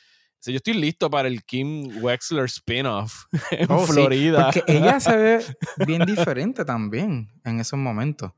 O 0.48 0.52
yo 0.52 0.58
estoy 0.58 0.76
listo 0.76 1.10
para 1.10 1.28
el 1.28 1.44
Kim 1.44 2.04
Wexler 2.04 2.46
spin-off 2.46 3.26
en 3.52 3.72
oh, 3.72 3.80
Florida. 3.80 4.52
porque 4.54 4.64
ella 4.72 5.00
se 5.00 5.18
ve 5.18 5.46
bien 5.88 6.06
diferente 6.06 6.64
también 6.66 7.32
en 7.44 7.60
esos 7.60 7.80
momentos. 7.80 8.32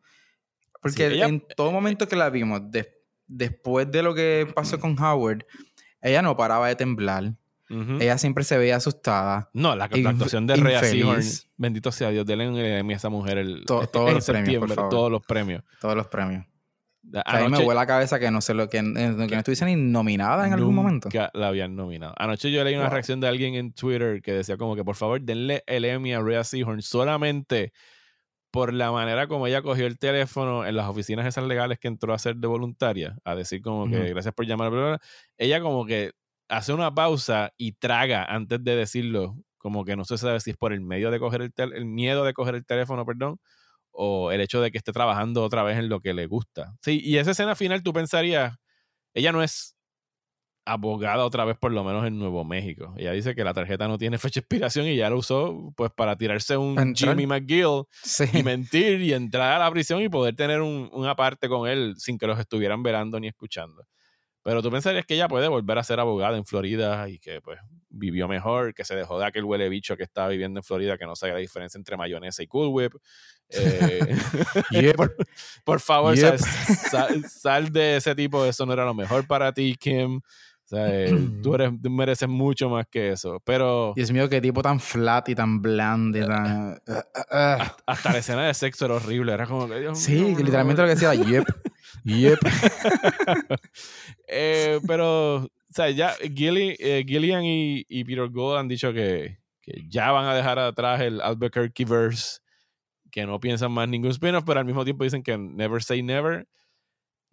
Porque 0.82 1.22
en 1.22 1.44
todo 1.56 1.72
momento 1.72 2.08
que 2.08 2.16
la 2.16 2.30
vimos, 2.30 2.62
después 3.28 3.92
de 3.92 4.04
lo 4.04 4.14
que 4.14 4.48
pasó 4.56 4.80
con 4.80 4.98
Howard, 4.98 5.46
ella 6.02 6.22
no 6.22 6.38
paraba 6.38 6.70
de 6.70 6.76
temblar 6.76 7.34
ella 7.70 8.18
siempre 8.18 8.44
se 8.44 8.58
veía 8.58 8.78
asustada. 8.78 9.50
No, 9.54 9.76
la, 9.76 9.86
actuación 9.86 10.48
de 10.48 10.56
Rhea 10.56 10.84
Seahorn, 10.84 11.24
bendito 11.58 11.92
sea 11.92 12.10
Dios, 12.10 12.26
denle 12.26 12.80
a 12.80 12.96
esa 12.96 13.10
mujer 13.10 13.38
el, 13.38 13.66
todos 13.66 14.14
los 14.14 14.26
premios, 14.26 14.76
todos 14.90 15.12
los 15.12 15.26
premios. 15.26 15.64
Todos 15.82 15.96
los 15.96 16.08
premios. 16.08 16.46
a 17.26 17.40
mí 17.40 17.50
me 17.50 17.60
huele 17.60 17.76
la 17.76 17.88
cabeza 17.88 18.20
que 18.20 18.32
no 18.32 18.42
sé 18.42 18.54
lo 18.54 18.70
que, 18.70 18.78
que, 18.80 18.84
no 18.84 19.26
estuviese 19.26 19.66
ni 19.66 19.76
nominada 19.76 20.48
en 20.48 20.54
algún 20.54 20.76
momento. 20.76 21.10
la 21.34 21.48
habían 21.48 21.76
nominado. 21.76 22.14
Anoche 22.18 22.52
yo 22.52 22.64
leí 22.64 22.76
una 22.76 22.90
reacción 22.90 23.20
de 23.20 23.28
alguien 23.28 23.56
en 23.56 23.74
Twitter 23.74 24.22
que 24.22 24.34
decía 24.34 24.58
como 24.58 24.76
que 24.76 24.84
por 24.84 24.96
favor 24.96 25.22
denle 25.22 25.64
el 25.68 25.86
Emmy 25.86 26.14
a 26.14 26.22
Rhea 26.22 26.44
Seahorn 26.44 26.82
solamente 26.82 27.74
por 28.52 28.74
la 28.74 28.92
manera 28.92 29.28
como 29.28 29.46
ella 29.46 29.62
cogió 29.62 29.86
el 29.86 30.00
teléfono 30.00 30.66
en 30.66 30.76
las 30.76 30.88
oficinas 30.88 31.26
esas 31.26 31.44
legales 31.44 31.80
que 31.80 31.88
entró 31.88 32.14
a 32.14 32.18
ser 32.18 32.38
de 32.38 32.48
voluntaria, 32.48 33.18
a 33.24 33.36
decir 33.36 33.62
como 33.62 33.90
que 33.90 34.10
gracias 34.10 34.34
por 34.34 34.46
llamar, 34.46 35.00
ella 35.38 35.62
como 35.62 35.86
que 35.86 36.14
hace 36.50 36.74
una 36.74 36.94
pausa 36.94 37.52
y 37.58 37.74
traga 37.74 38.24
antes 38.24 38.64
de 38.64 38.76
decirlo, 38.76 39.36
como 39.58 39.86
que 39.86 39.96
no 39.96 40.06
se 40.06 40.18
sabe 40.18 40.40
si 40.40 40.52
es 40.52 40.58
por 40.58 40.74
el 40.74 40.82
medio 40.82 41.12
de 41.12 41.20
coger 41.20 41.42
el, 41.42 41.54
el 41.74 41.86
miedo 41.86 42.24
de 42.24 42.34
coger 42.34 42.56
el 42.56 42.66
teléfono, 42.66 43.06
perdón, 43.06 43.40
o 43.92 44.32
el 44.32 44.42
hecho 44.42 44.62
de 44.62 44.72
que 44.72 44.78
esté 44.78 44.92
trabajando 44.92 45.44
otra 45.44 45.64
vez 45.64 45.78
en 45.78 45.90
lo 45.90 46.00
que 46.00 46.14
le 46.14 46.28
gusta. 46.28 46.76
Sí, 46.82 47.02
y 47.04 47.18
esa 47.18 47.32
escena 47.32 47.56
final 47.56 47.84
tú 47.84 47.94
pensarías, 47.94 48.56
ella 49.14 49.32
no 49.32 49.42
es 49.44 49.78
abogada 50.68 51.26
otra 51.26 51.46
vez 51.46 51.58
por 51.58 51.72
lo 51.72 51.84
menos 51.84 52.06
en 52.06 52.20
Nuevo 52.20 52.44
México. 52.44 52.94
Ella 52.98 53.14
dice 53.14 53.34
que 53.34 53.44
la 53.44 53.54
tarjeta 53.54 53.88
no 53.88 53.98
tiene 53.98 54.18
fecha 54.20 54.40
de 54.40 54.42
expiración 54.42 54.86
y 54.88 54.98
ya 54.98 55.10
la 55.10 55.16
usó 55.16 55.74
pues 55.76 55.92
para 55.96 56.16
tirarse 56.16 56.58
un 56.58 56.94
Jimmy 56.96 57.26
McGill 57.26 57.84
y 58.34 58.44
mentir 58.44 59.02
y 59.02 59.14
entrar 59.14 59.54
a 59.54 59.60
la 59.60 59.72
prisión 59.72 60.02
y 60.02 60.10
poder 60.10 60.36
tener 60.36 60.62
un, 60.62 60.90
una 60.94 61.16
parte 61.16 61.48
con 61.50 61.68
él 61.68 61.96
sin 61.98 62.18
que 62.18 62.28
los 62.28 62.40
estuvieran 62.40 62.84
verando 62.84 63.20
ni 63.20 63.28
escuchando. 63.28 63.84
Pero 64.48 64.64
tú 64.64 64.72
pensarías 64.72 65.06
que 65.06 65.16
ella 65.16 65.28
puede 65.28 65.50
volver 65.50 65.78
a 65.78 65.84
ser 65.84 66.00
abogada 66.00 66.38
en 66.38 66.46
Florida 66.46 67.10
y 67.10 67.20
que 67.20 67.42
pues 67.42 67.60
vivió 67.90 68.30
mejor, 68.30 68.74
que 68.74 68.86
se 68.86 68.96
dejó 68.96 69.20
de 69.20 69.26
aquel 69.26 69.44
huele 69.44 69.68
bicho 69.68 69.98
que 69.98 70.04
estaba 70.04 70.30
viviendo 70.30 70.62
en 70.62 70.64
Florida, 70.64 70.98
que 70.98 71.06
no 71.06 71.18
sabía 71.18 71.34
la 71.34 71.42
diferencia 71.42 71.78
entre 71.78 71.98
mayonesa 71.98 72.44
y 72.44 72.48
Cool 72.48 72.70
Whip. 72.70 72.94
Eh, 73.50 74.94
por, 75.64 75.80
favor, 75.80 76.18
sal, 76.18 77.72
de 77.72 77.96
ese 77.96 78.14
tipo, 78.14 78.44
eso 78.44 78.66
no 78.66 78.74
era 78.74 78.84
lo 78.84 78.94
mejor 78.94 79.26
para 79.26 79.54
ti, 79.54 79.76
Kim. 79.80 80.20
Eh, 80.72 81.30
tú, 81.42 81.56
eres, 81.56 81.72
mereces 81.82 82.28
mucho 82.28 82.70
más 82.70 82.86
que 82.90 83.14
eso. 83.14 83.42
Pero. 83.46 83.94
Dios 83.96 84.12
mío, 84.12 84.28
qué 84.28 84.42
tipo 84.42 84.62
tan 84.62 84.82
flat 84.82 85.30
y 85.30 85.36
tan 85.36 85.62
bland 85.62 86.18
y 86.18 86.26
tan. 86.26 86.78
hasta, 87.86 88.12
la 88.12 88.18
escena 88.18 88.48
de 88.48 88.54
sexo 88.54 88.84
era 88.84 88.96
horrible. 88.96 89.32
Era 89.32 89.46
como 89.46 89.66
que. 89.70 89.96
sí, 89.96 90.36
literalmente 90.36 90.82
lo 90.82 90.88
que 90.90 90.96
decía, 90.96 91.14
yep. 91.14 91.46
Yep. 92.08 92.40
Eh, 94.30 94.82
pero, 94.86 95.36
o 95.36 95.50
sea, 95.70 95.90
ya 95.90 96.14
eh, 96.20 96.34
Gillian 97.08 97.44
y, 97.46 98.04
Peter 98.04 98.28
Gould 98.28 98.58
han 98.58 98.68
dicho 98.68 98.92
que, 98.92 99.40
ya 99.90 100.12
van 100.12 100.26
a 100.26 100.36
dejar 100.36 100.60
atrás 100.60 101.00
el 101.00 101.22
Albuquerque 101.22 101.86
verse, 101.86 102.40
que 103.10 103.26
no 103.26 103.40
piensan 103.40 103.72
más 103.72 103.88
ningún 103.88 104.12
spin-off, 104.12 104.44
pero 104.46 104.60
al 104.60 104.66
mismo 104.66 104.84
tiempo 104.84 105.06
dicen 105.06 105.24
que 105.24 105.38
never 105.38 105.82
say 105.82 106.04
never. 106.04 106.46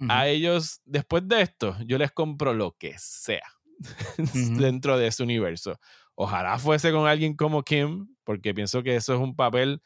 A 0.08 0.28
ellos, 0.28 0.80
después 0.84 1.26
de 1.26 1.40
esto, 1.40 1.76
yo 1.84 1.98
les 1.98 2.12
compro 2.12 2.54
lo 2.54 2.76
que 2.78 2.94
sea 2.98 3.46
dentro 4.58 4.98
de 4.98 5.08
ese 5.08 5.22
universo. 5.22 5.78
Ojalá 6.14 6.58
fuese 6.58 6.92
con 6.92 7.08
alguien 7.08 7.34
como 7.34 7.62
Kim, 7.62 8.14
porque 8.22 8.54
pienso 8.54 8.82
que 8.82 8.94
eso 8.96 9.14
es 9.14 9.20
un 9.20 9.34
papel 9.34 9.82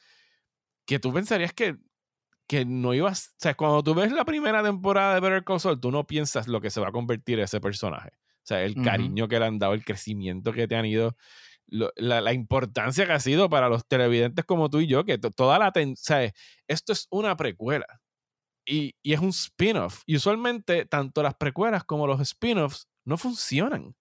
que 0.84 0.98
tú 0.98 1.12
pensarías 1.12 1.52
que 1.52 1.76
que 2.48 2.64
no 2.64 2.94
ibas, 2.94 3.34
o 3.36 3.40
sea, 3.40 3.54
cuando 3.54 3.82
tú 3.82 3.94
ves 3.94 4.10
la 4.10 4.24
primera 4.24 4.62
temporada 4.62 5.14
de 5.14 5.20
Better 5.20 5.44
Call 5.44 5.60
Saul, 5.60 5.80
tú 5.80 5.92
no 5.92 6.06
piensas 6.06 6.48
lo 6.48 6.60
que 6.62 6.70
se 6.70 6.80
va 6.80 6.88
a 6.88 6.92
convertir 6.92 7.38
ese 7.40 7.60
personaje. 7.60 8.10
O 8.14 8.48
sea, 8.48 8.64
el 8.64 8.82
cariño 8.82 9.28
que 9.28 9.38
le 9.38 9.44
han 9.44 9.58
dado, 9.58 9.74
el 9.74 9.84
crecimiento 9.84 10.54
que 10.54 10.66
te 10.66 10.74
han 10.74 10.86
ido, 10.86 11.14
la, 11.66 12.32
importancia 12.32 13.06
que 13.06 13.12
ha 13.12 13.20
sido 13.20 13.50
para 13.50 13.68
los 13.68 13.86
televidentes 13.86 14.46
como 14.46 14.70
tú 14.70 14.80
y 14.80 14.86
yo, 14.86 15.04
que 15.04 15.18
toda 15.18 15.58
la 15.58 15.68
o 15.68 15.96
sea, 15.96 16.32
esto 16.66 16.94
es 16.94 17.06
una 17.10 17.36
precuela 17.36 18.00
y, 18.64 18.96
y 19.02 19.12
es 19.12 19.20
un 19.20 19.28
spin-off. 19.28 20.02
Y 20.06 20.16
usualmente 20.16 20.86
tanto 20.86 21.22
las 21.22 21.34
precuelas 21.34 21.84
como 21.84 22.06
los 22.06 22.20
spin-offs 22.20 22.88
no 23.04 23.18
funcionan. 23.18 23.94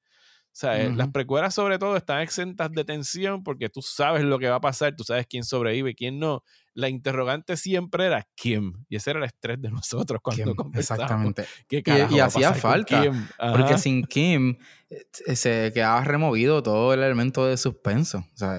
O 0.57 0.59
sea, 0.59 0.89
las 0.89 1.09
precuelas 1.09 1.53
sobre 1.53 1.77
todo 1.77 1.95
están 1.95 2.19
exentas 2.21 2.71
de 2.71 2.83
tensión 2.83 3.43
porque 3.43 3.69
tú 3.69 3.83
sabes 3.83 4.23
lo 4.23 4.39
que 4.39 4.49
va 4.49 4.55
a 4.55 4.59
pasar, 4.59 4.95
tú 4.95 5.03
sabes 5.03 5.27
quién 5.29 5.43
sobrevive, 5.43 5.93
quién 5.93 6.17
no. 6.17 6.41
La 6.73 6.89
interrogante 6.89 7.55
siempre 7.57 8.07
era 8.07 8.27
Kim. 8.33 8.73
Y 8.89 8.95
ese 8.95 9.11
era 9.11 9.19
el 9.19 9.25
estrés 9.25 9.61
de 9.61 9.69
nosotros 9.69 10.19
cuando 10.19 10.55
Exactamente. 10.73 11.45
y, 11.69 12.17
hacía 12.17 12.55
falta. 12.55 13.03
Porque 13.37 13.77
sin 13.77 14.03
Kim 14.05 14.57
eh, 14.89 15.35
se 15.35 15.71
quedaba 15.75 16.03
removido 16.03 16.63
todo 16.63 16.91
el 16.91 17.03
elemento 17.03 17.45
de 17.45 17.55
suspenso. 17.55 18.25
O 18.33 18.37
sea, 18.37 18.57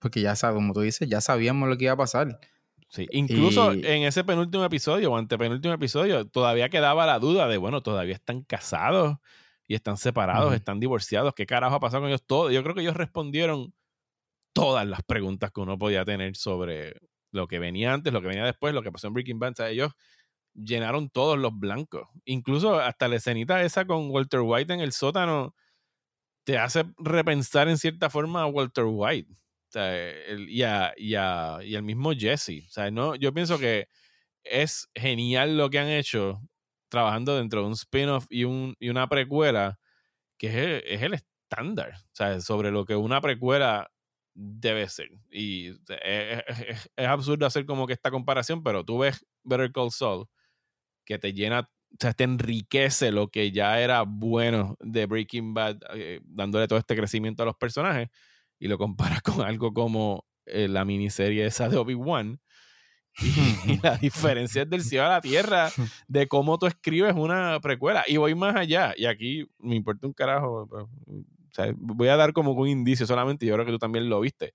porque 0.00 0.20
ya 0.20 0.36
sabes, 0.36 0.56
como 0.56 0.74
tú 0.74 0.82
dices, 0.82 1.08
ya 1.08 1.22
sabíamos 1.22 1.66
lo 1.66 1.78
que 1.78 1.84
iba 1.84 1.94
a 1.94 1.96
pasar. 1.96 2.40
Sí, 2.90 3.06
incluso 3.10 3.72
en 3.72 4.02
ese 4.02 4.22
penúltimo 4.22 4.66
episodio 4.66 5.10
o 5.10 5.16
antepenúltimo 5.16 5.72
episodio, 5.72 6.26
todavía 6.26 6.68
quedaba 6.68 7.06
la 7.06 7.18
duda 7.18 7.48
de, 7.48 7.56
bueno, 7.56 7.82
todavía 7.82 8.16
están 8.16 8.42
casados 8.42 9.16
y 9.72 9.74
están 9.74 9.96
separados, 9.96 10.52
están 10.52 10.80
divorciados, 10.80 11.32
¿qué 11.32 11.46
carajo 11.46 11.76
ha 11.76 11.80
pasado 11.80 12.02
con 12.02 12.10
ellos? 12.10 12.22
Todo, 12.26 12.50
yo 12.50 12.62
creo 12.62 12.74
que 12.74 12.82
ellos 12.82 12.94
respondieron 12.94 13.72
todas 14.52 14.86
las 14.86 15.02
preguntas 15.02 15.50
que 15.50 15.62
uno 15.62 15.78
podía 15.78 16.04
tener 16.04 16.36
sobre 16.36 17.00
lo 17.30 17.48
que 17.48 17.58
venía 17.58 17.94
antes, 17.94 18.12
lo 18.12 18.20
que 18.20 18.28
venía 18.28 18.44
después, 18.44 18.74
lo 18.74 18.82
que 18.82 18.92
pasó 18.92 19.06
en 19.06 19.14
Breaking 19.14 19.38
Bad. 19.38 19.52
O 19.52 19.54
sea, 19.54 19.70
ellos 19.70 19.92
llenaron 20.52 21.08
todos 21.08 21.38
los 21.38 21.58
blancos. 21.58 22.06
Incluso 22.26 22.80
hasta 22.80 23.08
la 23.08 23.16
escenita 23.16 23.62
esa 23.62 23.86
con 23.86 24.10
Walter 24.10 24.40
White 24.40 24.74
en 24.74 24.80
el 24.80 24.92
sótano 24.92 25.54
te 26.44 26.58
hace 26.58 26.84
repensar 26.98 27.70
en 27.70 27.78
cierta 27.78 28.10
forma 28.10 28.42
a 28.42 28.46
Walter 28.48 28.84
White 28.86 29.32
y, 30.48 30.64
a, 30.64 30.92
y, 30.98 31.12
y, 31.12 31.16
al 31.16 31.82
mismo 31.82 32.12
Jesse. 32.12 32.66
O 32.66 32.70
sea, 32.70 32.90
no, 32.90 33.14
yo 33.14 33.32
pienso 33.32 33.58
que 33.58 33.88
es 34.44 34.90
genial 34.94 35.56
lo 35.56 35.70
que 35.70 35.78
han 35.78 35.88
hecho 35.88 36.42
trabajando 36.92 37.38
dentro 37.38 37.62
de 37.62 37.68
un 37.68 37.72
spin-off 37.72 38.26
y, 38.28 38.44
un, 38.44 38.76
y 38.78 38.90
una 38.90 39.08
precuela 39.08 39.78
que 40.36 40.48
es 40.48 40.54
el, 40.54 40.70
es 40.86 41.02
el 41.02 41.14
estándar, 41.14 41.94
o 41.94 42.10
sea, 42.12 42.38
sobre 42.42 42.70
lo 42.70 42.84
que 42.84 42.96
una 42.96 43.22
precuela 43.22 43.90
debe 44.34 44.86
ser. 44.90 45.08
Y 45.30 45.68
es, 45.68 46.90
es, 46.94 47.06
absurdo 47.06 47.46
hacer 47.46 47.64
como 47.64 47.86
que 47.86 47.94
esta 47.94 48.10
comparación, 48.10 48.62
pero 48.62 48.84
tú 48.84 48.98
ves 48.98 49.24
Better 49.42 49.72
Call 49.72 49.90
Saul, 49.90 50.26
que 51.06 51.18
te 51.18 51.32
llena, 51.32 51.60
o 51.60 51.96
sea, 51.98 52.12
te 52.12 52.24
enriquece 52.24 53.10
lo 53.10 53.28
que 53.28 53.52
ya 53.52 53.80
era 53.80 54.02
bueno 54.02 54.76
de 54.80 55.06
Breaking 55.06 55.54
Bad, 55.54 55.78
eh, 55.94 56.20
dándole 56.24 56.68
todo 56.68 56.78
este 56.78 56.94
crecimiento 56.94 57.42
a 57.42 57.46
los 57.46 57.56
personajes 57.56 58.10
y 58.58 58.68
lo 58.68 58.76
comparas 58.76 59.22
con 59.22 59.40
algo 59.40 59.72
como 59.72 60.26
eh, 60.44 60.68
la 60.68 60.84
miniserie 60.84 61.46
esa 61.46 61.70
de 61.70 61.78
Obi-Wan. 61.78 62.38
Y, 63.66 63.80
la 63.82 63.96
diferencia 63.96 64.62
es 64.62 64.70
del 64.70 64.82
cielo 64.82 65.06
a 65.06 65.10
la 65.10 65.20
tierra 65.20 65.70
de 66.08 66.26
cómo 66.28 66.58
tú 66.58 66.66
escribes 66.66 67.14
una 67.14 67.60
precuela. 67.60 68.04
Y 68.06 68.16
voy 68.16 68.34
más 68.34 68.56
allá. 68.56 68.94
Y 68.96 69.06
aquí 69.06 69.46
me 69.58 69.76
importa 69.76 70.06
un 70.06 70.12
carajo. 70.12 70.66
Pues, 70.68 71.74
voy 71.76 72.08
a 72.08 72.16
dar 72.16 72.32
como 72.32 72.52
un 72.52 72.68
indicio 72.68 73.06
solamente. 73.06 73.46
Yo 73.46 73.54
creo 73.54 73.66
que 73.66 73.72
tú 73.72 73.78
también 73.78 74.08
lo 74.08 74.20
viste. 74.20 74.54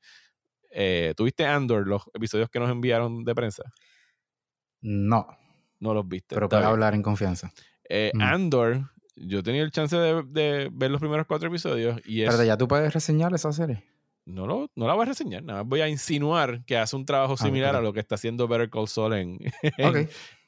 Eh, 0.71 1.13
¿Tuviste 1.15 1.45
Andor, 1.45 1.87
los 1.87 2.03
episodios 2.13 2.49
que 2.49 2.59
nos 2.59 2.69
enviaron 2.69 3.23
de 3.23 3.35
prensa? 3.35 3.63
No. 4.81 5.27
No 5.79 5.93
los 5.93 6.07
viste. 6.07 6.35
Pero 6.35 6.49
para 6.49 6.67
hablar 6.67 6.95
en 6.95 7.03
confianza. 7.03 7.51
Eh, 7.89 8.11
Andor, 8.19 8.91
yo 9.15 9.43
tenía 9.43 9.61
el 9.61 9.71
chance 9.71 9.95
de, 9.95 10.69
ver 10.71 10.91
los 10.91 10.99
primeros 10.99 11.27
cuatro 11.27 11.47
episodios. 11.47 12.01
Y 12.05 12.25
Pero 12.25 12.43
ya 12.43 12.57
tú 12.57 12.67
puedes 12.67 12.93
reseñar 12.93 13.33
esa 13.33 13.51
serie 13.53 13.83
no, 14.27 14.45
lo, 14.45 14.69
no 14.75 14.87
la 14.87 14.93
voy 14.93 15.03
a 15.03 15.05
reseñar, 15.05 15.43
nada 15.43 15.63
voy 15.63 15.81
a 15.81 15.89
insinuar 15.89 16.63
que 16.65 16.77
hace 16.77 16.95
un 16.95 17.05
trabajo 17.05 17.33
ah, 17.33 17.43
similar 17.43 17.75
a 17.75 17.81
lo 17.81 17.93
que 17.93 17.99
está 18.01 18.15
haciendo 18.15 18.47
Better 18.47 18.69
Call 18.69 18.87
Saul 18.87 19.13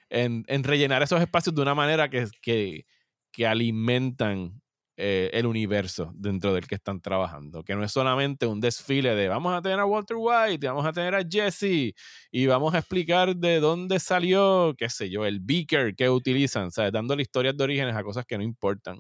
en, 0.09 0.43
en, 0.47 0.63
rellenar 0.63 1.01
esos 1.01 1.21
espacios 1.21 1.55
de 1.55 1.61
una 1.61 1.75
manera 1.75 2.09
que, 2.09 2.27
que, 2.41 2.85
que 3.31 3.47
alimentan 3.47 4.61
eh, 5.01 5.29
el 5.31 5.45
universo 5.45 6.11
dentro 6.13 6.53
del 6.53 6.67
que 6.67 6.75
están 6.75 6.99
trabajando. 6.99 7.63
Que 7.63 7.73
no 7.73 7.85
es 7.85 7.91
solamente 7.93 8.45
un 8.47 8.59
desfile 8.59 9.15
de 9.15 9.29
vamos 9.29 9.53
a 9.53 9.61
tener 9.61 9.79
a 9.79 9.85
Walter 9.85 10.17
White, 10.19 10.67
vamos 10.67 10.85
a 10.85 10.91
tener 10.91 11.15
a 11.15 11.23
Jesse 11.23 11.93
y 12.31 12.45
vamos 12.47 12.73
a 12.73 12.79
explicar 12.79 13.33
de 13.33 13.61
dónde 13.61 13.99
salió, 13.99 14.75
qué 14.77 14.89
sé 14.89 15.09
yo, 15.09 15.25
el 15.25 15.39
beaker 15.39 15.95
que 15.95 16.09
utilizan, 16.09 16.69
¿sabes? 16.71 16.91
dándole 16.91 17.21
historias 17.21 17.55
de 17.55 17.63
orígenes 17.63 17.95
a 17.95 18.03
cosas 18.03 18.25
que 18.25 18.37
no 18.37 18.43
importan 18.43 18.99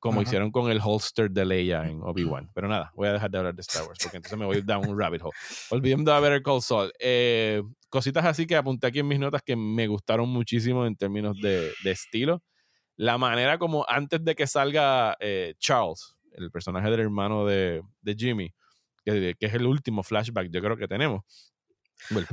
como 0.00 0.22
hicieron 0.22 0.50
con 0.50 0.70
el 0.70 0.80
holster 0.82 1.30
de 1.30 1.44
Leia 1.44 1.88
en 1.88 2.00
Obi-Wan. 2.02 2.50
Pero 2.54 2.68
nada, 2.68 2.92
voy 2.94 3.08
a 3.08 3.12
dejar 3.12 3.30
de 3.30 3.38
hablar 3.38 3.54
de 3.54 3.60
Star 3.62 3.86
Wars 3.86 3.98
porque 4.02 4.18
entonces 4.18 4.38
me 4.38 4.44
voy 4.44 4.62
down 4.62 4.88
un 4.88 4.98
rabbit 4.98 5.22
hole. 5.22 5.36
Olvidemos 5.70 6.04
de 6.04 6.20
Better 6.20 6.42
Call 6.42 6.62
Saul. 6.62 6.92
Eh, 6.98 7.62
cositas 7.88 8.24
así 8.24 8.46
que 8.46 8.56
apunté 8.56 8.86
aquí 8.86 9.00
en 9.00 9.08
mis 9.08 9.18
notas 9.18 9.42
que 9.42 9.56
me 9.56 9.86
gustaron 9.86 10.28
muchísimo 10.28 10.86
en 10.86 10.96
términos 10.96 11.36
de, 11.40 11.72
de 11.82 11.90
estilo. 11.90 12.42
La 12.96 13.18
manera 13.18 13.58
como 13.58 13.84
antes 13.88 14.24
de 14.24 14.34
que 14.34 14.46
salga 14.46 15.16
eh, 15.20 15.54
Charles, 15.58 16.14
el 16.32 16.50
personaje 16.50 16.90
del 16.90 17.00
hermano 17.00 17.44
de, 17.44 17.82
de 18.00 18.14
Jimmy, 18.14 18.54
que, 19.04 19.34
que, 19.38 19.46
es 19.46 19.54
el 19.54 19.66
último 19.66 20.02
flashback 20.02 20.50
yo 20.50 20.60
creo 20.60 20.76
que 20.76 20.88
tenemos, 20.88 21.22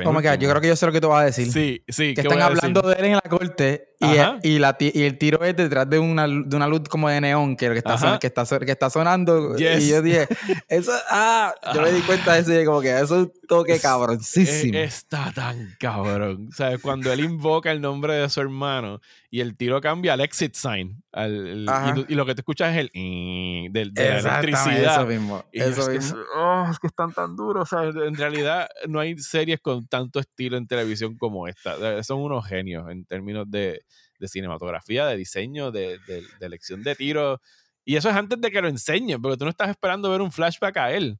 Oh 0.06 0.12
my 0.12 0.22
God, 0.22 0.38
yo 0.40 0.50
creo 0.50 0.62
que 0.62 0.68
yo 0.68 0.76
sé 0.76 0.86
lo 0.86 0.92
que 0.92 1.02
tú 1.02 1.10
vas 1.10 1.24
a 1.24 1.26
decir. 1.26 1.52
Sí, 1.52 1.84
sí. 1.88 2.14
Que 2.14 2.22
están 2.22 2.42
hablando 2.42 2.82
de 2.82 2.96
él 2.96 3.06
en 3.06 3.14
la 3.14 3.22
corte 3.22 3.96
y, 4.00 4.48
y, 4.48 4.60
la, 4.60 4.76
y, 4.80 5.04
el 5.04 5.18
tiro 5.18 5.44
es 5.44 5.56
detrás 5.56 5.90
de 5.90 5.98
una, 5.98 6.28
de 6.28 6.56
una 6.56 6.68
luz 6.68 6.82
como 6.90 7.10
de 7.10 7.22
neón 7.22 7.56
que, 7.56 7.70
que, 7.70 7.78
está, 7.78 8.20
que, 8.20 8.28
está, 8.28 8.60
que 8.60 8.72
está 8.72 8.90
sonando. 8.90 9.58
Y 9.58 9.90
yo 9.90 10.02
dije, 10.02 10.28
eso, 10.68 10.92
ah, 11.10 11.54
yo 11.74 11.82
me 11.82 11.92
di 11.92 12.02
cuenta 12.02 12.34
de 12.34 12.42
eso 12.42 12.62
y 12.62 12.66
como 12.66 12.82
que 12.82 12.92
eso 12.92 13.04
es 13.04 13.12
un 13.12 13.34
toque 13.48 13.80
cabroncísimo. 13.80 14.78
Está 14.78 15.32
tan 15.34 15.76
cabrón. 15.80 16.50
O 16.52 16.56
sea, 16.56 16.78
cuando 16.78 17.12
él 17.12 17.22
invoca 17.22 17.72
el 17.72 17.82
nombre 17.82 18.14
de 18.14 18.30
su 18.30 18.42
hermano 18.42 19.02
y 19.34 19.42
el 19.42 19.58
tiro 19.58 19.82
cambia 19.82 20.14
al 20.14 20.22
exit 20.22 20.54
sign. 20.54 21.04
Al, 21.12 21.66
y, 22.08 22.14
lo 22.14 22.24
que 22.24 22.36
te 22.36 22.42
escuchas 22.42 22.76
es 22.76 22.88
el 22.94 23.72
de, 23.74 23.90
de 23.92 24.10
la 24.10 24.20
electricidad. 24.20 24.94
Eso 24.94 25.08
mismo. 25.08 25.44
eso 25.52 25.90
mismo. 25.90 26.20
oh, 26.36 26.68
es 26.70 26.78
que 26.78 26.86
están 26.86 27.12
tan 27.14 27.36
duros. 27.36 27.64
O 27.64 27.66
sea, 27.66 27.90
en 27.90 28.14
realidad 28.16 28.70
no 28.88 29.00
hay 29.00 29.18
series 29.18 29.60
con 29.60 29.88
tanto 29.88 30.20
estilo 30.20 30.56
en 30.56 30.68
televisión 30.68 31.18
como 31.18 31.48
esta. 31.48 32.04
Son 32.04 32.20
unos 32.20 32.46
genios 32.46 32.88
en 32.92 33.06
términos 33.06 33.50
de, 33.50 33.82
de 34.20 34.28
cinematografía, 34.28 35.08
de 35.08 35.18
diseño, 35.18 35.72
de, 35.72 35.98
de, 36.06 36.24
elección 36.40 36.84
de 36.84 36.94
tiro. 36.94 37.42
Y 37.84 37.96
eso 37.96 38.12
es 38.12 38.16
antes 38.16 38.40
de 38.40 38.52
que 38.52 38.62
lo 38.62 38.68
enseñen, 38.68 39.20
porque 39.20 39.38
tú 39.38 39.46
no 39.46 39.50
estás 39.50 39.72
esperando 39.72 40.12
ver 40.12 40.22
un 40.22 40.32
flashback 40.32 40.78
a 40.78 40.92
él. 40.92 41.18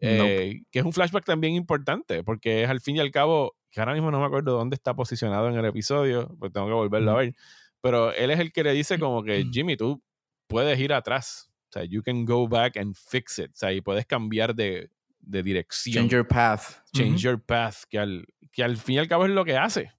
Eh, 0.00 0.62
que 0.70 0.78
es 0.78 0.84
un 0.86 0.94
flashback 0.94 1.26
también 1.26 1.52
importante, 1.52 2.24
porque 2.24 2.62
es 2.62 2.70
al 2.70 2.80
fin 2.80 2.96
y 2.96 3.00
al 3.00 3.10
cabo, 3.10 3.54
que 3.70 3.80
ahora 3.80 3.94
mismo 3.94 4.10
no 4.10 4.20
me 4.20 4.26
acuerdo 4.26 4.52
dónde 4.52 4.74
está 4.74 4.94
posicionado 4.94 5.48
en 5.48 5.56
el 5.56 5.64
episodio, 5.64 6.34
pues 6.38 6.52
tengo 6.52 6.66
que 6.66 6.72
volverlo 6.72 7.12
a 7.12 7.16
ver, 7.16 7.34
pero 7.80 8.12
él 8.12 8.30
es 8.30 8.40
el 8.40 8.52
que 8.52 8.64
le 8.64 8.72
dice 8.72 8.98
como 8.98 9.22
que, 9.22 9.46
Jimmy, 9.50 9.76
tú 9.76 10.02
puedes 10.46 10.78
ir 10.78 10.92
atrás, 10.92 11.50
o 11.68 11.72
sea, 11.72 11.84
you 11.84 12.02
can 12.02 12.24
go 12.24 12.48
back 12.48 12.76
and 12.76 12.94
fix 12.94 13.38
it, 13.38 13.50
o 13.52 13.56
sea, 13.56 13.72
y 13.72 13.80
puedes 13.80 14.06
cambiar 14.06 14.54
de, 14.54 14.90
de 15.20 15.42
dirección. 15.42 15.94
Change 15.94 16.12
your 16.12 16.26
path. 16.26 16.62
Change 16.92 17.22
your 17.22 17.40
path, 17.40 17.84
que 17.88 17.98
al, 17.98 18.26
que 18.52 18.64
al 18.64 18.76
fin 18.76 18.96
y 18.96 18.98
al 18.98 19.08
cabo 19.08 19.24
es 19.24 19.30
lo 19.30 19.44
que 19.44 19.56
hace 19.56 19.92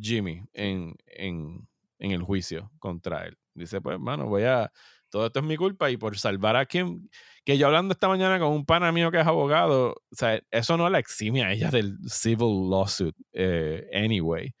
Jimmy 0.00 0.42
en, 0.54 0.96
en, 1.06 1.68
en 1.98 2.10
el 2.12 2.22
juicio 2.22 2.70
contra 2.78 3.26
él. 3.26 3.36
Dice, 3.54 3.80
pues, 3.80 3.94
hermano, 3.94 4.26
voy 4.26 4.44
a, 4.44 4.72
todo 5.10 5.26
esto 5.26 5.40
es 5.40 5.44
mi 5.44 5.56
culpa 5.56 5.90
y 5.90 5.96
por 5.96 6.18
salvar 6.18 6.56
a 6.56 6.66
quien, 6.66 7.10
que 7.44 7.58
yo 7.58 7.66
hablando 7.66 7.92
esta 7.92 8.08
mañana 8.08 8.38
con 8.38 8.52
un 8.52 8.64
pana 8.66 8.92
mío 8.92 9.10
que 9.10 9.20
es 9.20 9.26
abogado, 9.26 9.90
o 9.92 10.14
sea, 10.14 10.40
eso 10.50 10.76
no 10.76 10.88
la 10.90 10.98
exime 10.98 11.44
a 11.44 11.52
ella 11.52 11.70
del 11.70 11.96
civil 12.08 12.70
lawsuit, 12.70 13.14
eh, 13.32 13.88
anyway. 13.92 14.52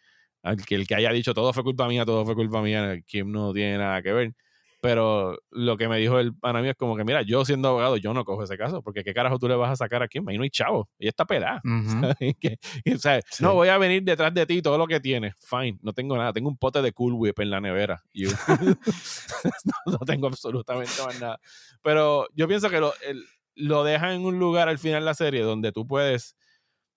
Al 0.42 0.64
que 0.64 0.76
el 0.76 0.86
que 0.86 0.94
haya 0.94 1.10
dicho 1.12 1.34
todo 1.34 1.52
fue 1.52 1.64
culpa 1.64 1.88
mía, 1.88 2.04
todo 2.04 2.24
fue 2.24 2.34
culpa 2.34 2.62
mía, 2.62 3.00
Kim 3.06 3.30
no 3.32 3.52
tiene 3.52 3.78
nada 3.78 4.02
que 4.02 4.12
ver. 4.12 4.34
Pero 4.80 5.36
lo 5.50 5.76
que 5.76 5.88
me 5.88 5.98
dijo 5.98 6.20
el 6.20 6.36
pana 6.36 6.60
mío 6.60 6.70
es 6.70 6.76
como 6.76 6.96
que, 6.96 7.02
mira, 7.02 7.22
yo 7.22 7.44
siendo 7.44 7.68
abogado, 7.68 7.96
yo 7.96 8.14
no 8.14 8.24
cojo 8.24 8.44
ese 8.44 8.56
caso, 8.56 8.80
porque 8.80 9.02
qué 9.02 9.12
carajo 9.12 9.38
tú 9.38 9.48
le 9.48 9.56
vas 9.56 9.72
a 9.72 9.76
sacar 9.76 10.02
a 10.02 10.08
Kim, 10.08 10.28
ahí 10.28 10.36
no 10.36 10.44
hay 10.44 10.50
chavo, 10.50 10.88
y 10.98 11.08
está 11.08 11.24
pelada. 11.24 11.60
o 12.94 12.98
sea, 12.98 13.20
no 13.40 13.54
voy 13.54 13.68
a 13.68 13.78
venir 13.78 14.04
detrás 14.04 14.32
de 14.32 14.46
ti 14.46 14.62
todo 14.62 14.78
lo 14.78 14.86
que 14.86 15.00
tienes, 15.00 15.34
fine, 15.40 15.78
no 15.82 15.92
tengo 15.92 16.16
nada, 16.16 16.32
tengo 16.32 16.48
un 16.48 16.56
pote 16.56 16.80
de 16.80 16.92
Cool 16.92 17.14
Whip 17.14 17.40
en 17.40 17.50
la 17.50 17.60
nevera, 17.60 18.04
no, 19.86 19.98
tengo 20.06 20.28
absolutamente 20.28 20.92
más 21.04 21.20
nada. 21.20 21.40
Pero 21.82 22.28
yo 22.34 22.46
pienso 22.46 22.70
que 22.70 22.80
lo, 22.80 22.92
lo 23.54 23.82
dejan 23.82 24.12
en 24.12 24.24
un 24.24 24.38
lugar 24.38 24.68
al 24.68 24.78
final 24.78 25.00
de 25.00 25.06
la 25.06 25.14
serie 25.14 25.42
donde 25.42 25.72
tú 25.72 25.86
puedes, 25.86 26.36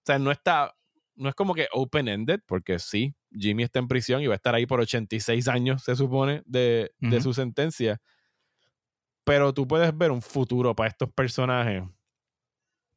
o 0.02 0.06
sea, 0.06 0.20
no 0.20 0.32
está, 0.32 0.76
no 1.22 1.30
es 1.30 1.36
como 1.36 1.54
que 1.54 1.68
open-ended, 1.72 2.40
porque 2.48 2.80
sí, 2.80 3.16
Jimmy 3.32 3.62
está 3.62 3.78
en 3.78 3.88
prisión 3.88 4.24
y 4.24 4.28
va 4.28 4.34
a 4.34 4.38
estar 4.38 4.56
ahí 4.56 4.66
por 4.66 4.80
86 4.80 5.48
años, 5.48 5.84
se 5.84 5.96
supone, 5.96 6.42
de, 6.48 6.92
su 7.22 7.34
sentencia. 7.36 8.02
Pero 9.24 9.54
tú 9.54 9.68
puedes 9.68 9.96
ver 9.96 10.10
un 10.10 10.24
futuro 10.24 10.76
para 10.76 10.90
estos 10.90 11.12
personajes 11.12 11.84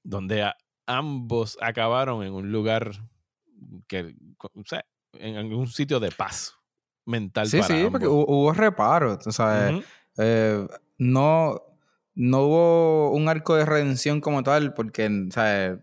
donde 0.02 0.50
ambos 0.86 1.58
acabaron 1.60 2.24
en 2.24 2.32
un 2.32 2.50
lugar 2.50 2.92
que, 3.86 4.14
o 4.38 4.64
sea, 4.64 4.86
en 5.12 5.36
algún 5.36 5.68
sitio 5.68 6.00
de 6.00 6.10
paz 6.10 6.54
mental. 7.04 7.46
Sí, 7.46 7.62
sí, 7.62 7.88
porque 7.90 8.06
hubo 8.06 8.52
reparos. 8.54 9.26
O 9.26 9.32
sea, 9.32 9.70
eh, 10.16 10.66
no, 10.96 11.60
no 12.14 12.42
hubo 12.42 13.10
un 13.10 13.28
arco 13.28 13.54
de 13.54 13.66
redención 13.66 14.22
como 14.22 14.42
tal, 14.42 14.72
porque, 14.72 15.10
o 15.28 15.30
sea, 15.30 15.78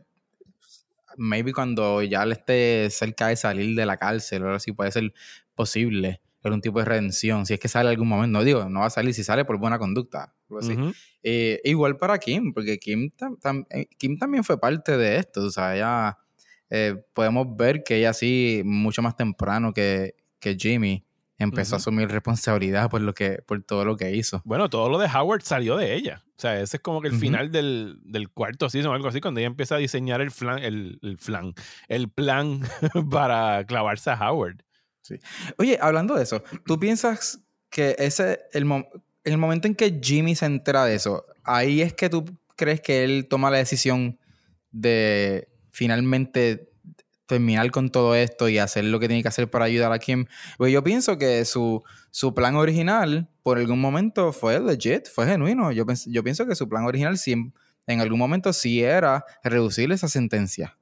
maybe 1.22 1.54
cuando 1.54 2.02
ya 2.02 2.26
le 2.26 2.34
esté 2.34 2.90
cerca 2.90 3.28
de 3.28 3.36
salir 3.36 3.76
de 3.76 3.86
la 3.86 3.98
cárcel, 3.98 4.44
o 4.44 4.56
así 4.56 4.72
puede 4.72 4.92
ser 4.92 5.14
posible. 5.56 6.22
un 6.44 6.62
tipo 6.62 6.80
de 6.80 6.86
redención, 6.86 7.46
si 7.46 7.54
es 7.54 7.60
que 7.60 7.68
sale 7.68 7.90
algún 7.90 8.08
momento, 8.08 8.40
no 8.40 8.44
digo, 8.44 8.68
no 8.68 8.80
va 8.80 8.88
a 8.88 8.90
salir 8.90 9.14
si 9.14 9.24
sale 9.24 9.46
por 9.46 9.60
buena 9.60 9.78
conducta. 9.78 10.34
Eh, 11.22 11.62
igual 11.64 11.98
para 11.98 12.18
Kim, 12.18 12.54
porque 12.54 12.80
Kim, 12.80 13.12
eh, 13.70 13.86
Kim 13.98 14.18
también 14.18 14.44
fue 14.44 14.60
parte 14.60 14.98
de 14.98 15.18
esto, 15.18 15.44
o 15.44 15.52
sea, 15.52 15.76
ella, 15.76 16.18
podemos 17.14 17.56
ver 17.56 17.84
que 17.84 17.98
ella 17.98 18.14
sí, 18.14 18.64
mucho 18.66 19.04
más 19.04 19.16
temprano 19.16 19.72
que, 19.72 20.16
que 20.40 20.56
Jimmy, 20.56 21.06
empezó 21.44 21.76
a 21.76 21.78
asumir 21.78 22.08
responsabilidad 22.10 22.89
por 22.89 23.02
lo 23.02 23.14
que 23.14 23.42
por 23.46 23.62
todo 23.64 23.86
lo 23.86 23.98
que 23.98 24.16
hizo. 24.16 24.42
Bueno, 24.46 24.70
todo 24.70 24.89
lo 24.89 24.98
de 24.98 25.08
Howard 25.08 25.42
salió 25.44 25.78
de 25.78 25.94
ella. 25.96 26.24
O 26.38 26.42
sea, 26.42 26.60
ese 26.60 26.78
es 26.78 26.84
como 26.84 27.02
que 27.02 27.08
el 27.08 27.16
final 27.16 27.52
del, 27.52 28.00
del, 28.04 28.30
cuarto 28.30 28.70
season 28.70 28.92
o 28.92 28.96
algo 28.96 29.08
así, 29.08 29.22
cuando 29.22 29.39
ella 29.39 29.48
empieza 29.48 29.76
a 29.76 29.78
diseñar 29.78 30.22
el 30.22 30.32
flan, 30.32 30.60
el, 30.60 31.00
el 31.04 31.18
flan, 31.18 31.54
el 31.88 32.10
plan 32.10 32.62
para 33.12 33.64
clavarse 33.66 34.10
a 34.10 34.16
Howard. 34.16 34.64
Sí. 35.02 35.20
Oye, 35.58 35.78
hablando 35.82 36.16
de 36.16 36.24
eso, 36.24 36.44
¿tú 36.66 36.80
piensas 36.80 37.44
que 37.70 37.96
ese 38.00 38.39
el, 38.54 38.66
el 39.24 39.38
momento 39.38 39.68
en 39.68 39.76
que 39.76 40.00
Jimmy 40.02 40.36
se 40.36 40.46
entera 40.46 40.86
de 40.86 40.96
eso, 40.96 41.26
ahí 41.44 41.82
es 41.82 41.94
que 41.94 42.10
tú 42.10 42.26
crees 42.56 42.82
que 42.82 43.04
él 43.04 43.28
toma 43.30 43.52
la 43.52 43.58
decisión 43.58 44.20
de 44.72 45.48
finalmente 45.72 46.71
terminar 47.32 47.72
con 47.72 47.90
todo 47.90 48.14
esto 48.14 48.50
y 48.50 48.58
hacer 48.58 48.84
lo 48.84 49.00
que 49.00 49.08
tiene 49.08 49.22
que 49.22 49.30
hacer 49.30 49.50
para 49.50 49.64
ayudar 49.64 49.94
a 49.94 50.00
Kim. 50.00 50.26
Pues 50.58 50.74
yo 50.74 50.84
pienso 50.84 51.18
que 51.18 51.46
su, 51.46 51.82
su 52.12 52.34
plan 52.34 52.56
original, 52.56 53.30
por 53.42 53.58
algún 53.58 53.80
momento, 53.80 54.34
fue 54.34 54.60
legit, 54.60 55.08
fue 55.08 55.26
genuino. 55.26 55.72
Yo, 55.72 55.86
yo 56.08 56.24
pienso 56.24 56.46
que 56.46 56.56
su 56.56 56.68
plan 56.68 56.84
original 56.84 57.18
en 57.88 58.02
algún 58.02 58.20
momento 58.20 58.52
sí 58.52 58.84
era 58.84 59.24
reducir 59.46 59.90
esa 59.94 60.10
sentencia. 60.10 60.78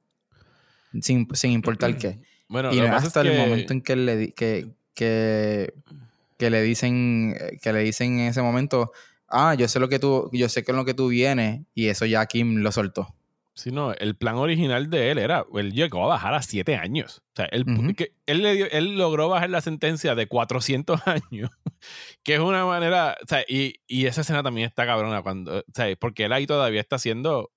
Sin, 1.00 1.28
importar 1.44 1.96
qué. 1.96 2.18
Bueno, 2.50 2.74
y 2.74 2.80
hasta 2.80 3.20
el 3.20 3.38
momento 3.38 3.72
en 3.72 3.80
que 3.80 3.94
le, 3.94 4.32
que, 4.32 4.66
que, 4.92 5.72
que, 6.36 6.50
le 6.50 6.62
dicen 6.62 7.36
que 7.62 7.72
le 7.72 7.78
dicen 7.78 8.18
en 8.18 8.26
ese 8.26 8.42
momento, 8.42 8.90
ah, 9.28 9.54
yo 9.54 9.68
sé 9.68 9.78
lo 9.78 9.88
que 9.88 10.00
tú, 10.00 10.28
yo 10.32 10.48
sé 10.48 10.64
que 10.64 10.72
es 10.72 10.76
lo 10.76 10.84
que 10.84 10.92
tú 10.92 11.06
vienes, 11.06 11.60
y 11.76 11.86
eso 11.86 12.06
ya 12.06 12.26
Kim 12.26 12.56
lo 12.56 12.72
soltó. 12.72 13.14
Sí, 13.54 13.70
no, 13.70 13.92
el 13.92 14.16
plan 14.16 14.36
original 14.36 14.88
de 14.90 15.10
él 15.10 15.18
era, 15.18 15.44
él 15.54 15.72
llegó 15.72 16.04
a 16.04 16.08
bajar 16.08 16.34
a 16.34 16.42
siete 16.42 16.76
años. 16.76 17.22
O 17.32 17.36
sea, 17.36 17.46
él, 17.46 17.64
que, 17.96 18.14
él, 18.26 18.42
le 18.42 18.54
dio, 18.54 18.70
él 18.70 18.96
logró 18.96 19.28
bajar 19.28 19.50
la 19.50 19.60
sentencia 19.60 20.14
de 20.14 20.28
400 20.28 21.00
años, 21.06 21.50
que 22.22 22.34
es 22.34 22.40
una 22.40 22.64
manera, 22.64 23.16
o 23.22 23.26
sea, 23.26 23.44
y, 23.46 23.80
y 23.86 24.06
esa 24.06 24.22
escena 24.22 24.42
también 24.42 24.66
está 24.66 24.86
cabrona, 24.86 25.22
cuando, 25.22 25.58
o 25.58 25.64
sea, 25.74 25.94
porque 25.96 26.24
él 26.24 26.32
ahí 26.32 26.46
todavía 26.46 26.80
está 26.80 26.96
haciendo 26.96 27.50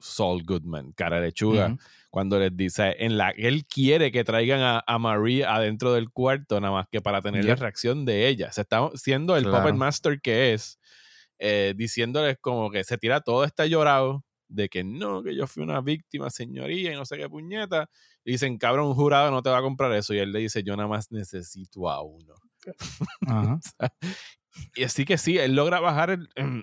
Saul 0.00 0.42
Goodman, 0.44 0.92
cara 0.92 1.20
lechuga, 1.20 1.76
cuando 2.10 2.38
les 2.38 2.56
dice, 2.56 2.96
en 2.98 3.16
la, 3.16 3.30
él 3.30 3.66
quiere 3.66 4.10
que 4.10 4.24
traigan 4.24 4.60
a, 4.60 4.82
a, 4.86 4.98
Marie 4.98 5.44
adentro 5.44 5.92
del 5.92 6.10
cuarto, 6.10 6.60
nada 6.60 6.72
más 6.72 6.86
que 6.90 7.00
para 7.00 7.22
tener 7.22 7.44
la 7.44 7.54
reacción 7.54 8.04
de 8.04 8.26
ella. 8.26 8.50
Se 8.50 8.62
está 8.62 8.90
siendo 8.94 9.36
el 9.36 9.44
puppet 9.44 9.74
master 9.74 10.20
que 10.20 10.54
es, 10.54 10.80
eh, 11.38 11.74
diciéndoles 11.76 12.38
como 12.40 12.70
que 12.70 12.82
se 12.82 12.98
tira 12.98 13.20
todo 13.20 13.44
este 13.44 13.68
llorado 13.68 14.24
de 14.50 14.68
que 14.68 14.84
no, 14.84 15.22
que 15.22 15.34
yo 15.34 15.46
fui 15.46 15.62
una 15.62 15.80
víctima, 15.80 16.28
señoría, 16.30 16.92
y 16.92 16.96
no 16.96 17.04
sé 17.04 17.16
qué 17.16 17.28
puñeta. 17.28 17.88
Y 18.24 18.32
dicen, 18.32 18.58
cabrón, 18.58 18.88
un 18.88 18.94
jurado 18.94 19.30
no 19.30 19.42
te 19.42 19.50
va 19.50 19.58
a 19.58 19.62
comprar 19.62 19.92
eso. 19.92 20.12
Y 20.12 20.18
él 20.18 20.32
le 20.32 20.40
dice, 20.40 20.62
yo 20.62 20.76
nada 20.76 20.88
más 20.88 21.10
necesito 21.10 21.88
a 21.88 22.02
uno. 22.02 22.34
y 24.74 24.84
así 24.84 25.04
que 25.04 25.16
sí, 25.18 25.38
él 25.38 25.54
logra 25.54 25.80
bajar 25.80 26.18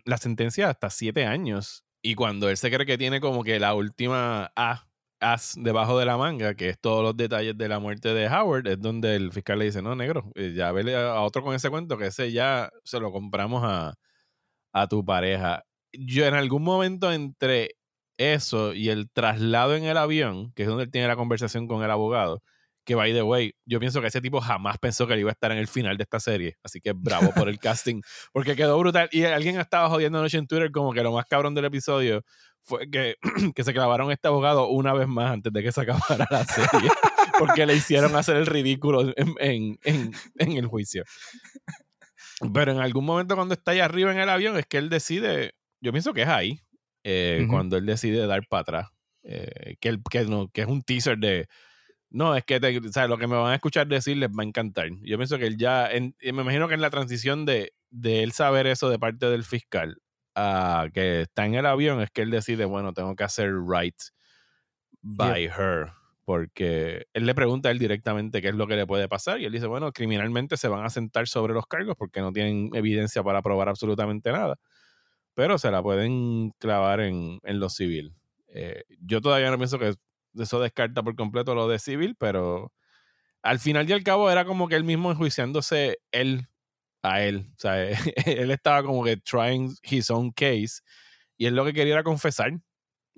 la 0.06 0.18
sentencia 0.18 0.70
hasta 0.70 0.90
siete 0.90 1.26
años. 1.26 1.84
Y 2.02 2.16
cuando 2.16 2.50
él 2.50 2.58
se 2.58 2.70
cree 2.72 2.86
que 2.86 2.98
tiene 2.98 3.20
como 3.20 3.44
que 3.44 3.60
la 3.60 3.74
última 3.74 4.52
A, 4.56 4.88
as 5.20 5.56
debajo 5.58 5.98
de 5.98 6.06
la 6.06 6.18
manga, 6.18 6.54
que 6.56 6.70
es 6.70 6.80
todos 6.80 7.04
los 7.04 7.18
detalles 7.18 7.58
de 7.58 7.68
la 7.68 7.80
muerte 7.80 8.14
de 8.14 8.28
Howard, 8.28 8.68
es 8.68 8.80
donde 8.80 9.16
el 9.16 9.32
fiscal 9.32 9.60
le 9.60 9.66
dice, 9.66 9.82
no, 9.82 9.96
negro, 9.96 10.32
eh, 10.36 10.54
ya 10.56 10.72
vele 10.72 10.96
a 10.96 11.22
otro 11.22 11.44
con 11.44 11.56
ese 11.56 11.70
cuento, 11.70 11.98
que 11.98 12.08
ese 12.08 12.32
ya 12.32 12.70
se 12.84 13.00
lo 13.00 13.12
compramos 13.12 13.64
a, 13.66 13.96
a 14.74 14.88
tu 14.88 15.04
pareja. 15.04 15.64
Yo 15.94 16.26
en 16.26 16.36
algún 16.36 16.64
momento 16.64 17.12
entre 17.12 17.77
eso 18.18 18.74
y 18.74 18.90
el 18.90 19.10
traslado 19.12 19.76
en 19.76 19.84
el 19.86 19.98
avión, 19.98 20.52
que 20.54 20.64
es 20.64 20.70
donde 20.70 20.86
él 20.86 20.92
tiene 20.92 21.08
la 21.08 21.16
conversación 21.16 21.68
con 21.68 21.84
el 21.84 21.92
abogado, 21.92 22.42
que 22.88 22.96
by 22.96 23.14
the 23.14 23.22
way, 23.22 23.54
yo 23.66 23.80
pienso 23.80 24.00
que 24.00 24.08
ese 24.08 24.22
tipo 24.22 24.40
jamás 24.40 24.78
pensó 24.78 25.08
que 25.08 25.14
él 25.14 25.20
iba 25.20 25.30
a 25.30 25.34
estar 25.34 25.52
en 25.52 25.58
el 25.58 25.68
final 25.68 25.98
de 25.98 26.04
esta 26.04 26.22
serie. 26.22 26.56
Así 26.64 26.80
que 26.80 26.94
bravo 26.94 27.34
por 27.34 27.50
el 27.50 27.60
casting, 27.60 28.02
porque 28.32 28.56
quedó 28.56 28.80
brutal. 28.80 29.10
Y 29.12 29.26
alguien 29.26 29.60
estaba 29.60 29.90
jodiendo 29.90 30.20
anoche 30.20 30.38
en 30.38 30.48
Twitter 30.48 30.72
como 30.72 30.94
que 30.94 31.04
lo 31.04 31.12
más 31.12 31.26
cabrón 31.26 31.54
del 31.54 31.66
episodio 31.66 32.24
fue 32.62 32.90
que, 32.90 33.16
que 33.56 33.64
se 33.66 33.74
clavaron 33.74 34.10
a 34.10 34.14
este 34.14 34.30
abogado 34.30 34.70
una 34.70 34.94
vez 34.94 35.08
más 35.08 35.32
antes 35.32 35.52
de 35.52 35.64
que 35.64 35.72
se 35.74 35.82
acabara 35.82 36.28
la 36.30 36.46
serie, 36.46 36.90
porque 37.40 37.66
le 37.66 37.76
hicieron 37.76 38.16
hacer 38.16 38.38
el 38.38 38.46
ridículo 38.46 39.02
en, 39.02 39.36
en, 39.40 39.80
en, 39.84 40.12
en 40.38 40.52
el 40.54 40.68
juicio. 40.68 41.04
Pero 42.54 42.72
en 42.72 42.80
algún 42.80 43.04
momento 43.04 43.36
cuando 43.36 43.54
está 43.54 43.72
ahí 43.72 43.80
arriba 43.80 44.12
en 44.12 44.20
el 44.20 44.30
avión 44.30 44.58
es 44.58 44.66
que 44.66 44.78
él 44.78 44.90
decide, 44.90 45.56
yo 45.82 45.92
pienso 45.92 46.14
que 46.14 46.22
es 46.22 46.28
ahí, 46.28 46.62
eh, 47.10 47.48
cuando 47.50 47.78
él 47.78 47.86
decide 47.86 48.28
dar 48.28 48.46
para 48.50 48.62
atrás. 48.62 48.88
Eh, 49.24 49.78
que, 49.80 49.98
que, 50.12 50.26
no, 50.26 50.50
que 50.50 50.62
es 50.62 50.68
un 50.68 50.82
teaser 50.82 51.18
de. 51.18 51.48
No, 52.10 52.36
es 52.36 52.44
que 52.44 52.60
lo 52.60 53.18
que 53.18 53.28
me 53.28 53.36
van 53.38 53.52
a 53.52 53.56
escuchar 53.56 53.88
decir 53.88 54.18
les 54.18 54.30
va 54.30 54.44
a 54.44 54.46
encantar. 54.46 54.90
Yo 55.02 55.18
pienso 55.18 55.38
que 55.38 55.48
él 55.48 55.58
ya. 55.58 55.90
me 55.94 56.12
imagino 56.22 56.68
que 56.68 56.74
en 56.74 56.82
la 56.82 56.90
transición 56.90 57.46
de, 57.46 57.74
de 57.92 58.24
él 58.24 58.34
saber 58.34 58.68
eso 58.68 58.90
de 58.90 59.00
parte 59.00 59.26
del 59.28 59.46
fiscal 59.46 60.02
a 60.36 60.90
que 60.94 61.22
está 61.22 61.46
en 61.46 61.56
el 61.56 61.66
avión, 61.66 62.02
es 62.02 62.12
que 62.12 62.24
él 62.24 62.30
decide, 62.30 62.66
bueno, 62.66 62.94
tengo 62.94 63.16
que 63.16 63.24
hacer 63.24 63.54
right 63.54 63.96
by 65.02 65.46
her. 65.46 65.94
Porque 66.26 67.06
él 67.14 67.26
le 67.26 67.34
pregunta 67.34 67.70
a 67.70 67.72
él 67.72 67.80
directamente 67.80 68.42
qué 68.42 68.50
es 68.50 68.56
lo 68.56 68.68
que 68.68 68.76
le 68.76 68.86
puede 68.86 69.08
pasar 69.08 69.40
y 69.40 69.46
él 69.46 69.54
dice, 69.54 69.68
bueno, 69.68 69.94
criminalmente 69.94 70.58
se 70.58 70.68
van 70.68 70.86
a 70.86 70.90
sentar 70.90 71.26
sobre 71.30 71.54
los 71.54 71.68
cargos 71.68 71.96
porque 71.98 72.20
no 72.20 72.34
tienen 72.34 72.70
evidencia 72.74 73.24
para 73.24 73.42
probar 73.42 73.70
absolutamente 73.70 74.30
nada 74.34 74.58
pero 75.38 75.60
se 75.60 75.70
la 75.70 75.84
pueden 75.84 76.50
clavar 76.58 77.00
en, 77.00 77.40
en 77.44 77.60
lo 77.60 77.70
civil. 77.70 78.16
Eh, 78.48 78.86
yo 79.02 79.22
todavía 79.22 79.52
no 79.52 79.58
pienso 79.58 79.78
que 79.78 79.94
eso 80.34 80.60
descarta 80.60 81.04
por 81.04 81.16
completo 81.16 81.54
lo 81.54 81.68
de 81.68 81.78
civil, 81.78 82.16
pero 82.18 82.74
al 83.44 83.60
final 83.60 83.88
y 83.88 83.94
al 83.94 84.02
cabo 84.02 84.32
era 84.32 84.46
como 84.46 84.68
que 84.68 84.74
él 84.74 84.84
mismo 84.84 85.12
enjuiciándose 85.12 86.00
él 86.12 86.48
a 87.04 87.22
él. 87.22 87.52
O 87.52 87.60
sea, 87.60 87.88
él 88.26 88.50
estaba 88.50 88.82
como 88.82 89.04
que 89.04 89.18
trying 89.18 89.76
his 89.84 90.10
own 90.10 90.32
case 90.32 90.82
y 91.38 91.46
él 91.46 91.56
lo 91.56 91.66
que 91.66 91.74
quería 91.74 91.94
era 91.94 92.04
confesar 92.04 92.54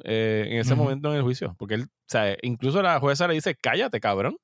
eh, 0.03 0.45
en 0.49 0.57
ese 0.59 0.75
momento 0.75 1.11
en 1.11 1.19
el 1.19 1.23
juicio. 1.23 1.55
Porque 1.57 1.75
él, 1.75 1.83
o 1.83 1.87
sea, 2.05 2.35
incluso 2.41 2.81
la 2.81 2.99
jueza 2.99 3.29
le 3.29 3.35
dice, 3.35 3.55
cállate, 3.55 4.01
cabrón. 4.01 4.35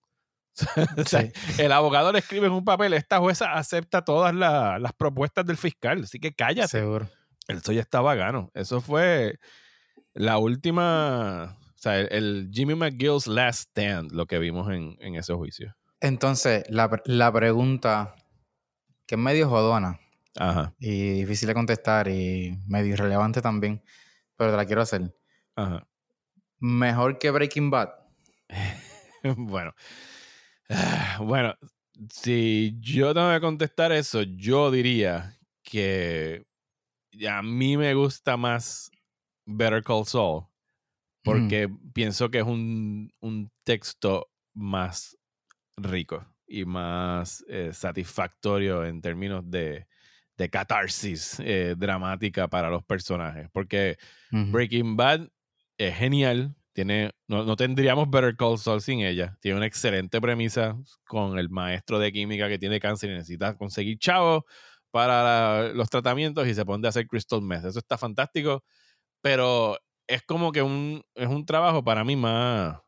o 0.98 1.04
sea, 1.04 1.30
el 1.58 1.72
abogado 1.74 2.14
le 2.14 2.20
escribe 2.20 2.48
en 2.48 2.54
un 2.54 2.64
papel, 2.64 2.94
esta 2.94 3.20
jueza 3.20 3.52
acepta 3.52 4.06
todas 4.06 4.34
las 4.34 4.94
propuestas 4.94 5.46
del 5.46 5.58
fiscal, 5.58 6.04
así 6.04 6.22
que 6.22 6.34
cállate. 6.34 6.70
Seguro. 6.70 7.10
Eso 7.48 7.72
ya 7.72 7.82
estaba 7.82 8.16
gano. 8.16 8.52
Eso 8.54 8.82
fue 8.82 9.40
la 10.14 10.38
última, 10.38 11.58
o 11.60 11.78
sea, 11.78 12.00
el, 12.00 12.50
Jimmy 12.52 12.76
McGill's 12.76 13.28
last 13.28 13.70
stand, 13.70 14.12
lo 14.12 14.26
que 14.26 14.40
vimos 14.40 14.72
en, 14.72 14.98
en 15.00 15.16
ese 15.16 15.34
juicio. 15.34 15.76
Entonces, 16.00 16.64
la, 16.70 16.90
la, 17.06 17.32
pregunta, 17.32 18.16
que 19.06 19.16
es 19.16 19.22
medio 19.22 19.50
jodona 19.50 20.00
Ajá. 20.38 20.74
y 20.80 21.12
difícil 21.12 21.48
de 21.48 21.54
contestar 21.54 22.08
y 22.08 22.58
medio 22.68 22.94
irrelevante 22.94 23.42
también, 23.42 23.84
pero 24.36 24.52
te 24.52 24.58
la 24.58 24.66
quiero 24.66 24.82
hacer. 24.82 25.16
Ajá. 25.56 25.88
¿Mejor 26.60 27.20
que 27.20 27.32
Breaking 27.32 27.70
Bad? 27.70 27.90
bueno. 29.38 29.74
Bueno, 31.20 31.56
si 32.10 32.76
yo 32.80 33.14
tengo 33.14 33.32
que 33.32 33.40
contestar 33.40 33.92
eso, 33.92 34.24
yo 34.24 34.72
diría 34.72 35.38
que 35.64 36.46
a 37.30 37.42
mí 37.42 37.78
me 37.78 37.94
gusta 37.94 38.38
más 38.38 38.92
Better 39.46 39.84
Call 39.84 40.06
Saul 40.06 40.46
porque 41.26 41.70
pienso 41.94 42.30
que 42.30 42.38
es 42.40 42.46
un, 42.46 43.12
un, 43.20 43.52
texto 43.64 44.30
más 44.54 45.18
rico 45.76 46.24
y 46.48 46.66
más 46.66 47.44
eh, 47.50 47.72
satisfactorio 47.74 48.86
en 48.86 49.02
términos 49.02 49.44
de, 49.50 49.88
de 50.38 50.50
catarsis 50.50 51.40
eh, 51.40 51.74
dramática 51.76 52.48
para 52.48 52.70
los 52.70 52.84
personajes. 52.84 53.50
Porque 53.52 53.98
Breaking 54.30 54.96
Bad 54.96 55.28
es 55.80 55.96
genial. 55.96 56.56
Tiene, 56.74 57.12
no, 57.28 57.44
no, 57.44 57.56
tendríamos 57.56 58.10
Better 58.10 58.36
Call 58.36 58.60
Saul 58.60 58.82
sin 58.82 59.00
ella. 59.00 59.36
Tiene 59.40 59.58
una 59.58 59.66
excelente 59.66 60.22
premisa 60.22 60.78
con 61.06 61.40
el 61.40 61.50
maestro 61.50 61.98
de 61.98 62.12
química 62.12 62.50
que 62.50 62.60
tiene 62.60 62.80
cáncer 62.80 63.10
y 63.10 63.14
necesita 63.14 63.58
conseguir 63.58 63.98
chavo 63.98 64.46
para 64.96 65.74
los 65.74 65.90
tratamientos 65.90 66.48
y 66.48 66.54
se 66.54 66.64
pone 66.64 66.88
a 66.88 66.90
hacer 66.90 67.06
crystal 67.06 67.42
meth. 67.42 67.66
Eso 67.66 67.80
está 67.80 67.98
fantástico, 67.98 68.64
pero 69.20 69.78
es 70.08 70.22
como 70.22 70.54
que 70.54 70.62
un, 70.62 71.04
es 71.16 71.28
un 71.28 71.46
trabajo 71.46 71.84
para 71.84 72.06
mí 72.06 72.16
más, 72.16 72.80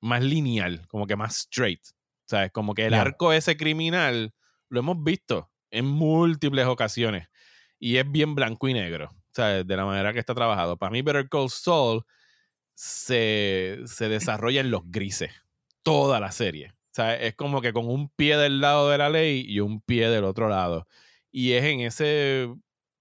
más 0.00 0.20
lineal, 0.24 0.84
como 0.88 1.06
que 1.06 1.14
más 1.14 1.36
straight. 1.36 1.80
O 1.86 2.28
sea, 2.28 2.46
es 2.46 2.50
como 2.50 2.74
que 2.74 2.86
el 2.86 2.94
arco 2.94 3.32
ese 3.32 3.56
criminal 3.56 4.34
lo 4.68 4.80
hemos 4.80 5.00
visto 5.04 5.52
en 5.70 5.86
múltiples 5.86 6.66
ocasiones 6.66 7.28
y 7.78 7.98
es 7.98 8.10
bien 8.10 8.34
blanco 8.34 8.66
y 8.66 8.74
negro, 8.74 9.10
o 9.12 9.32
sea, 9.32 9.62
de 9.62 9.76
la 9.76 9.84
manera 9.84 10.12
que 10.12 10.18
está 10.18 10.34
trabajado. 10.34 10.76
Para 10.76 10.90
mí, 10.90 11.02
Better 11.02 11.28
Call 11.28 11.50
Saul 11.50 12.02
se, 12.74 13.78
se 13.86 14.08
desarrolla 14.08 14.60
en 14.60 14.72
los 14.72 14.82
grises, 14.86 15.30
toda 15.84 16.18
la 16.18 16.32
serie. 16.32 16.74
sea, 16.90 17.14
es 17.14 17.36
como 17.36 17.60
que 17.60 17.72
con 17.72 17.88
un 17.88 18.08
pie 18.08 18.36
del 18.38 18.60
lado 18.60 18.90
de 18.90 18.98
la 18.98 19.08
ley 19.08 19.44
y 19.46 19.60
un 19.60 19.80
pie 19.82 20.08
del 20.08 20.24
otro 20.24 20.48
lado. 20.48 20.88
Y 21.36 21.54
es 21.54 21.64
en 21.64 21.80
ese 21.80 22.48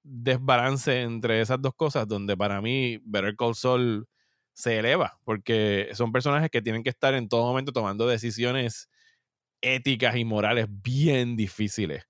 desbalance 0.01 1.03
entre 1.03 1.39
esas 1.39 1.61
dos 1.61 1.75
cosas 1.75 2.07
donde 2.07 2.35
para 2.35 2.61
mí 2.61 2.99
Better 3.05 3.35
Call 3.35 3.53
Saul 3.53 4.07
se 4.53 4.79
eleva, 4.79 5.19
porque 5.23 5.89
son 5.93 6.11
personajes 6.11 6.49
que 6.49 6.63
tienen 6.63 6.81
que 6.81 6.89
estar 6.89 7.13
en 7.13 7.29
todo 7.29 7.43
momento 7.43 7.71
tomando 7.71 8.07
decisiones 8.07 8.89
éticas 9.61 10.15
y 10.17 10.25
morales 10.25 10.67
bien 10.69 11.35
difíciles 11.35 12.05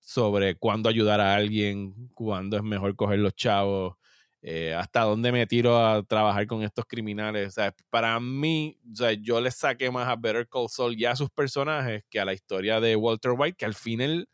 sobre 0.00 0.56
cuándo 0.56 0.88
ayudar 0.88 1.20
a 1.20 1.36
alguien, 1.36 2.10
cuándo 2.14 2.56
es 2.56 2.64
mejor 2.64 2.96
coger 2.96 3.20
los 3.20 3.34
chavos, 3.36 3.94
eh, 4.42 4.74
hasta 4.74 5.02
dónde 5.02 5.30
me 5.30 5.46
tiro 5.46 5.78
a 5.78 6.02
trabajar 6.02 6.48
con 6.48 6.64
estos 6.64 6.86
criminales. 6.86 7.48
O 7.48 7.52
sea, 7.52 7.74
para 7.90 8.18
mí, 8.18 8.80
o 8.92 8.96
sea, 8.96 9.12
yo 9.12 9.40
le 9.40 9.52
saqué 9.52 9.92
más 9.92 10.08
a 10.08 10.16
Better 10.16 10.48
Call 10.48 10.68
Saul 10.68 10.98
y 10.98 11.04
a 11.04 11.14
sus 11.14 11.30
personajes 11.30 12.02
que 12.10 12.18
a 12.20 12.24
la 12.24 12.32
historia 12.34 12.80
de 12.80 12.96
Walter 12.96 13.32
White, 13.36 13.56
que 13.58 13.64
al 13.66 13.74
final, 13.74 14.28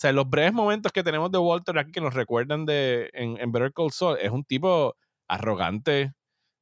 sea, 0.00 0.12
los 0.12 0.28
breves 0.28 0.52
momentos 0.52 0.92
que 0.92 1.02
tenemos 1.02 1.30
de 1.30 1.38
Walter 1.38 1.78
aquí 1.78 1.92
que 1.92 2.00
nos 2.00 2.14
recuerdan 2.14 2.66
de 2.66 3.10
en, 3.12 3.36
en 3.38 3.52
Better 3.52 3.72
Call 3.72 3.92
Saul, 3.92 4.18
es 4.20 4.30
un 4.30 4.44
tipo 4.44 4.96
arrogante, 5.28 6.14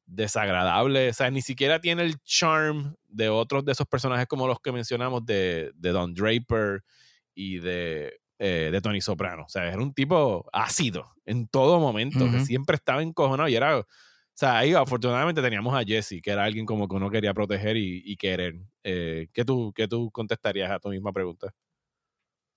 desagradable, 0.06 1.10
o 1.10 1.12
sea, 1.12 1.30
ni 1.30 1.42
siquiera 1.42 1.80
tiene 1.80 2.02
el 2.02 2.18
charm 2.22 2.96
de 3.06 3.28
otros 3.28 3.64
de 3.64 3.72
esos 3.72 3.86
personajes 3.86 4.26
como 4.26 4.46
los 4.46 4.60
que 4.60 4.72
mencionamos 4.72 5.24
de, 5.26 5.72
de 5.74 5.90
Don 5.90 6.14
Draper 6.14 6.82
y 7.34 7.58
de 7.58 8.18
eh, 8.40 8.68
de 8.70 8.80
Tony 8.80 9.00
Soprano. 9.00 9.44
O 9.46 9.48
sea, 9.48 9.66
era 9.66 9.82
un 9.82 9.92
tipo 9.92 10.48
ácido 10.52 11.12
en 11.26 11.48
todo 11.48 11.80
momento, 11.80 12.30
que 12.30 12.38
siempre 12.40 12.76
estaba 12.76 13.02
encojonado 13.02 13.48
y 13.48 13.56
era. 13.56 13.78
O 13.78 13.86
sea, 14.32 14.58
ahí 14.58 14.74
afortunadamente 14.74 15.42
teníamos 15.42 15.74
a 15.74 15.82
Jesse, 15.82 16.20
que 16.22 16.30
era 16.30 16.44
alguien 16.44 16.64
como 16.64 16.86
que 16.86 16.94
uno 16.94 17.10
quería 17.10 17.34
proteger 17.34 17.76
y, 17.76 18.16
querer. 18.16 18.54
Eh, 18.84 19.26
¿qué, 19.32 19.44
tú, 19.44 19.72
¿Qué 19.74 19.88
tú 19.88 20.12
contestarías 20.12 20.70
a 20.70 20.78
tu 20.78 20.88
misma 20.90 21.12
pregunta? 21.12 21.52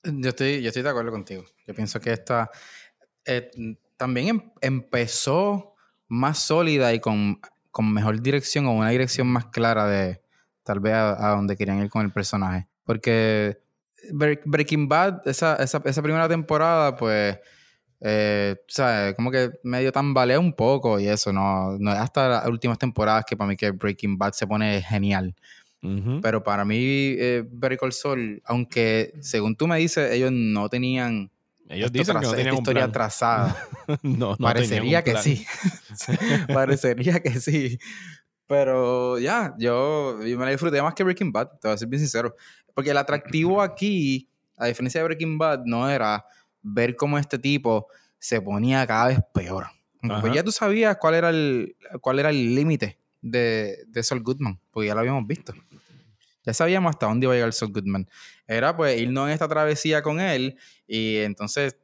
Yo 0.03 0.29
estoy, 0.29 0.61
yo 0.61 0.69
estoy 0.69 0.83
de 0.83 0.89
acuerdo 0.89 1.11
contigo. 1.11 1.43
Yo 1.67 1.75
pienso 1.75 1.99
que 1.99 2.11
esta 2.11 2.49
eh, 3.25 3.51
también 3.97 4.27
em, 4.27 4.51
empezó 4.61 5.75
más 6.07 6.39
sólida 6.39 6.93
y 6.93 6.99
con, 6.99 7.39
con, 7.69 7.93
mejor 7.93 8.21
dirección 8.21 8.65
o 8.65 8.73
una 8.73 8.89
dirección 8.89 9.27
más 9.27 9.45
clara 9.47 9.87
de 9.87 10.21
tal 10.63 10.79
vez 10.79 10.93
a, 10.93 11.29
a 11.29 11.35
donde 11.35 11.55
querían 11.55 11.81
ir 11.81 11.89
con 11.89 12.03
el 12.03 12.11
personaje. 12.11 12.67
Porque 12.83 13.61
Breaking 14.11 14.87
Bad, 14.87 15.27
esa, 15.27 15.55
esa, 15.57 16.01
primera 16.01 16.27
temporada, 16.27 16.95
pues, 16.95 17.37
eh, 17.99 18.55
¿sabes? 18.67 19.15
Como 19.15 19.29
que 19.31 19.51
medio 19.63 19.91
tambalea 19.91 20.39
un 20.39 20.53
poco 20.53 20.99
y 20.99 21.07
eso, 21.07 21.31
no, 21.31 21.77
no 21.77 21.91
hasta 21.91 22.27
las 22.27 22.47
últimas 22.47 22.79
temporadas 22.79 23.25
que 23.25 23.37
para 23.37 23.49
mí 23.49 23.55
que 23.55 23.71
Breaking 23.71 24.17
Bad 24.17 24.33
se 24.33 24.47
pone 24.47 24.81
genial. 24.81 25.35
Pero 26.21 26.43
para 26.43 26.63
mí, 26.63 26.77
eh, 27.17 27.43
Saul, 27.89 28.41
aunque 28.45 29.13
según 29.19 29.55
tú 29.55 29.67
me 29.67 29.77
dices, 29.79 30.11
ellos 30.11 30.31
no 30.31 30.69
tenían 30.69 31.31
ellos 31.71 31.91
dicen 31.91 32.17
que 32.19 32.25
no 32.25 32.31
tenían 32.33 32.53
historia 32.55 32.91
trazada. 32.91 33.55
no, 34.03 34.31
no 34.31 34.37
Parecería 34.37 35.03
que 35.03 35.15
sí. 35.17 35.45
Parecería 36.53 37.21
que 37.21 37.39
sí. 37.39 37.79
Pero 38.45 39.17
ya, 39.19 39.55
yo, 39.57 40.21
yo, 40.25 40.37
me 40.37 40.45
la 40.45 40.51
disfruté 40.51 40.81
más 40.81 40.93
que 40.93 41.03
Breaking 41.03 41.31
Bad, 41.31 41.47
te 41.61 41.69
voy 41.69 41.75
a 41.75 41.77
ser 41.77 41.87
bien 41.87 42.01
sincero. 42.01 42.35
Porque 42.73 42.91
el 42.91 42.97
atractivo 42.97 43.61
aquí, 43.61 44.29
a 44.57 44.67
diferencia 44.67 44.99
de 44.99 45.05
Breaking 45.05 45.37
Bad, 45.37 45.61
no 45.65 45.89
era 45.89 46.25
ver 46.61 46.95
cómo 46.95 47.17
este 47.17 47.39
tipo 47.39 47.87
se 48.19 48.41
ponía 48.41 48.85
cada 48.85 49.07
vez 49.07 49.19
peor. 49.33 49.67
Pues 50.19 50.33
ya 50.33 50.43
tú 50.43 50.51
sabías 50.51 50.97
cuál 50.97 51.13
era 51.13 51.29
el 51.29 51.75
cuál 52.01 52.17
era 52.17 52.31
el 52.31 52.55
límite 52.55 52.97
de, 53.21 53.83
de 53.87 54.03
Saul 54.03 54.23
Goodman, 54.23 54.59
porque 54.71 54.87
ya 54.87 54.95
lo 54.95 55.01
habíamos 55.01 55.27
visto. 55.27 55.53
Ya 56.43 56.53
sabíamos 56.53 56.89
hasta 56.91 57.05
dónde 57.05 57.25
iba 57.25 57.33
a 57.33 57.35
llegar 57.35 57.53
Saul 57.53 57.71
Goodman. 57.71 58.09
Era 58.47 58.75
pues 58.75 58.99
irnos 58.99 59.27
en 59.27 59.33
esta 59.33 59.47
travesía 59.47 60.01
con 60.01 60.19
él 60.19 60.57
y 60.87 61.17
entonces 61.17 61.77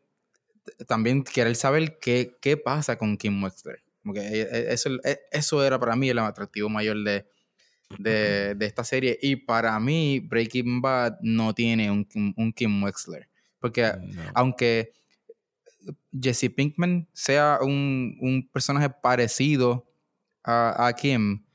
también 0.87 1.23
querer 1.23 1.55
saber 1.55 1.99
qué, 1.99 2.37
qué 2.41 2.57
pasa 2.57 2.97
con 2.97 3.17
Kim 3.17 3.43
Wexler. 3.43 3.83
Porque 4.03 4.21
e, 4.21 4.41
e, 4.41 4.73
eso, 4.73 4.89
e, 5.03 5.19
eso 5.31 5.63
era 5.63 5.79
para 5.79 5.95
mí 5.95 6.09
el 6.09 6.19
atractivo 6.19 6.69
mayor 6.69 7.03
de, 7.03 7.27
de, 7.99 8.55
de, 8.55 8.65
esta 8.65 8.83
serie. 8.83 9.17
Y 9.21 9.35
para 9.35 9.79
mí, 9.79 10.19
Breaking 10.19 10.81
Bad 10.81 11.19
no 11.21 11.53
tiene 11.53 11.91
un, 11.91 12.07
un 12.35 12.53
Kim 12.53 12.83
Wexler. 12.83 13.29
Porque 13.59 13.91
aunque 14.33 14.93
Jesse 16.19 16.49
Pinkman 16.55 17.07
sea 17.13 17.59
un, 17.61 18.17
un 18.21 18.47
personaje 18.51 18.89
parecido 18.89 19.87
a, 20.43 20.87
a, 20.87 20.93
Kim, 20.93 21.45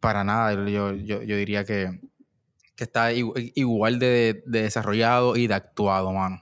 para 0.00 0.24
nada, 0.24 0.68
yo, 0.68 0.94
yo, 0.94 1.22
yo 1.22 1.36
diría 1.36 1.64
que, 1.64 2.00
que 2.76 2.84
está 2.84 3.12
igual 3.12 3.98
de, 3.98 4.42
de, 4.46 4.62
desarrollado 4.62 5.36
y 5.36 5.46
de 5.46 5.54
actuado, 5.54 6.12
mano. 6.12 6.40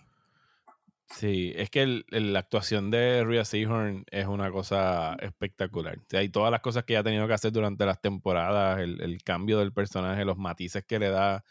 Sí, 1.17 1.53
es 1.57 1.69
que 1.69 2.05
la 2.09 2.39
actuación 2.39 2.91
de 2.91 3.23
Rhea 3.25 3.45
Seahorn 3.45 4.05
es 4.11 4.27
una 4.27 4.51
cosa 4.51 5.15
espectacular. 5.21 5.99
hay 6.13 6.31
todas 6.31 6.51
las 6.51 6.61
cosas 6.61 6.85
que 6.85 6.95
ella 6.95 7.01
ha 7.01 7.05
tenido 7.05 7.27
que 7.27 7.35
hacer 7.35 7.53
durante 7.53 7.85
las 7.85 8.01
temporadas, 8.01 8.81
el, 8.81 9.23
cambio 9.23 9.59
del 9.59 9.73
personaje, 9.73 10.25
los 10.25 10.39
matices 10.39 10.85
que 10.85 10.99
le 10.99 11.11
da 11.11 11.45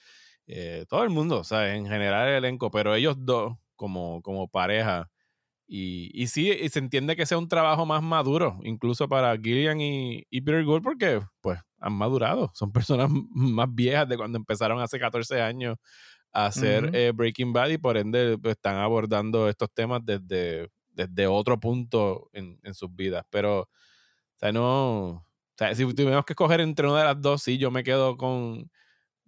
eh, 0.47 0.85
todo 0.89 1.03
el 1.03 1.11
mundo, 1.11 1.39
o 1.39 1.43
sea, 1.43 1.75
en 1.75 1.85
general 1.85 2.27
el 2.29 2.35
elenco, 2.35 2.71
pero 2.71 2.95
ellos 2.95 3.17
dos 3.19 3.57
como, 3.75 4.21
como 4.23 4.47
pareja. 4.47 5.09
Y, 5.73 6.11
y 6.13 6.27
sí, 6.27 6.51
y 6.51 6.67
se 6.67 6.79
entiende 6.79 7.15
que 7.15 7.25
sea 7.25 7.37
un 7.37 7.47
trabajo 7.47 7.85
más 7.85 8.03
maduro, 8.03 8.59
incluso 8.63 9.07
para 9.07 9.37
Gillian 9.37 9.79
y, 9.79 10.25
y 10.29 10.41
Peter 10.41 10.65
Gould, 10.65 10.83
porque 10.83 11.21
pues 11.39 11.59
han 11.79 11.93
madurado. 11.93 12.51
Son 12.53 12.73
personas 12.73 13.09
más 13.09 13.73
viejas 13.73 14.09
de 14.09 14.17
cuando 14.17 14.37
empezaron 14.37 14.81
hace 14.81 14.99
14 14.99 15.41
años 15.41 15.77
hacer 16.33 16.93
eh, 16.93 17.11
Breaking 17.13 17.53
Bad 17.53 17.69
y 17.69 17.77
por 17.77 17.95
ende 17.95 18.37
pues, 18.37 18.55
están 18.55 18.77
abordando 18.77 19.47
estos 19.47 19.69
temas 19.73 20.01
desde, 20.03 20.69
desde 20.89 21.27
otro 21.27 21.57
punto 21.57 22.29
en, 22.33 22.59
sus 22.73 22.93
vidas. 22.93 23.23
Pero, 23.29 23.61
o 23.61 23.69
sea, 24.35 24.51
no. 24.51 25.07
O 25.09 25.25
sea, 25.57 25.73
si 25.73 25.85
tuvimos 25.93 26.25
que 26.25 26.33
escoger 26.33 26.59
entre 26.59 26.85
una 26.85 26.99
de 26.99 27.05
las 27.05 27.21
dos, 27.21 27.43
sí, 27.43 27.57
yo 27.57 27.71
me 27.71 27.83
quedo 27.83 28.17
con, 28.17 28.69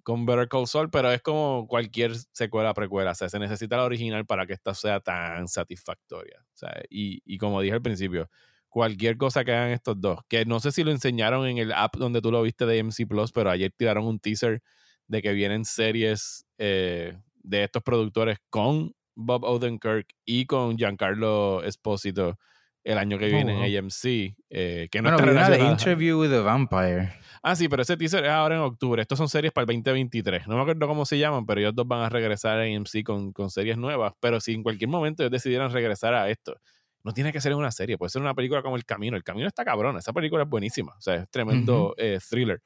con 0.03 0.25
Better 0.25 0.47
Call 0.47 0.67
Saul, 0.67 0.89
pero 0.89 1.11
es 1.11 1.21
como 1.21 1.67
cualquier 1.67 2.15
secuela 2.33 2.73
precuela. 2.73 3.11
O 3.11 3.15
sea, 3.15 3.29
se 3.29 3.39
necesita 3.39 3.77
la 3.77 3.85
original 3.85 4.25
para 4.25 4.45
que 4.45 4.53
esta 4.53 4.73
sea 4.73 4.99
tan 4.99 5.47
satisfactoria. 5.47 6.39
O 6.41 6.57
sea, 6.57 6.81
y, 6.89 7.21
y 7.25 7.37
como 7.37 7.61
dije 7.61 7.73
al 7.75 7.81
principio, 7.81 8.29
cualquier 8.69 9.17
cosa 9.17 9.45
que 9.45 9.53
hagan 9.53 9.71
estos 9.71 10.01
dos, 10.01 10.19
que 10.27 10.45
no 10.45 10.59
sé 10.59 10.71
si 10.71 10.83
lo 10.83 10.91
enseñaron 10.91 11.47
en 11.47 11.59
el 11.59 11.71
app 11.71 11.95
donde 11.95 12.21
tú 12.21 12.31
lo 12.31 12.41
viste 12.41 12.65
de 12.65 12.83
MC 12.83 13.07
Plus, 13.07 13.31
pero 13.31 13.49
ayer 13.49 13.71
tiraron 13.75 14.05
un 14.05 14.19
teaser 14.19 14.61
de 15.07 15.21
que 15.21 15.31
vienen 15.33 15.63
series 15.63 16.45
eh, 16.57 17.17
de 17.43 17.63
estos 17.63 17.83
productores 17.83 18.39
con 18.49 18.95
Bob 19.15 19.43
Odenkirk 19.43 20.07
y 20.25 20.45
con 20.45 20.77
Giancarlo 20.77 21.63
Esposito 21.63 22.39
el 22.83 22.97
año 22.97 23.17
que 23.17 23.27
viene 23.27 23.53
en 23.53 23.75
oh, 23.75 23.79
AMC. 23.79 24.35
Eh, 24.49 24.87
que 24.91 25.01
no 25.01 25.11
bueno, 25.11 25.39
está 25.39 25.57
Interview 25.57 26.19
with 26.19 26.33
a 26.33 26.41
Vampire. 26.41 27.13
Ah, 27.41 27.55
sí, 27.55 27.67
pero 27.67 27.81
ese 27.81 27.97
teaser 27.97 28.23
es 28.25 28.31
ahora 28.31 28.55
en 28.55 28.61
octubre. 28.61 29.01
Estos 29.01 29.17
son 29.17 29.27
series 29.27 29.51
para 29.51 29.63
el 29.63 29.67
2023. 29.67 30.47
No 30.47 30.55
me 30.55 30.61
acuerdo 30.61 30.87
cómo 30.87 31.05
se 31.05 31.17
llaman, 31.17 31.45
pero 31.45 31.59
ellos 31.61 31.75
dos 31.75 31.87
van 31.87 32.01
a 32.01 32.09
regresar 32.09 32.59
a 32.59 32.63
AMC 32.63 33.03
con, 33.03 33.33
con 33.33 33.49
series 33.49 33.77
nuevas. 33.77 34.13
Pero 34.19 34.39
si 34.39 34.53
en 34.53 34.63
cualquier 34.63 34.89
momento 34.89 35.23
ellos 35.23 35.31
decidieran 35.31 35.71
regresar 35.71 36.13
a 36.13 36.29
esto, 36.29 36.59
no 37.03 37.11
tiene 37.13 37.33
que 37.33 37.41
ser 37.41 37.51
en 37.51 37.57
una 37.57 37.71
serie, 37.71 37.97
puede 37.97 38.09
ser 38.09 38.21
una 38.21 38.33
película 38.33 38.61
como 38.61 38.75
El 38.75 38.85
Camino. 38.85 39.17
El 39.17 39.23
Camino 39.23 39.47
está 39.47 39.65
cabrón, 39.65 39.97
esa 39.97 40.13
película 40.13 40.43
es 40.43 40.49
buenísima. 40.49 40.93
O 40.97 41.01
sea, 41.01 41.15
es 41.15 41.29
tremendo 41.29 41.93
eh, 41.97 42.19
thriller. 42.27 42.61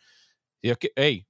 Y 0.62 0.70
es 0.70 0.78
que, 0.78 0.92
hey, 0.96 1.26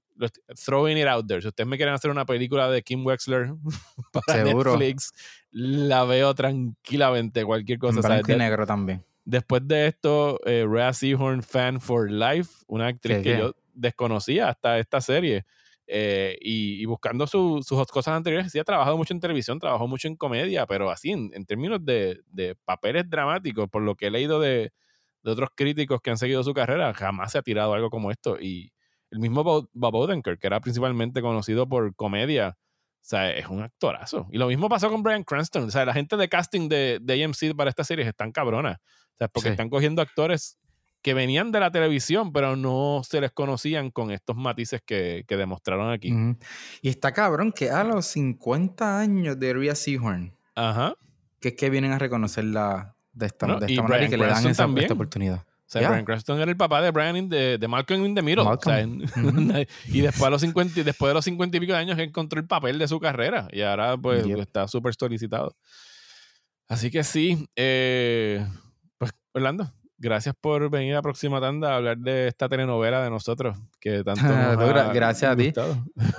throwing 0.56 0.98
it 0.98 1.08
out 1.08 1.28
there. 1.28 1.42
Si 1.42 1.48
ustedes 1.48 1.68
me 1.68 1.78
quieren 1.78 1.94
hacer 1.94 2.12
una 2.12 2.26
película 2.26 2.70
de 2.70 2.82
Kim 2.82 3.06
Wexler 3.06 3.54
para 4.12 4.44
Netflix, 4.44 5.14
la 5.52 6.04
veo 6.04 6.34
tranquilamente, 6.34 7.44
cualquier 7.44 7.80
cosa. 7.80 8.02
Blanco 8.02 8.32
y 8.32 8.36
negro 8.36 8.66
también. 8.66 9.04
Después 9.26 9.68
de 9.68 9.88
esto, 9.88 10.40
eh, 10.46 10.66
Rhea 10.68 10.94
Seahorn, 10.94 11.44
Fan 11.44 11.82
for 11.82 12.10
Life, 12.10 12.64
una 12.68 12.88
actriz 12.88 13.22
que 13.22 13.38
yo 13.38 13.56
desconocía 13.74 14.50
hasta 14.50 14.80
esta 14.80 15.02
serie. 15.02 15.46
Eh, 15.90 16.38
y, 16.42 16.86
buscando 16.86 17.28
sus 17.28 17.66
cosas 17.92 18.16
anteriores, 18.16 18.52
sí 18.52 18.60
ha 18.60 18.64
trabajado 18.64 18.98
mucho 18.98 19.14
en 19.14 19.22
televisión, 19.22 19.60
trabajó 19.60 19.88
mucho 19.88 20.08
en 20.08 20.18
comedia, 20.18 20.66
pero 20.66 20.90
así, 20.90 21.12
en, 21.12 21.46
términos 21.46 21.84
de, 21.84 22.22
de, 22.28 22.56
papeles 22.66 23.10
dramáticos, 23.10 23.70
por 23.70 23.82
lo 23.82 23.96
que 23.96 24.08
he 24.08 24.12
leído 24.12 24.40
de, 24.42 24.74
de, 25.24 25.32
otros 25.32 25.50
críticos 25.56 26.02
que 26.02 26.10
han 26.10 26.18
seguido 26.18 26.44
su 26.44 26.54
carrera, 26.54 26.94
jamás 26.94 27.32
se 27.32 27.38
ha 27.38 27.42
tirado 27.42 27.74
algo 27.74 27.90
como 27.90 28.12
esto. 28.12 28.38
Y, 28.40 28.72
el 29.12 29.20
mismo 29.20 29.44
Bob 29.44 29.96
Odenkirk, 29.96 30.40
que 30.40 30.48
era 30.48 30.60
principalmente 30.60 31.22
conocido 31.22 31.68
por 31.68 31.96
comedia, 31.96 32.58
o 32.60 33.10
sea, 33.10 33.32
es 33.32 33.48
un 33.48 33.62
actorazo. 33.62 34.28
Y 34.32 34.38
lo 34.38 34.48
mismo 34.48 34.68
pasó 34.68 34.90
con 34.90 35.02
Brian 35.02 35.24
Cranston. 35.24 35.64
O 35.64 35.72
sea, 35.72 35.86
la 35.86 35.94
gente 35.94 36.18
de 36.18 36.28
casting 36.28 36.68
de, 36.68 37.00
de 37.02 37.24
AMC 37.24 37.56
para 37.56 37.70
esta 37.70 37.86
serie 37.86 38.06
están 38.06 38.34
cabronas. 38.34 38.80
O 38.80 39.18
sea, 39.18 39.28
porque 39.30 39.50
están 39.50 39.70
cogiendo 39.70 40.02
actores 40.02 40.58
que 41.02 41.14
venían 41.14 41.54
de 41.54 41.62
la 41.62 41.72
televisión, 41.72 42.34
pero 42.34 42.58
no 42.58 43.02
se 43.08 43.22
les 43.22 43.32
conocían 43.32 43.92
con 43.92 44.12
estos 44.12 44.36
matices 44.36 44.82
que, 44.86 45.24
que 45.26 45.38
demostraron 45.38 45.90
aquí. 45.90 46.14
Y 46.82 46.90
está 46.90 47.14
cabrón 47.14 47.54
que 47.54 47.72
a 47.72 47.86
los 47.86 48.08
50 48.08 49.00
años 49.00 49.40
de 49.40 49.54
Rhea 49.54 49.76
Seahorn, 49.76 50.36
Ajá. 50.56 50.96
que 51.40 51.50
es 51.50 51.54
que 51.56 51.70
vienen 51.70 51.94
a 51.94 52.00
reconocerla 52.00 52.98
de 53.14 53.26
esta, 53.28 53.48
de 53.58 53.68
esta 53.68 53.84
manera 53.84 54.06
y 54.06 54.10
que 54.10 54.18
le 54.18 54.28
dan 54.28 54.48
esa, 54.48 54.68
esta 54.76 54.94
oportunidad. 54.94 55.46
O 55.68 55.70
sea, 55.70 55.90
Brian 55.90 56.06
Cranston 56.06 56.40
era 56.40 56.50
el 56.50 56.56
papá 56.56 56.82
de 56.82 56.92
Brian 56.92 57.28
de, 57.28 57.58
de, 57.58 57.68
Malcolm 57.68 58.06
in 58.06 58.16
the 58.16 58.22
Middle. 58.22 58.46
y 59.88 60.00
después, 60.00 60.32
los 60.32 60.40
50, 60.40 60.82
después 60.84 61.10
de 61.10 61.14
los 61.14 61.26
50 61.26 61.58
y 61.58 61.60
pico 61.60 61.74
de 61.74 61.80
años 61.80 62.00
encontró 62.00 62.40
el 62.40 62.48
papel 62.48 62.80
de 62.80 62.88
su 62.88 63.02
carrera. 63.02 63.50
Y 63.52 63.64
ahora 63.64 63.98
pues 63.98 64.26
está 64.26 64.66
súper 64.70 64.96
solicitado. 64.96 65.58
Así 66.70 66.90
que 66.90 67.04
sí, 67.04 67.50
eh, 67.58 68.48
pues 68.98 69.12
Orlando, 69.34 69.74
gracias 69.98 70.36
por 70.40 70.70
venir 70.70 70.96
a 70.96 71.02
Próxima 71.02 71.42
Tanda 71.42 71.74
a 71.74 71.76
hablar 71.78 71.98
de 71.98 72.28
esta 72.28 72.48
telenovela 72.48 73.04
de 73.04 73.10
nosotros, 73.10 73.58
que 73.80 74.04
tanto 74.06 74.22
nos 74.58 74.94
Gracias 74.94 75.32
a 75.32 75.36
ti. 75.36 75.54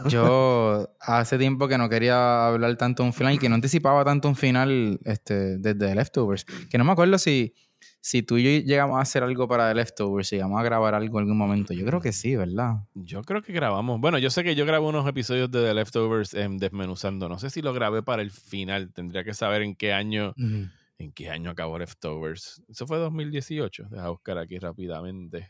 Yo 0.09 0.95
hace 1.01 1.39
tiempo 1.39 1.69
que 1.69 1.79
no 1.79 1.89
quería 1.89 2.49
hablar 2.49 2.77
tanto 2.77 3.03
un 3.03 3.15
final 3.15 3.35
y 3.35 3.39
que 3.39 3.49
no 3.49 3.55
anticipaba 3.55 4.05
tanto 4.05 4.29
un 4.29 4.37
final 4.37 5.01
este, 5.05 5.57
desde 5.59 5.95
Leftovers. 5.95 6.45
Que 6.69 6.77
no 6.77 6.85
me 6.85 6.93
acuerdo 6.93 7.19
si, 7.19 7.55
si 8.01 8.23
tú 8.23 8.39
y 8.39 8.45
yo 8.45 8.67
llegamos 8.67 8.99
a 8.99 9.03
hacer 9.03 9.23
algo 9.23 9.49
para 9.49 9.69
The 9.69 9.75
Leftovers, 9.75 10.29
si 10.29 10.37
llegamos 10.37 10.61
a 10.61 10.63
grabar 10.63 10.95
algo 10.95 11.19
en 11.19 11.25
algún 11.25 11.39
momento. 11.39 11.75
Yo 11.75 11.85
creo 11.85 12.01
que 12.01 12.13
sí, 12.13 12.37
¿verdad? 12.37 12.77
Yo 12.95 13.23
creo 13.23 13.43
que 13.43 13.53
grabamos. 13.53 14.01
Bueno, 14.01 14.19
yo 14.19 14.31
sé 14.31 14.45
que 14.45 14.55
yo 14.55 14.65
grabé 14.67 14.87
unos 14.87 15.07
episodios 15.07 15.51
de 15.51 15.63
The 15.63 15.75
Leftovers 15.75 16.35
en 16.35 16.59
Desmenuzando. 16.59 17.29
No 17.29 17.39
sé 17.39 17.51
si 17.51 17.63
lo 17.63 17.73
grabé 17.73 18.03
para 18.03 18.23
el 18.23 18.31
final. 18.31 18.93
Tendría 18.93 19.25
que 19.25 19.35
saber 19.35 19.63
en 19.63 19.75
qué 19.75 19.93
año... 19.93 20.35
¿En 21.01 21.13
qué 21.13 21.31
año 21.31 21.53
acabó 21.53 21.79
Leftovers? 21.79 22.61
Eso 22.69 22.85
fue 22.85 22.99
2018. 22.99 23.87
Deja 23.89 24.09
buscar 24.09 24.37
aquí 24.37 24.59
rápidamente. 24.59 25.49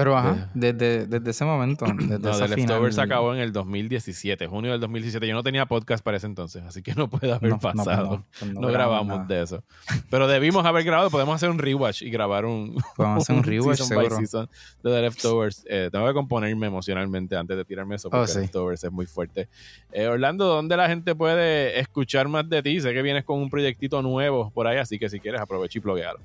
Pero 0.00 0.16
ajá, 0.16 0.48
desde, 0.54 1.06
desde 1.06 1.30
ese 1.30 1.44
momento. 1.44 1.84
Desde 2.00 2.18
no, 2.18 2.30
The 2.30 2.48
Leftovers 2.48 2.98
acabó 2.98 3.34
en 3.34 3.40
el 3.40 3.52
2017, 3.52 4.46
junio 4.46 4.70
del 4.70 4.80
2017. 4.80 5.26
Yo 5.26 5.34
no 5.34 5.42
tenía 5.42 5.66
podcast 5.66 6.02
para 6.02 6.16
ese 6.16 6.26
entonces, 6.26 6.62
así 6.64 6.82
que 6.82 6.94
no 6.94 7.10
puede 7.10 7.30
haber 7.30 7.58
pasado. 7.58 8.24
Pues 8.38 8.50
no, 8.50 8.68
grabamos 8.68 9.28
de 9.28 9.42
eso. 9.42 9.62
Pero 10.08 10.26
debimos 10.26 10.64
haber 10.64 10.84
grabado, 10.84 11.10
podemos 11.10 11.34
hacer 11.34 11.50
un 11.50 11.58
rewatch 11.58 12.00
y 12.00 12.08
grabar 12.08 12.46
un. 12.46 12.76
Podemos 12.96 13.24
hacer 13.24 13.36
un 13.36 13.42
rewatch, 13.42 13.80
seguro. 13.80 14.16
de 14.16 14.48
The 14.82 15.02
Leftovers. 15.02 15.66
Eh, 15.68 15.90
tengo 15.92 16.06
que 16.06 16.14
componerme 16.14 16.66
emocionalmente 16.66 17.36
antes 17.36 17.54
de 17.58 17.64
tirarme 17.66 17.96
eso, 17.96 18.08
porque 18.08 18.30
oh, 18.30 18.34
The 18.34 18.40
Leftovers 18.40 18.84
es 18.84 18.90
muy 18.90 19.04
fuerte. 19.04 19.50
Eh, 19.92 20.06
Orlando, 20.06 20.46
¿dónde 20.46 20.78
la 20.78 20.88
gente 20.88 21.14
puede 21.14 21.78
escuchar 21.78 22.26
más 22.26 22.48
de 22.48 22.62
ti? 22.62 22.80
Sé 22.80 22.94
que 22.94 23.02
vienes 23.02 23.24
con 23.24 23.38
un 23.38 23.50
proyectito 23.50 24.00
nuevo 24.00 24.50
por 24.50 24.66
ahí, 24.66 24.78
así 24.78 24.98
que 24.98 25.10
si 25.10 25.20
quieres, 25.20 25.42
aprovecha 25.42 25.78
y 25.78 25.82
bloquealo. 25.82 26.20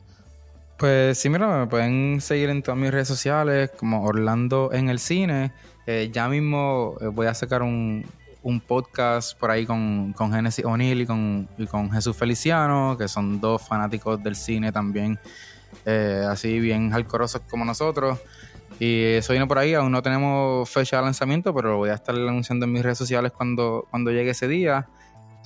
Pues 0.77 1.17
sí, 1.17 1.29
mira, 1.29 1.59
me 1.59 1.67
pueden 1.67 2.19
seguir 2.19 2.49
en 2.49 2.61
todas 2.61 2.77
mis 2.77 2.91
redes 2.91 3.07
sociales 3.07 3.71
como 3.77 4.03
Orlando 4.03 4.71
en 4.73 4.89
el 4.89 4.99
cine. 4.99 5.53
Eh, 5.87 6.09
ya 6.11 6.27
mismo 6.27 6.97
eh, 6.99 7.07
voy 7.07 7.27
a 7.27 7.33
sacar 7.33 7.61
un, 7.61 8.05
podcast 8.67 9.39
por 9.39 9.51
ahí 9.51 9.65
con, 9.65 10.13
con 10.13 10.33
Genesis 10.33 10.65
O'Neill 10.65 11.01
y 11.01 11.05
con, 11.05 11.47
con 11.71 11.91
Jesús 11.91 12.17
Feliciano, 12.17 12.97
que 12.97 13.07
son 13.07 13.39
dos 13.39 13.65
fanáticos 13.65 14.21
del 14.21 14.35
cine 14.35 14.71
también, 14.71 15.17
eh, 15.85 16.23
así 16.29 16.59
bien 16.59 16.93
alcorosos 16.93 17.41
como 17.49 17.63
nosotros. 17.63 18.19
Y 18.77 19.01
eso 19.13 19.31
viene 19.31 19.47
por 19.47 19.57
ahí, 19.57 19.73
aún 19.73 19.93
no 19.93 20.01
tenemos 20.01 20.69
fecha 20.69 20.97
de 20.97 21.03
lanzamiento, 21.03 21.55
pero 21.55 21.71
lo 21.71 21.77
voy 21.77 21.89
a 21.89 21.93
estar 21.93 22.13
anunciando 22.13 22.65
en 22.65 22.73
mis 22.73 22.83
redes 22.83 22.97
sociales 22.97 23.31
cuando, 23.31 23.87
cuando 23.89 24.11
llegue 24.11 24.31
ese 24.31 24.49
día. 24.49 24.87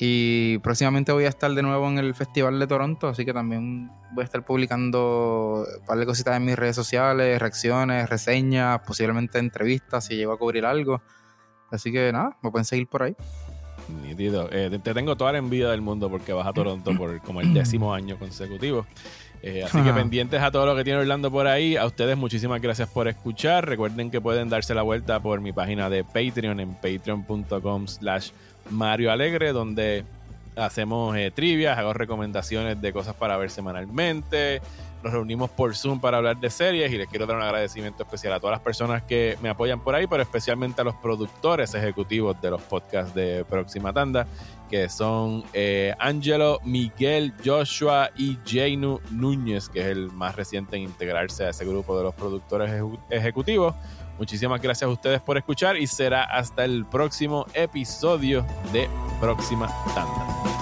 Y 0.02 0.60
próximamente 0.60 1.12
voy 1.12 1.26
a 1.26 1.30
estar 1.30 1.52
de 1.52 1.62
nuevo 1.62 1.88
en 1.90 1.98
el 1.98 2.16
Festival 2.16 2.58
de 2.58 2.68
Toronto, 2.68 3.10
así 3.10 3.26
que 3.26 3.34
también 3.34 3.92
voy 4.14 4.22
a 4.22 4.26
estar 4.26 4.46
publicando 4.46 5.66
un 5.80 5.86
par 5.86 5.98
de 5.98 6.06
cositas 6.06 6.38
en 6.38 6.46
mis 6.46 6.58
redes 6.58 6.78
sociales, 6.78 7.38
reacciones, 7.38 8.10
reseñas, 8.10 8.80
posiblemente 8.88 9.40
entrevistas 9.40 10.06
si 10.06 10.16
llego 10.16 10.32
a 10.32 10.38
cubrir 10.38 10.66
algo. 10.66 11.02
Así 11.70 11.92
que 11.92 12.14
nada, 12.14 12.38
me 12.42 12.50
pueden 12.50 12.66
seguir 12.66 12.88
por 12.88 13.04
ahí. 13.04 13.16
Nítido. 14.02 14.50
Eh, 14.52 14.80
te 14.82 14.94
tengo 14.94 15.18
toda 15.18 15.34
la 15.34 15.40
envidia 15.40 15.70
del 15.70 15.82
mundo 15.82 16.10
porque 16.10 16.32
vas 16.32 16.48
a 16.48 16.54
Toronto 16.54 16.96
por 16.96 17.20
como 17.22 17.42
el 17.42 17.54
décimo 17.54 17.94
año 17.94 18.18
consecutivo. 18.18 18.86
Eh, 19.42 19.64
así 19.64 19.82
que 19.82 19.94
pendientes 19.94 20.42
a 20.42 20.52
todo 20.52 20.66
lo 20.66 20.76
que 20.76 20.84
tiene 20.84 21.00
Orlando 21.00 21.32
por 21.32 21.48
ahí. 21.48 21.76
A 21.76 21.86
ustedes 21.86 22.18
muchísimas 22.18 22.62
gracias 22.62 22.90
por 22.90 23.08
escuchar. 23.08 23.68
Recuerden 23.68 24.12
que 24.12 24.22
pueden 24.22 24.50
darse 24.50 24.74
la 24.74 24.82
vuelta 24.82 25.20
por 25.20 25.42
mi 25.42 25.54
página 25.54 25.90
de 25.90 26.04
Patreon 26.04 26.60
en 26.60 26.74
patreon.com 26.76 27.88
slash 27.88 28.32
Mario 28.70 29.12
Alegre, 29.12 29.52
donde 29.52 30.04
hacemos 30.56 31.16
eh, 31.16 31.32
trivias, 31.32 31.78
hago 31.78 31.94
recomendaciones 31.94 32.80
de 32.82 32.94
cosas 32.94 33.16
para 33.16 33.38
ver 33.38 33.50
semanalmente. 33.50 34.62
Nos 35.04 35.14
reunimos 35.14 35.50
por 35.50 35.74
Zoom 35.76 36.02
para 36.02 36.18
hablar 36.18 36.38
de 36.38 36.50
series 36.50 36.92
y 36.92 36.98
les 36.98 37.08
quiero 37.08 37.26
dar 37.26 37.38
un 37.38 37.44
agradecimiento 37.44 38.04
especial 38.04 38.34
a 38.34 38.40
todas 38.42 38.56
las 38.56 38.62
personas 38.62 39.02
que 39.04 39.38
me 39.42 39.48
apoyan 39.48 39.80
por 39.80 39.96
ahí, 39.96 40.08
pero 40.08 40.22
especialmente 40.22 40.82
a 40.82 40.84
los 40.84 40.96
productores 40.96 41.74
ejecutivos 41.74 42.40
de 42.42 42.52
los 42.52 42.62
podcasts 42.62 43.16
de 43.16 43.46
Próxima 43.46 43.94
Tanda, 43.94 44.28
que 44.70 44.90
son 44.90 45.46
eh, 45.54 45.94
Angelo, 46.00 46.60
Miguel, 46.66 47.34
Joshua 47.44 48.10
y 48.18 48.38
Jainu 48.46 49.00
Núñez, 49.12 49.70
que 49.70 49.80
es 49.80 49.88
el 49.88 50.12
más 50.12 50.36
reciente 50.36 50.76
en 50.76 50.84
integrarse 50.84 51.46
a 51.46 51.50
ese 51.52 51.64
grupo 51.64 51.98
de 51.98 52.04
los 52.04 52.14
productores 52.14 52.70
ejecutivos. 53.10 53.76
Muchísimas 54.20 54.62
gracias 54.62 54.86
a 54.86 54.92
ustedes 54.92 55.22
por 55.22 55.38
escuchar 55.38 55.78
y 55.78 55.88
será 55.88 56.24
hasta 56.24 56.66
el 56.66 56.86
próximo 56.86 57.46
episodio 57.54 58.46
de 58.74 58.90
Próxima 59.22 59.68
Tanda. 59.96 60.59